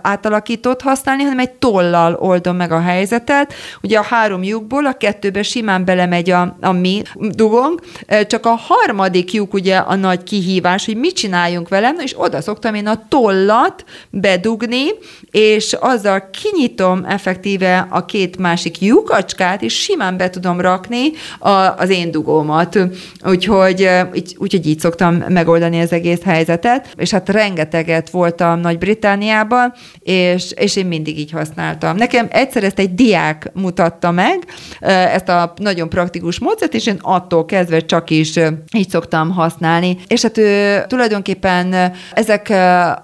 átalakítót 0.02 0.80
használni, 0.80 1.22
hanem 1.22 1.38
egy 1.38 1.50
tollal 1.50 2.14
oldom 2.14 2.56
meg 2.56 2.72
a 2.72 2.80
helyzetet. 2.80 3.54
Ugye 3.82 3.98
a 3.98 4.02
három 4.02 4.42
lyukból 4.42 4.86
a 4.86 4.92
kettőbe 4.92 5.42
simán 5.42 5.84
belemegy 5.84 6.30
a, 6.30 6.56
a 6.60 6.72
mi 6.72 7.02
dugong, 7.14 7.80
csak 8.26 8.46
a 8.46 8.54
harmadik 8.54 9.32
lyuk 9.32 9.54
ugye 9.54 9.76
a 9.76 9.94
nagy 9.94 10.22
kihívás, 10.22 10.84
hogy 10.84 10.96
mit 10.96 11.14
csináljunk 11.14 11.68
velem, 11.68 11.98
és 11.98 12.14
oda 12.16 12.40
szoktam 12.40 12.74
én 12.74 12.86
a 12.86 13.06
tollat 13.08 13.84
bedugni, 14.10 14.86
és 15.30 15.72
azzal 15.72 16.30
kinyitom 16.30 17.04
effektíve 17.04 17.86
a 17.90 18.04
két 18.04 18.36
másik 18.36 18.80
lyukacskát, 18.80 19.62
és 19.62 19.74
simán 19.74 20.16
be 20.16 20.30
tudom 20.30 20.60
rakni, 20.60 21.10
a, 21.38 21.50
az 21.50 21.90
én 21.90 22.10
dugómat. 22.10 22.78
Úgyhogy, 23.24 23.88
úgy, 24.12 24.36
úgyhogy 24.38 24.66
így 24.66 24.80
szoktam 24.80 25.14
megoldani 25.14 25.80
az 25.80 25.92
egész 25.92 26.22
helyzetet, 26.22 26.88
és 26.96 27.10
hát 27.10 27.28
rengeteget 27.38 28.10
voltam 28.10 28.60
Nagy-Britániában, 28.60 29.72
és, 30.00 30.52
és 30.56 30.76
én 30.76 30.86
mindig 30.86 31.18
így 31.18 31.30
használtam. 31.30 31.96
Nekem 31.96 32.26
egyszer 32.30 32.64
ezt 32.64 32.78
egy 32.78 32.94
diák 32.94 33.50
mutatta 33.54 34.10
meg, 34.10 34.38
ezt 34.80 35.28
a 35.28 35.52
nagyon 35.56 35.88
praktikus 35.88 36.38
módszert, 36.38 36.74
és 36.74 36.86
én 36.86 36.98
attól 37.00 37.44
kezdve 37.44 37.80
csak 37.80 38.10
is 38.10 38.36
így 38.76 38.88
szoktam 38.88 39.30
használni. 39.30 39.96
És 40.06 40.22
hát 40.22 40.38
ő, 40.38 40.82
tulajdonképpen 40.86 41.92
ezek, 42.12 42.48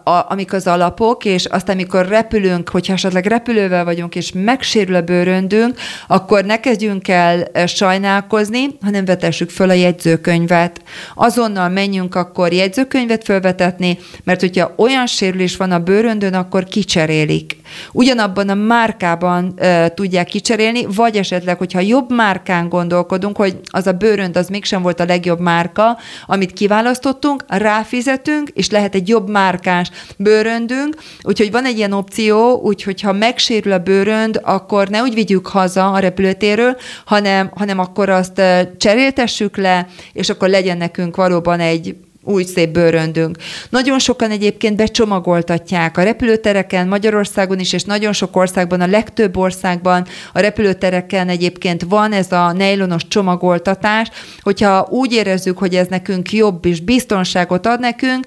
a, 0.04 0.26
amik 0.28 0.52
az 0.52 0.66
alapok, 0.66 1.24
és 1.24 1.44
aztán 1.44 1.76
amikor 1.76 2.08
repülünk, 2.08 2.68
hogyha 2.68 2.92
esetleg 2.92 3.26
repülővel 3.26 3.84
vagyunk, 3.84 4.14
és 4.14 4.32
megsérül 4.34 4.94
a 4.94 5.02
bőröndünk, 5.02 5.78
akkor 6.06 6.44
ne 6.44 6.60
kezdjünk 6.60 7.08
el 7.08 7.66
sajnálkozni, 7.66 8.66
hanem 8.82 9.04
vetessük 9.04 9.50
föl 9.50 9.70
a 9.70 9.72
jegyzőkönyvet. 9.72 10.82
Azonnal 11.14 11.68
menjünk 11.68 12.14
akkor 12.14 12.52
jegyzőkönyvet 12.52 13.24
fölvetetni, 13.24 13.98
mert 14.24 14.40
hogyha 14.40 14.72
olyan 14.76 15.06
sérülés 15.06 15.56
van 15.56 15.70
a 15.70 15.78
bőröndön, 15.78 16.34
akkor 16.34 16.64
kicserélik. 16.64 17.56
Ugyanabban 17.92 18.48
a 18.48 18.54
márkában 18.54 19.54
e, 19.56 19.88
tudják 19.88 20.26
kicserélni, 20.26 20.86
vagy 20.94 21.16
esetleg, 21.16 21.58
hogyha 21.58 21.80
jobb 21.80 22.12
márkán 22.12 22.68
gondolkodunk, 22.68 23.36
hogy 23.36 23.58
az 23.64 23.86
a 23.86 23.92
bőrönd 23.92 24.36
az 24.36 24.48
mégsem 24.48 24.82
volt 24.82 25.00
a 25.00 25.04
legjobb 25.04 25.40
márka, 25.40 25.98
amit 26.26 26.52
kiválasztottunk, 26.52 27.44
ráfizetünk, 27.48 28.48
és 28.48 28.70
lehet 28.70 28.94
egy 28.94 29.08
jobb 29.08 29.28
márkás 29.28 29.90
bőröndünk, 30.16 30.96
úgyhogy 31.22 31.50
van 31.50 31.64
egy 31.64 31.76
ilyen 31.76 31.92
opció, 31.92 32.60
úgyhogy 32.62 33.00
ha 33.00 33.12
megsérül 33.12 33.72
a 33.72 33.78
bőrönd, 33.78 34.40
akkor 34.42 34.88
ne 34.88 35.02
úgy 35.02 35.14
vigyük 35.14 35.46
haza 35.46 35.92
a 35.92 35.98
repülőtéről, 35.98 36.76
hanem, 37.04 37.50
hanem 37.54 37.78
akkor 37.78 38.08
azt 38.08 38.42
cseréltessük 38.78 39.56
le, 39.56 39.86
és 40.12 40.28
akkor 40.28 40.48
legyen 40.48 40.76
nekünk 40.76 41.16
valóban 41.16 41.60
egy 41.60 41.96
új 42.24 42.42
szép 42.42 42.70
bőröndünk. 42.70 43.36
Nagyon 43.70 43.98
sokan 43.98 44.30
egyébként 44.30 44.76
becsomagoltatják 44.76 45.98
a 45.98 46.02
repülőtereken, 46.02 46.88
Magyarországon 46.88 47.58
is, 47.58 47.72
és 47.72 47.82
nagyon 47.82 48.12
sok 48.12 48.36
országban, 48.36 48.80
a 48.80 48.86
legtöbb 48.86 49.36
országban 49.36 50.06
a 50.32 50.40
repülőtereken 50.40 51.28
egyébként 51.28 51.82
van 51.88 52.12
ez 52.12 52.32
a 52.32 52.52
nejlonos 52.52 53.08
csomagoltatás, 53.08 54.10
hogyha 54.40 54.86
úgy 54.90 55.12
érezzük, 55.12 55.58
hogy 55.58 55.74
ez 55.74 55.86
nekünk 55.86 56.32
jobb 56.32 56.64
és 56.64 56.80
biztonságot 56.80 57.66
ad 57.66 57.80
nekünk, 57.80 58.24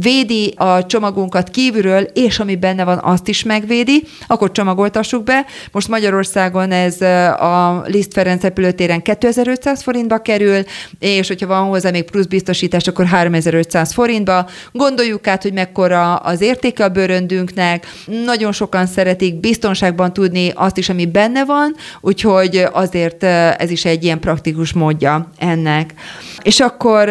védi 0.00 0.54
a 0.56 0.86
csomagunkat 0.86 1.50
kívülről, 1.50 2.02
és 2.02 2.38
ami 2.38 2.56
benne 2.56 2.84
van, 2.84 3.00
azt 3.02 3.28
is 3.28 3.42
megvédi, 3.42 4.02
akkor 4.26 4.52
csomagoltassuk 4.52 5.24
be. 5.24 5.46
Most 5.72 5.88
Magyarországon 5.88 6.72
ez 6.72 7.00
a 7.40 7.82
Liszt 7.86 8.12
Ferenc 8.12 8.42
repülőtéren 8.42 9.02
2500 9.02 9.82
forintba 9.82 10.18
kerül, 10.18 10.62
és 10.98 11.28
hogyha 11.28 11.46
van 11.46 11.68
hozzá 11.68 11.90
még 11.90 12.04
plusz 12.04 12.26
biztosítás, 12.26 12.86
akkor 12.86 13.06
3 13.06 13.31
3500 13.32 13.92
forintba. 13.92 14.46
Gondoljuk 14.72 15.26
át, 15.26 15.42
hogy 15.42 15.52
mekkora 15.52 16.16
az 16.16 16.40
értéke 16.40 16.84
a 16.84 16.88
bőröndünknek. 16.88 17.86
Nagyon 18.24 18.52
sokan 18.52 18.86
szeretik 18.86 19.40
biztonságban 19.40 20.12
tudni 20.12 20.52
azt 20.54 20.78
is, 20.78 20.88
ami 20.88 21.06
benne 21.06 21.44
van, 21.44 21.74
úgyhogy 22.00 22.66
azért 22.72 23.22
ez 23.22 23.70
is 23.70 23.84
egy 23.84 24.04
ilyen 24.04 24.20
praktikus 24.20 24.72
módja 24.72 25.30
ennek. 25.38 25.94
És 26.42 26.60
akkor 26.60 27.10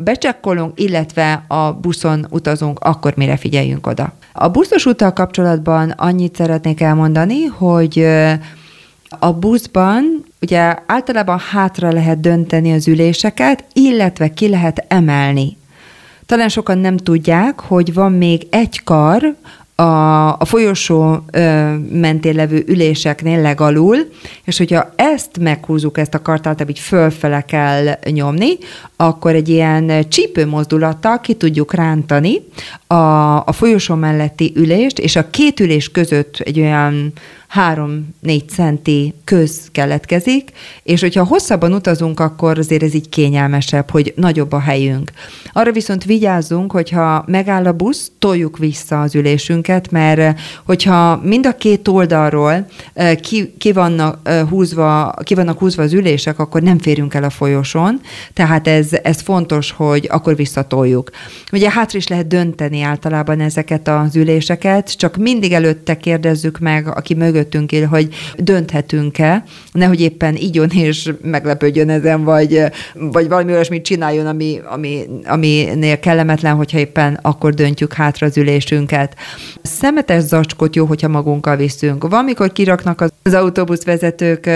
becsekkolunk, 0.00 0.80
illetve 0.80 1.44
a 1.48 1.72
buszon 1.72 2.26
utazunk, 2.30 2.78
akkor 2.78 3.12
mire 3.16 3.36
figyeljünk 3.36 3.86
oda. 3.86 4.12
A 4.32 4.48
buszos 4.48 4.86
utal 4.86 5.12
kapcsolatban 5.12 5.90
annyit 5.90 6.36
szeretnék 6.36 6.80
elmondani, 6.80 7.44
hogy 7.44 8.06
a 9.18 9.32
buszban 9.32 10.24
ugye 10.40 10.74
általában 10.86 11.38
hátra 11.50 11.92
lehet 11.92 12.20
dönteni 12.20 12.72
az 12.72 12.88
üléseket, 12.88 13.64
illetve 13.72 14.28
ki 14.28 14.48
lehet 14.48 14.84
emelni 14.88 15.56
talán 16.30 16.48
sokan 16.48 16.78
nem 16.78 16.96
tudják, 16.96 17.60
hogy 17.60 17.94
van 17.94 18.12
még 18.12 18.46
egy 18.50 18.82
kar, 18.84 19.34
a, 19.74 20.32
a 20.38 20.44
folyosó 20.44 21.24
ö, 21.32 21.74
mentén 21.92 22.34
levő 22.34 22.64
üléseknél 22.66 23.40
legalul, 23.40 23.96
és 24.44 24.58
hogyha 24.58 24.92
ezt 24.96 25.38
meghúzzuk, 25.40 25.98
ezt 25.98 26.14
a 26.14 26.22
kart 26.22 26.46
általában 26.46 26.68
így 26.68 26.78
fölfele 26.78 27.40
kell 27.40 27.98
nyomni, 28.10 28.58
akkor 28.96 29.34
egy 29.34 29.48
ilyen 29.48 30.08
csípő 30.08 30.46
mozdulattal 30.46 31.20
ki 31.20 31.34
tudjuk 31.34 31.74
rántani 31.74 32.40
a, 32.86 32.94
a 33.36 33.52
folyosó 33.52 33.94
melletti 33.94 34.52
ülést, 34.56 34.98
és 34.98 35.16
a 35.16 35.30
két 35.30 35.60
ülés 35.60 35.90
között 35.90 36.36
egy 36.38 36.60
olyan 36.60 37.12
3-4 37.54 38.48
centi 38.48 39.14
köz 39.24 39.68
keletkezik, 39.72 40.50
és 40.82 41.00
hogyha 41.00 41.24
hosszabban 41.24 41.72
utazunk, 41.72 42.20
akkor 42.20 42.58
azért 42.58 42.82
ez 42.82 42.94
így 42.94 43.08
kényelmesebb, 43.08 43.90
hogy 43.90 44.12
nagyobb 44.16 44.52
a 44.52 44.60
helyünk. 44.60 45.10
Arra 45.52 45.72
viszont 45.72 46.04
vigyázzunk, 46.04 46.72
hogyha 46.72 47.24
megáll 47.26 47.66
a 47.66 47.72
busz, 47.72 48.12
toljuk 48.18 48.58
vissza 48.58 49.00
az 49.00 49.14
ülésünket, 49.14 49.90
mert 49.90 50.40
hogyha 50.64 51.16
mind 51.16 51.46
a 51.46 51.56
két 51.56 51.88
oldalról 51.88 52.66
ki, 53.20 53.54
ki, 53.58 53.72
vannak, 53.72 54.28
húzva, 54.48 55.14
ki 55.22 55.34
vannak 55.34 55.58
húzva 55.58 55.82
az 55.82 55.92
ülések, 55.92 56.38
akkor 56.38 56.62
nem 56.62 56.78
férünk 56.78 57.14
el 57.14 57.24
a 57.24 57.30
folyosón, 57.30 58.00
tehát 58.32 58.68
ez, 58.68 58.88
ez 59.02 59.20
fontos, 59.20 59.70
hogy 59.70 60.06
akkor 60.10 60.36
visszatoljuk. 60.36 61.10
Ugye 61.52 61.70
hátra 61.70 61.98
is 61.98 62.08
lehet 62.08 62.26
dönteni 62.26 62.82
általában 62.82 63.40
ezeket 63.40 63.88
az 63.88 64.16
üléseket, 64.16 64.96
csak 64.96 65.16
mindig 65.16 65.52
előtte 65.52 65.96
kérdezzük 65.96 66.58
meg, 66.58 66.96
aki 66.96 67.14
mögött 67.14 67.39
mögöttünk 67.40 67.72
él, 67.72 67.86
hogy 67.86 68.08
dönthetünk-e, 68.36 69.44
nehogy 69.72 70.00
éppen 70.00 70.36
ígyon 70.36 70.68
és 70.70 71.12
meglepődjön 71.22 71.88
ezen, 71.90 72.24
vagy, 72.24 72.62
vagy 72.94 73.28
valami 73.28 73.52
olyasmit 73.52 73.84
csináljon, 73.84 74.26
ami, 74.26 74.60
ami, 74.70 75.06
aminél 75.24 75.98
kellemetlen, 75.98 76.54
hogyha 76.54 76.78
éppen 76.78 77.18
akkor 77.22 77.54
döntjük 77.54 77.92
hátra 77.92 78.26
az 78.26 78.36
ülésünket. 78.36 79.14
Szemetes 79.62 80.22
zacskot 80.22 80.76
jó, 80.76 80.84
hogyha 80.84 81.08
magunkkal 81.08 81.56
viszünk. 81.56 82.08
Van, 82.08 82.24
mikor 82.24 82.52
kiraknak 82.52 83.00
az 83.22 83.34
autóbuszvezetők 83.34 84.50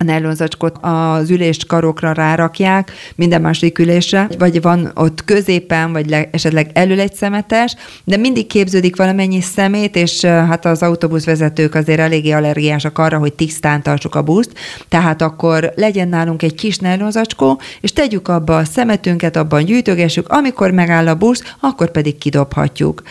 a 0.00 0.04
nejlonzacskot 0.04 0.76
az 0.80 1.30
ülést 1.30 1.66
karokra 1.66 2.12
rárakják, 2.12 2.92
minden 3.14 3.40
második 3.40 3.78
ülésre, 3.78 4.28
vagy 4.38 4.62
van 4.62 4.90
ott 4.94 5.24
középen, 5.24 5.92
vagy 5.92 6.08
le, 6.08 6.28
esetleg 6.32 6.70
elől 6.72 7.00
egy 7.00 7.14
szemetes, 7.14 7.74
de 8.04 8.16
mindig 8.16 8.46
képződik 8.46 8.96
valamennyi 8.96 9.40
szemét, 9.40 9.96
és 9.96 10.24
hát 10.24 10.64
az 10.64 10.82
autóbuszvezetők 10.82 11.74
azért 11.74 12.00
eléggé 12.00 12.30
allergiásak 12.30 12.98
arra, 12.98 13.18
hogy 13.18 13.32
tisztán 13.32 13.82
tartsuk 13.82 14.14
a 14.14 14.22
buszt, 14.22 14.52
tehát 14.88 15.22
akkor 15.22 15.72
legyen 15.76 16.08
nálunk 16.08 16.42
egy 16.42 16.54
kis 16.54 16.78
nejlonzacskó, 16.78 17.60
és 17.80 17.92
tegyük 17.92 18.28
abba 18.28 18.56
a 18.56 18.64
szemetünket, 18.64 19.36
abban 19.36 19.64
gyűjtögessük, 19.64 20.28
amikor 20.28 20.70
megáll 20.70 21.08
a 21.08 21.14
busz, 21.14 21.54
akkor 21.60 21.90
pedig 21.90 22.18
kidobhatjuk. 22.18 23.02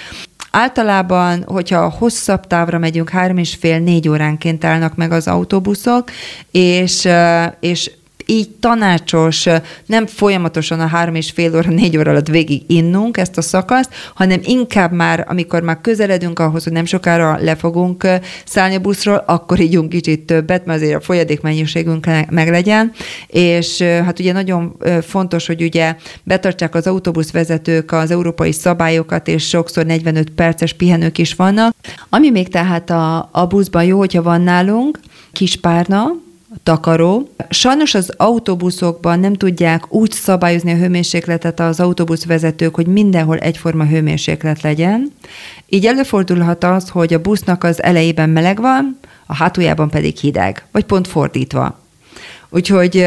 Általában, 0.52 1.44
hogyha 1.48 1.90
hosszabb 1.90 2.48
távra 2.48 2.78
megyünk, 2.78 3.10
három 3.10 3.38
és 3.38 3.56
fél, 3.56 3.80
négy 3.80 4.10
óránként 4.10 4.64
állnak 4.66 4.96
meg 4.96 5.12
az 5.12 5.28
autóbuszok, 5.28 6.12
és, 6.52 7.08
és 7.60 7.92
így 8.30 8.50
tanácsos 8.50 9.48
nem 9.86 10.06
folyamatosan 10.06 10.80
a 10.80 10.86
három 10.88 11.16
és 11.16 11.32
fél 11.32 11.56
óra, 11.56 11.70
négy 11.70 11.98
óra 11.98 12.12
alatt 12.12 12.28
végig 12.28 12.64
innunk 12.68 13.18
ezt 13.18 13.38
a 13.38 13.42
szakaszt, 13.42 13.90
hanem 14.14 14.40
inkább 14.44 14.92
már, 14.92 15.26
amikor 15.28 15.62
már 15.62 15.82
közeledünk 15.82 16.40
ahhoz, 16.40 16.64
hogy 16.64 16.74
nem 16.74 16.86
sokára 16.86 17.38
le 17.42 17.56
fogunk 17.56 18.08
szállni 18.46 18.76
a 18.76 18.80
buszról, 18.80 19.24
akkor 19.28 19.60
ígyunk 19.60 19.90
kicsit 19.90 20.26
többet, 20.26 20.66
mert 20.66 20.82
azért 20.82 20.96
a 20.98 21.02
folyadék 21.02 21.42
mennyiségünk 21.42 22.08
meg 22.30 22.50
legyen, 22.50 22.92
és 23.28 23.82
hát 23.82 24.20
ugye 24.20 24.32
nagyon 24.32 24.78
fontos, 25.02 25.48
hogy 25.48 25.62
ugye 25.62 25.96
betartsák 26.24 26.76
az 26.76 26.88
autóbuszvezetők 26.88 27.92
az 27.92 28.12
európai 28.12 28.52
szabályokat, 28.52 29.28
és 29.28 29.48
sokszor 29.48 29.86
45 29.86 30.30
perces 30.30 30.74
pihenők 30.74 31.18
is 31.18 31.34
vannak. 31.34 31.76
Ami 32.10 32.30
még 32.30 32.48
tehát 32.48 32.90
a, 32.90 33.30
a 33.32 33.46
buszban 33.46 33.84
jó, 33.84 33.98
hogyha 33.98 34.22
van 34.22 34.42
nálunk, 34.42 35.00
kis 35.32 35.56
párna, 35.56 36.28
takaró. 36.64 37.30
Sajnos 37.50 37.94
az 37.94 38.14
autóbuszokban 38.18 39.20
nem 39.20 39.34
tudják 39.34 39.94
úgy 39.94 40.12
szabályozni 40.12 40.72
a 40.72 40.78
hőmérsékletet 40.78 41.60
az 41.60 41.80
autóbuszvezetők, 41.80 42.76
hogy 42.76 42.88
mindenhol 42.88 43.38
egyforma 43.38 43.86
hőmérséklet 43.86 44.62
legyen. 44.62 45.12
Így 45.68 45.86
előfordulhat 45.86 46.64
az, 46.64 46.90
hogy 46.90 47.14
a 47.14 47.22
busznak 47.22 47.64
az 47.64 47.84
elejében 47.84 48.30
meleg 48.30 48.62
van, 48.62 49.00
a 49.26 49.36
hátuljában 49.36 49.90
pedig 49.90 50.18
hideg, 50.18 50.66
vagy 50.72 50.86
pont 50.86 51.08
fordítva. 51.08 51.80
Úgyhogy 52.52 53.06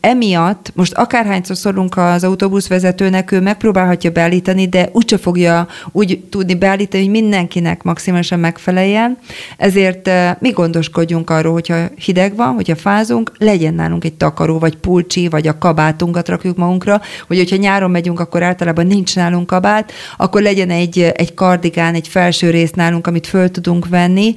emiatt 0.00 0.72
most 0.74 0.92
akárhányszor 0.92 1.56
szólunk 1.56 1.96
az 1.96 2.24
autóbuszvezetőnek, 2.24 3.32
ő 3.32 3.40
megpróbálhatja 3.40 4.10
beállítani, 4.10 4.68
de 4.68 4.88
úgyse 4.92 5.18
fogja 5.18 5.68
úgy 5.92 6.20
tudni 6.30 6.54
beállítani, 6.54 7.02
hogy 7.02 7.12
mindenkinek 7.12 7.82
maximálisan 7.82 8.38
megfeleljen. 8.38 9.18
Ezért 9.56 10.10
mi 10.38 10.50
gondoskodjunk 10.50 11.30
arról, 11.30 11.52
hogyha 11.52 11.76
hideg 12.04 12.36
van, 12.36 12.54
hogyha 12.54 12.76
fázunk, 12.76 13.32
legyen 13.38 13.74
nálunk 13.74 14.04
egy 14.04 14.14
takaró, 14.14 14.58
vagy 14.58 14.76
pulcsi, 14.76 15.28
vagy 15.28 15.46
a 15.46 15.58
kabátunkat 15.58 16.28
rakjuk 16.28 16.56
magunkra, 16.56 17.00
hogy 17.26 17.36
hogyha 17.36 17.56
nyáron 17.56 17.90
megyünk, 17.90 18.20
akkor 18.20 18.42
általában 18.42 18.86
nincs 18.86 19.16
nálunk 19.16 19.46
kabát, 19.46 19.92
akkor 20.16 20.42
legyen 20.42 20.70
egy, 20.70 20.98
egy 20.98 21.34
kardigán, 21.34 21.94
egy 21.94 22.08
felső 22.08 22.50
rész 22.50 22.72
nálunk, 22.72 23.06
amit 23.06 23.26
föl 23.26 23.50
tudunk 23.50 23.88
venni, 23.88 24.34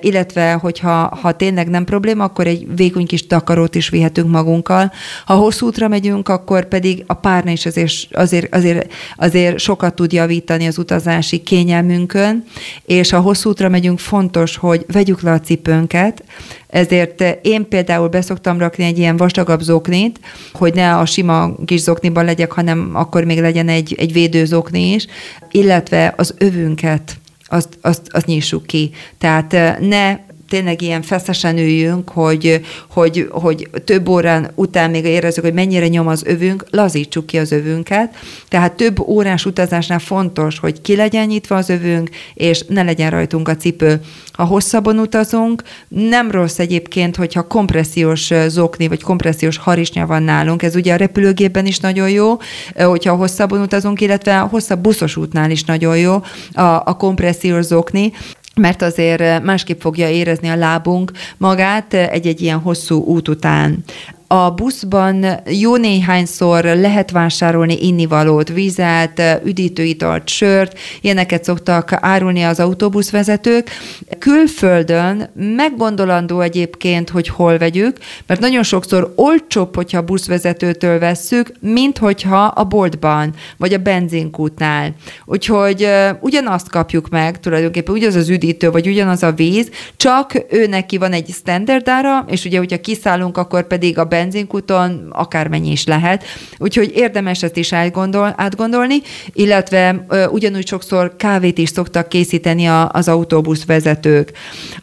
illetve 0.00 0.52
hogyha 0.52 1.18
ha 1.22 1.32
tényleg 1.32 1.68
nem 1.68 1.84
probléma, 1.84 2.24
akkor 2.24 2.46
egy 2.46 2.66
vékony 2.76 3.06
kis 3.06 3.26
takaró 3.26 3.66
mosogatót 3.68 3.74
is 3.74 3.88
vihetünk 3.88 4.30
magunkkal. 4.30 4.92
Ha 5.24 5.34
hosszú 5.34 5.66
útra 5.66 5.88
megyünk, 5.88 6.28
akkor 6.28 6.68
pedig 6.68 7.04
a 7.06 7.14
párna 7.14 7.50
is 7.50 7.66
azért, 7.66 7.92
azért, 8.12 8.54
azért, 8.54 8.92
azért 9.16 9.58
sokat 9.58 9.94
tud 9.94 10.12
javítani 10.12 10.66
az 10.66 10.78
utazási 10.78 11.42
kényelmünkön, 11.42 12.44
és 12.86 13.10
ha 13.10 13.20
hosszú 13.20 13.50
útra 13.50 13.68
megyünk, 13.68 13.98
fontos, 13.98 14.56
hogy 14.56 14.84
vegyük 14.92 15.20
le 15.20 15.32
a 15.32 15.40
cipőnket, 15.40 16.22
ezért 16.68 17.24
én 17.42 17.68
például 17.68 18.08
beszoktam 18.08 18.58
rakni 18.58 18.84
egy 18.84 18.98
ilyen 18.98 19.16
vastagabb 19.16 19.60
zoknit, 19.60 20.20
hogy 20.52 20.74
ne 20.74 20.96
a 20.96 21.06
sima 21.06 21.54
kis 21.64 21.80
zokniban 21.80 22.24
legyek, 22.24 22.52
hanem 22.52 22.90
akkor 22.94 23.24
még 23.24 23.40
legyen 23.40 23.68
egy, 23.68 23.94
egy 23.98 24.12
védőzokni 24.12 24.92
is, 24.92 25.06
illetve 25.50 26.14
az 26.16 26.34
övünket 26.38 27.16
azt, 27.48 27.78
azt, 27.80 28.02
azt 28.10 28.26
nyissuk 28.26 28.66
ki. 28.66 28.90
Tehát 29.18 29.78
ne 29.80 30.18
tényleg 30.48 30.82
ilyen 30.82 31.02
feszesen 31.02 31.58
üljünk, 31.58 32.10
hogy, 32.10 32.60
hogy, 32.90 33.28
hogy 33.30 33.70
több 33.84 34.08
órán 34.08 34.50
után 34.54 34.90
még 34.90 35.04
érezzük, 35.04 35.44
hogy 35.44 35.52
mennyire 35.52 35.88
nyom 35.88 36.06
az 36.06 36.22
övünk, 36.26 36.64
lazítsuk 36.70 37.26
ki 37.26 37.38
az 37.38 37.52
övünket. 37.52 38.14
Tehát 38.48 38.72
több 38.72 38.98
órás 38.98 39.44
utazásnál 39.46 39.98
fontos, 39.98 40.58
hogy 40.58 40.80
ki 40.80 40.96
legyen 40.96 41.26
nyitva 41.26 41.56
az 41.56 41.68
övünk, 41.68 42.08
és 42.34 42.64
ne 42.68 42.82
legyen 42.82 43.10
rajtunk 43.10 43.48
a 43.48 43.56
cipő. 43.56 44.00
Ha 44.32 44.44
hosszabban 44.44 44.98
utazunk, 44.98 45.62
nem 45.88 46.30
rossz 46.30 46.58
egyébként, 46.58 47.16
hogyha 47.16 47.46
kompressziós 47.46 48.32
zokni, 48.46 48.88
vagy 48.88 49.02
kompressziós 49.02 49.56
harisnya 49.56 50.06
van 50.06 50.22
nálunk. 50.22 50.62
Ez 50.62 50.74
ugye 50.74 50.92
a 50.92 50.96
repülőgépben 50.96 51.66
is 51.66 51.78
nagyon 51.78 52.10
jó, 52.10 52.36
hogyha 52.74 53.14
hosszabban 53.14 53.60
utazunk, 53.60 54.00
illetve 54.00 54.40
a 54.40 54.46
hosszabb 54.46 54.80
buszos 54.80 55.16
útnál 55.16 55.50
is 55.50 55.64
nagyon 55.64 55.98
jó 55.98 56.14
a, 56.52 56.62
a 56.62 56.96
kompressziós 56.96 57.64
zokni 57.64 58.12
mert 58.58 58.82
azért 58.82 59.42
másképp 59.42 59.80
fogja 59.80 60.08
érezni 60.08 60.48
a 60.48 60.56
lábunk 60.56 61.12
magát 61.36 61.94
egy-egy 61.94 62.40
ilyen 62.40 62.58
hosszú 62.58 63.04
út 63.04 63.28
után. 63.28 63.84
A 64.30 64.50
buszban 64.50 65.26
jó 65.46 65.76
néhányszor 65.76 66.64
lehet 66.64 67.10
vásárolni 67.10 67.86
innivalót, 67.86 68.48
vizet, 68.48 69.22
üdítőitalt, 69.44 70.28
sört, 70.28 70.78
ilyeneket 71.00 71.44
szoktak 71.44 71.92
árulni 72.00 72.42
az 72.42 72.60
autóbuszvezetők. 72.60 73.70
Külföldön 74.18 75.30
meggondolandó 75.34 76.40
egyébként, 76.40 77.10
hogy 77.10 77.28
hol 77.28 77.58
vegyük, 77.58 77.96
mert 78.26 78.40
nagyon 78.40 78.62
sokszor 78.62 79.12
olcsóbb, 79.16 79.74
hogyha 79.74 80.02
buszvezetőtől 80.02 80.98
vesszük, 80.98 81.52
mint 81.60 81.98
hogyha 81.98 82.44
a 82.44 82.64
boltban, 82.64 83.34
vagy 83.56 83.72
a 83.72 83.78
benzinkútnál. 83.78 84.94
Úgyhogy 85.24 85.88
ugyanazt 86.20 86.70
kapjuk 86.70 87.08
meg, 87.08 87.40
tulajdonképpen 87.40 87.94
ugyanaz 87.94 88.14
az 88.14 88.28
üdítő, 88.28 88.70
vagy 88.70 88.88
ugyanaz 88.88 89.22
a 89.22 89.32
víz, 89.32 89.70
csak 89.96 90.32
ő 90.50 90.66
neki 90.66 90.96
van 90.96 91.12
egy 91.12 91.28
standard 91.28 91.88
ára, 91.88 92.24
és 92.30 92.44
ugye, 92.44 92.58
hogyha 92.58 92.80
kiszállunk, 92.80 93.36
akkor 93.36 93.66
pedig 93.66 93.98
a 93.98 94.04
benzinkuton 94.18 95.08
akármennyi 95.12 95.70
is 95.70 95.84
lehet. 95.86 96.24
Úgyhogy 96.58 96.92
érdemes 96.94 97.42
ezt 97.42 97.56
is 97.56 97.72
átgondol, 97.72 98.34
átgondolni, 98.36 98.96
illetve 99.32 100.04
ö, 100.08 100.26
ugyanúgy 100.26 100.66
sokszor 100.66 101.16
kávét 101.16 101.58
is 101.58 101.68
szoktak 101.68 102.08
készíteni 102.08 102.66
a, 102.66 102.88
az 102.92 103.08
autóbuszvezetők. 103.08 104.32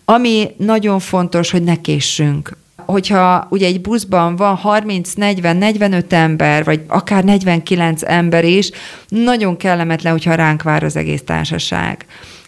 Ami 0.05 0.47
nagyon 0.57 0.99
fontos, 0.99 1.51
hogy 1.51 1.63
ne 1.63 1.81
késsünk 1.81 2.51
hogyha 2.85 3.47
ugye 3.49 3.65
egy 3.65 3.81
buszban 3.81 4.35
van 4.35 4.59
30-40-45 4.63 6.11
ember, 6.11 6.63
vagy 6.63 6.81
akár 6.87 7.23
49 7.23 8.01
ember 8.03 8.45
is, 8.45 8.69
nagyon 9.07 9.57
kellemetlen, 9.57 10.11
hogyha 10.11 10.35
ránk 10.35 10.63
vár 10.63 10.83
az 10.83 10.95
egész 10.95 11.21
társaság. 11.25 12.05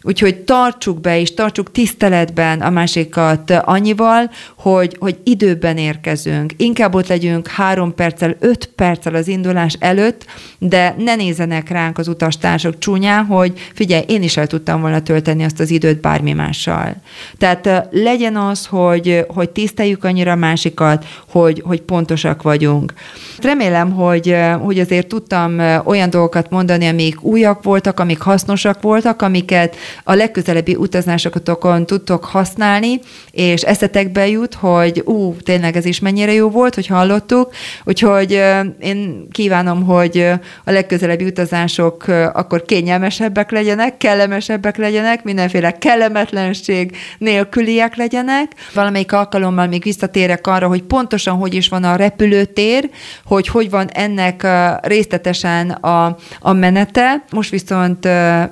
Úgyhogy 0.08 0.36
tartsuk 0.36 1.01
be 1.01 1.20
és 1.20 1.34
tartsuk 1.34 1.72
tiszteletben 1.72 2.62
a 2.62 2.70
másikat 2.70 3.51
annyival, 3.51 4.32
hogy, 4.55 4.95
hogy 4.99 5.18
időben 5.24 5.78
érkezünk. 5.78 6.53
Inkább 6.58 6.95
ott 6.95 7.08
legyünk 7.08 7.47
három 7.47 7.95
perccel, 7.95 8.36
öt 8.39 8.66
perccel 8.76 9.16
az 9.16 9.28
indulás 9.28 9.76
előtt, 9.80 10.26
de 10.60 10.95
ne 10.97 11.16
nézzenek 11.16 11.70
ránk 11.70 11.97
az 11.97 12.08
utastársak 12.08 12.78
csúnyán, 12.78 13.26
hogy 13.26 13.53
figyelj, 13.74 14.03
én 14.08 14.24
is 14.24 14.38
el 14.38 14.47
tudtam 14.47 14.82
volna 14.82 15.01
tölteni 15.01 15.43
azt 15.43 15.60
az 15.60 15.70
időt 15.70 16.01
bármi 16.01 16.34
mással. 16.34 16.95
Tehát 17.38 17.88
legyen 17.91 18.36
az, 18.36 18.66
hogy, 18.66 19.26
hogy 19.28 19.49
tiszteljük 19.49 20.03
annyira 20.03 20.32
a 20.32 20.36
másikat, 20.36 21.05
hogy, 21.30 21.62
hogy 21.66 21.82
pontosak 21.82 22.41
vagyunk. 22.41 22.93
Remélem, 23.41 23.91
hogy, 23.91 24.36
hogy 24.62 24.80
azért 24.80 25.08
tudtam 25.08 25.60
olyan 25.86 26.10
dolgokat 26.10 26.49
mondani, 26.49 26.88
amik 26.88 27.24
újak 27.24 27.64
voltak, 27.64 27.99
amik 27.99 28.20
hasznosak 28.20 28.82
voltak, 28.82 29.22
amiket 29.22 29.76
a 30.03 30.13
legközelebbi 30.13 30.75
utazásokon 30.75 31.85
tudtok 31.85 32.25
használni, 32.25 32.99
és 33.31 33.61
eszetekbe 33.61 34.27
jut, 34.27 34.53
hogy 34.53 35.01
ú, 35.05 35.35
tényleg 35.43 35.75
ez 35.75 35.85
is 35.85 35.99
mennyire 35.99 36.33
jó 36.33 36.49
volt, 36.49 36.75
hogy 36.75 36.87
hallottuk, 36.87 37.53
úgyhogy 37.83 38.43
én 38.79 39.27
kívánom, 39.31 39.83
hogy 39.83 40.25
a 40.65 40.71
legközelebbi 40.71 41.25
utazások 41.25 42.07
akkor 42.33 42.65
kényelmesebbek 42.65 43.51
legyenek, 43.51 43.97
kellemesebbek 43.97 44.77
legyenek, 44.77 45.23
mindenféle 45.23 45.71
kellemetlenség 45.71 46.97
nélküliek 47.17 47.95
legyenek. 47.95 48.51
Valamelyik 48.73 49.11
alkalommal 49.11 49.67
még 49.67 49.83
visszatérek 49.83 50.47
arra, 50.47 50.67
hogy 50.67 50.83
pontosan 50.83 51.35
hogy 51.37 51.53
is 51.53 51.69
van 51.69 51.83
a 51.83 51.95
repülőtér, 51.95 52.89
hogy 53.25 53.47
hogy 53.47 53.69
van 53.69 53.87
ennek 53.87 54.47
részletesen 54.81 55.69
a, 55.69 56.17
a 56.39 56.53
menete. 56.53 57.23
Most 57.31 57.49
viszont 57.49 58.03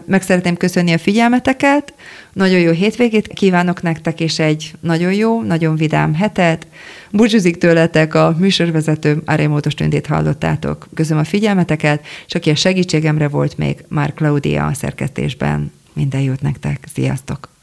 meg 0.05 0.21
szeretném 0.21 0.57
köszönni 0.57 0.93
a 0.93 0.97
figyelmeteket, 1.35 1.93
nagyon 2.33 2.59
jó 2.59 2.71
hétvégét 2.71 3.27
kívánok 3.27 3.81
nektek, 3.81 4.19
és 4.19 4.39
egy 4.39 4.73
nagyon 4.79 5.13
jó, 5.13 5.41
nagyon 5.41 5.75
vidám 5.75 6.13
hetet. 6.13 6.67
Búcsúzik 7.11 7.57
tőletek 7.57 8.13
a 8.13 8.35
műsorvezető, 8.39 9.21
Arémótos 9.25 9.73
Tündét 9.73 10.07
hallottátok. 10.07 10.87
Köszönöm 10.93 11.21
a 11.21 11.25
figyelmeteket, 11.25 12.05
és 12.27 12.35
aki 12.35 12.49
a 12.49 12.55
segítségemre 12.55 13.27
volt 13.27 13.57
még, 13.57 13.85
már 13.87 14.13
Claudia 14.13 14.65
a 14.65 14.73
szerkesztésben. 14.73 15.71
Minden 15.93 16.21
jót 16.21 16.41
nektek, 16.41 16.87
sziasztok! 16.93 17.54